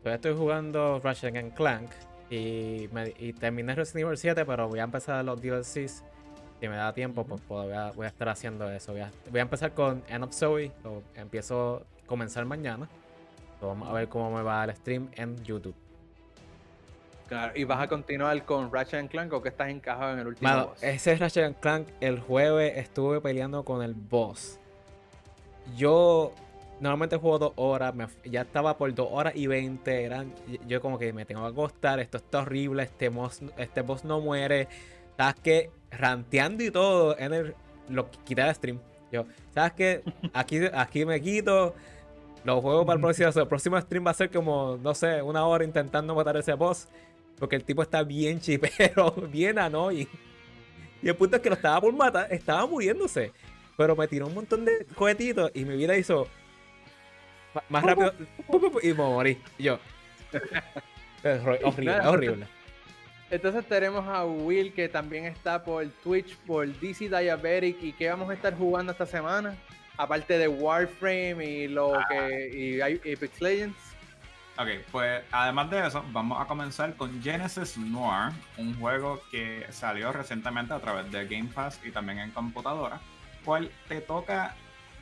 Pues 0.02 0.16
estoy 0.16 0.34
jugando 0.34 1.00
Ratchet 1.02 1.54
Clank 1.54 1.90
y, 2.28 2.88
y 3.18 3.32
terminé 3.34 3.74
Resident 3.74 4.06
Evil 4.06 4.18
7, 4.18 4.44
pero 4.44 4.68
voy 4.68 4.80
a 4.80 4.84
empezar 4.84 5.24
los 5.24 5.40
DLCs 5.40 6.04
si 6.62 6.68
me 6.68 6.76
da 6.76 6.92
tiempo, 6.92 7.24
pues, 7.24 7.42
voy, 7.48 7.72
a, 7.72 7.90
estar 8.06 8.28
haciendo 8.28 8.70
eso. 8.70 8.92
Voy 8.92 9.40
a, 9.40 9.42
empezar 9.42 9.72
con 9.72 10.00
End 10.08 10.22
of 10.22 10.32
Zoe, 10.32 10.70
empiezo 11.16 11.82
a 12.04 12.06
comenzar 12.06 12.44
mañana. 12.44 12.88
vamos 13.60 13.88
a 13.88 13.92
ver 13.92 14.08
cómo 14.08 14.30
me 14.30 14.44
va 14.44 14.62
el 14.62 14.72
stream 14.76 15.08
en 15.16 15.42
YouTube. 15.42 15.74
Claro, 17.26 17.52
¿y 17.56 17.64
vas 17.64 17.80
a 17.80 17.88
continuar 17.88 18.44
con 18.44 18.72
Ratchet 18.72 19.10
Clank 19.10 19.32
o 19.32 19.42
que 19.42 19.48
estás 19.48 19.70
encajado 19.70 20.12
en 20.12 20.20
el 20.20 20.28
último 20.28 20.66
boss? 20.66 20.80
Ese 20.84 21.16
Ratchet 21.16 21.58
Clank, 21.58 21.88
el 22.00 22.20
jueves 22.20 22.74
estuve 22.76 23.20
peleando 23.20 23.64
con 23.64 23.82
el 23.82 23.94
boss. 23.94 24.60
Yo 25.76 26.32
normalmente 26.78 27.16
juego 27.16 27.40
dos 27.40 27.52
horas, 27.56 27.92
ya 28.22 28.42
estaba 28.42 28.78
por 28.78 28.94
dos 28.94 29.08
horas 29.10 29.34
y 29.34 29.48
veinte. 29.48 30.08
Yo 30.68 30.80
como 30.80 30.96
que 30.96 31.12
me 31.12 31.24
tengo 31.24 31.42
que 31.42 31.48
acostar, 31.48 31.98
esto 31.98 32.18
está 32.18 32.42
horrible, 32.42 32.84
este 32.84 33.08
boss, 33.08 33.40
este 33.56 33.80
boss 33.80 34.04
no 34.04 34.20
muere. 34.20 34.68
¿Sabes 35.16 35.34
qué? 35.42 35.81
Ranteando 35.98 36.64
y 36.64 36.70
todo 36.70 37.18
en 37.18 37.32
el. 37.32 37.54
Lo 37.88 38.10
quité 38.24 38.42
el 38.42 38.54
stream. 38.54 38.80
Yo, 39.10 39.26
¿sabes 39.54 39.72
qué? 39.72 40.02
Aquí, 40.32 40.60
aquí 40.72 41.04
me 41.04 41.20
quito. 41.20 41.74
Lo 42.44 42.60
juego 42.60 42.84
para 42.84 42.96
el 42.96 43.00
próximo. 43.00 43.28
El 43.28 43.48
próximo 43.48 43.80
stream 43.80 44.06
va 44.06 44.10
a 44.10 44.14
ser 44.14 44.30
como, 44.30 44.78
no 44.82 44.94
sé, 44.94 45.20
una 45.22 45.44
hora 45.46 45.64
intentando 45.64 46.14
matar 46.14 46.36
ese 46.36 46.54
boss. 46.54 46.88
Porque 47.38 47.56
el 47.56 47.64
tipo 47.64 47.82
está 47.82 48.02
bien 48.02 48.40
chipero, 48.40 49.10
bien 49.32 49.58
annoying. 49.58 50.08
Y 51.02 51.08
el 51.08 51.16
punto 51.16 51.36
es 51.36 51.42
que 51.42 51.48
lo 51.48 51.56
estaba 51.56 51.80
por 51.80 51.92
matar, 51.92 52.28
estaba 52.32 52.66
muriéndose. 52.66 53.32
Pero 53.76 53.96
me 53.96 54.06
tiró 54.06 54.26
un 54.26 54.34
montón 54.34 54.64
de 54.64 54.86
cohetitos 54.94 55.50
y 55.54 55.64
mi 55.64 55.76
vida 55.76 55.96
hizo 55.96 56.28
más 57.68 57.82
rápido 57.82 58.12
y 58.82 58.88
me 58.88 58.94
morí. 58.94 59.38
Y 59.58 59.64
yo. 59.64 59.78
Es 61.24 61.40
horrible, 61.40 61.98
es 61.98 62.04
horrible. 62.04 62.46
Entonces 63.32 63.66
tenemos 63.66 64.06
a 64.06 64.26
Will 64.26 64.74
que 64.74 64.90
también 64.90 65.24
está 65.24 65.64
por 65.64 65.88
Twitch, 66.04 66.36
por 66.40 66.68
DC 66.68 67.08
Diabetic. 67.08 67.82
¿Y 67.82 67.94
qué 67.94 68.10
vamos 68.10 68.28
a 68.28 68.34
estar 68.34 68.54
jugando 68.54 68.92
esta 68.92 69.06
semana? 69.06 69.56
Aparte 69.96 70.36
de 70.36 70.48
Warframe 70.48 71.42
y 71.42 71.66
lo 71.66 71.94
ah. 71.94 72.06
que 72.10 72.50
y 72.54 72.80
Apex 72.82 73.40
Legends. 73.40 73.78
Ok, 74.58 74.68
pues 74.90 75.24
además 75.30 75.70
de 75.70 75.86
eso, 75.86 76.04
vamos 76.12 76.42
a 76.42 76.44
comenzar 76.44 76.94
con 76.94 77.22
Genesis 77.22 77.78
Noir, 77.78 78.34
un 78.58 78.78
juego 78.78 79.22
que 79.30 79.64
salió 79.70 80.12
recientemente 80.12 80.74
a 80.74 80.78
través 80.78 81.10
de 81.10 81.26
Game 81.26 81.48
Pass 81.54 81.80
y 81.82 81.90
también 81.90 82.18
en 82.18 82.32
computadora, 82.32 83.00
cual 83.46 83.70
te 83.88 84.02
toca 84.02 84.54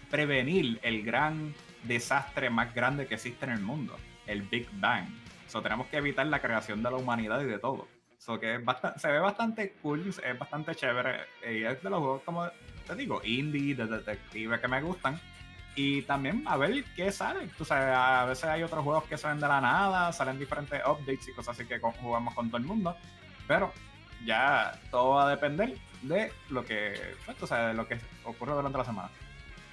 prevenir 0.09 0.79
el 0.85 1.03
gran 1.03 1.53
desastre 1.83 2.49
más 2.49 2.73
grande 2.77 3.09
que 3.09 3.17
existe 3.17 3.45
en 3.47 3.51
el 3.51 3.61
mundo, 3.61 3.97
el 4.29 4.43
Big 4.43 4.69
Bang. 4.75 5.09
So, 5.49 5.61
tenemos 5.63 5.89
que 5.89 5.97
evitar 5.97 6.29
la 6.29 6.41
creación 6.41 6.81
de 6.81 6.93
la 6.93 6.97
humanidad 6.97 7.41
y 7.41 7.47
de 7.47 7.59
todo 7.59 7.89
que 8.39 8.63
se 8.97 9.09
ve 9.09 9.19
bastante 9.19 9.73
cool, 9.83 10.09
es 10.09 10.39
bastante 10.39 10.75
chévere. 10.75 11.21
Y 11.51 11.65
es 11.65 11.83
de 11.83 11.91
los 11.91 11.99
juegos, 11.99 12.23
como 12.23 12.49
te 12.87 12.95
digo, 12.95 13.21
indie, 13.25 13.75
de 13.75 13.87
detective 13.87 14.61
que 14.61 14.69
me 14.69 14.83
gustan. 14.83 15.21
Y 15.75 16.03
también 16.03 16.45
a 16.47 16.57
ver 16.57 16.85
qué 16.97 17.11
sale. 17.11 17.49
Tú 17.57 17.65
sabes, 17.65 17.95
a 17.97 18.25
veces 18.27 18.45
hay 18.45 18.63
otros 18.63 18.85
juegos 18.85 19.05
que 19.05 19.17
salen 19.17 19.41
de 19.41 19.49
la 19.49 19.61
nada, 19.61 20.13
salen 20.13 20.39
diferentes 20.39 20.81
updates 20.87 21.29
y 21.29 21.33
cosas 21.33 21.59
así 21.59 21.67
que 21.67 21.79
jugamos 21.79 22.35
con 22.35 22.49
todo 22.49 22.59
el 22.59 22.65
mundo. 22.65 22.97
Pero 23.47 23.73
ya 24.25 24.79
todo 24.91 25.15
va 25.15 25.27
a 25.27 25.31
depender 25.31 25.77
de 26.03 26.33
lo 26.51 26.65
que, 26.65 26.95
pues, 27.25 27.49
sabes, 27.49 27.69
de 27.69 27.75
lo 27.75 27.89
que 27.89 27.99
ocurre 28.25 28.53
durante 28.53 28.79
la 28.79 28.85
semana. 28.85 29.11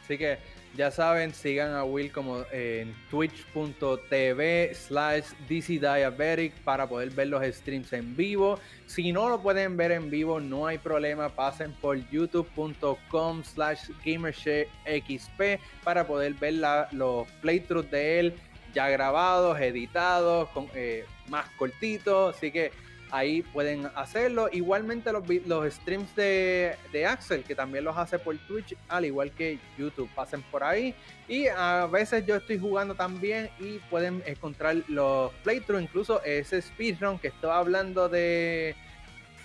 Así 0.04 0.18
que 0.18 0.40
ya 0.78 0.92
saben, 0.92 1.34
sigan 1.34 1.74
a 1.74 1.84
Will 1.84 2.12
como 2.12 2.46
en 2.52 2.96
twitch.tv 3.10 4.76
slash 4.76 5.26
dcdiabetic 5.50 6.54
para 6.64 6.88
poder 6.88 7.10
ver 7.10 7.28
los 7.30 7.44
streams 7.44 7.92
en 7.94 8.16
vivo. 8.16 8.60
Si 8.86 9.12
no 9.12 9.28
lo 9.28 9.42
pueden 9.42 9.76
ver 9.76 9.92
en 9.92 10.12
vivo, 10.12 10.40
no 10.40 10.68
hay 10.68 10.78
problema. 10.78 11.30
Pasen 11.30 11.74
por 11.82 11.98
youtube.com 12.10 13.44
slash 13.44 13.90
gamershexp 14.06 15.60
para 15.84 16.06
poder 16.06 16.36
ver 16.36 16.54
los 16.92 17.28
playthroughs 17.42 17.90
de 17.90 18.20
él 18.20 18.34
ya 18.74 18.90
grabados, 18.90 19.60
editados, 19.60 20.50
con, 20.50 20.68
eh, 20.76 21.06
más 21.28 21.50
cortitos. 21.58 22.36
Así 22.36 22.52
que 22.52 22.72
ahí 23.12 23.42
pueden 23.42 23.90
hacerlo. 23.96 24.50
Igualmente 24.52 25.12
los, 25.12 25.24
los 25.46 25.74
streams 25.74 26.16
de, 26.16 26.76
de, 26.92 27.06
Axel, 27.06 27.44
que 27.44 27.56
también 27.56 27.84
los 27.84 27.98
hace 27.98 28.20
por 28.20 28.38
Twitch, 28.40 28.76
al 28.88 29.06
igual 29.06 29.32
que 29.32 29.60
YouTube, 29.78 30.10
pasen 30.16 30.42
por 30.44 30.64
ahí. 30.64 30.94
Y 31.28 31.48
a 31.48 31.88
veces 31.88 32.26
yo 32.26 32.36
estoy 32.36 32.60
jugando 32.60 32.96
también 32.96 33.50
y 33.60 33.80
pueden 33.90 34.24
encontrar 34.26 34.78
los 34.88 35.32
playthroughs, 35.44 35.84
incluso 35.84 36.22
ese 36.24 36.62
speedrun 36.62 37.20
que 37.20 37.30
estaba 37.30 37.58
hablando 37.58 38.10
de, 38.10 38.76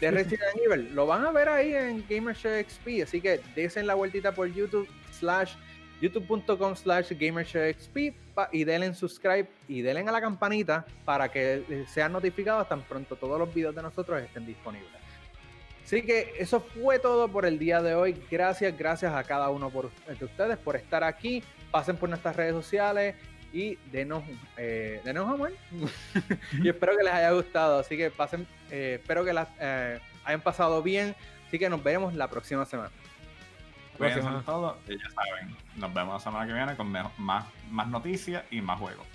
de 0.01 0.10
Resident 0.12 0.56
Evil. 0.64 0.94
Lo 0.94 1.06
van 1.06 1.24
a 1.24 1.30
ver 1.30 1.48
ahí 1.48 1.74
en 1.74 2.05
Gamershow 2.09 2.52
XP, 2.52 3.02
así 3.02 3.20
que 3.20 3.40
desen 3.55 3.86
la 3.86 3.94
vueltita 3.94 4.32
por 4.32 4.52
YouTube 4.52 4.89
slash 5.10 5.55
youtube.com 6.02 6.74
slash 6.74 7.12
gamershowxp 7.12 7.96
y 8.50 8.64
denle 8.64 8.86
en 8.86 8.94
subscribe 8.94 9.48
y 9.68 9.82
denle 9.82 10.00
a 10.00 10.12
la 10.12 10.20
campanita 10.20 10.84
para 11.04 11.30
que 11.30 11.84
sean 11.88 12.12
notificados 12.12 12.68
tan 12.68 12.82
pronto 12.82 13.14
todos 13.14 13.38
los 13.38 13.54
videos 13.54 13.74
de 13.74 13.82
nosotros 13.82 14.20
estén 14.20 14.44
disponibles. 14.44 14.90
Así 15.84 16.02
que 16.02 16.34
eso 16.38 16.60
fue 16.60 16.98
todo 16.98 17.28
por 17.28 17.46
el 17.46 17.58
día 17.58 17.80
de 17.82 17.94
hoy. 17.94 18.16
Gracias, 18.30 18.76
gracias 18.76 19.14
a 19.14 19.22
cada 19.22 19.50
uno 19.50 19.70
de 19.70 20.24
ustedes 20.24 20.58
por 20.58 20.74
estar 20.74 21.04
aquí. 21.04 21.42
Pasen 21.70 21.96
por 21.96 22.08
nuestras 22.08 22.34
redes 22.34 22.52
sociales 22.52 23.14
y 23.52 23.76
denos, 23.90 24.24
eh, 24.56 25.00
denos 25.04 25.28
amor. 25.28 25.52
y 26.62 26.68
espero 26.68 26.96
que 26.96 27.04
les 27.04 27.12
haya 27.12 27.30
gustado. 27.30 27.78
Así 27.78 27.96
que 27.96 28.10
pasen, 28.10 28.46
eh, 28.70 28.98
espero 29.00 29.24
que 29.24 29.32
las 29.32 29.48
eh, 29.60 30.00
hayan 30.24 30.40
pasado 30.40 30.82
bien. 30.82 31.14
Así 31.46 31.58
que 31.58 31.68
nos 31.68 31.82
vemos 31.82 32.14
la 32.14 32.28
próxima 32.28 32.64
semana. 32.64 32.90
Cuídense 33.97 34.44
todo 34.44 34.78
y 34.89 34.98
ya 34.98 35.10
saben, 35.10 35.56
nos 35.77 35.94
vemos 35.94 36.14
la 36.14 36.20
semana 36.20 36.47
que 36.47 36.52
viene 36.52 36.77
con 36.77 36.90
más, 37.19 37.44
más 37.70 37.89
noticias 37.89 38.44
y 38.51 38.60
más 38.60 38.78
juegos. 38.78 39.06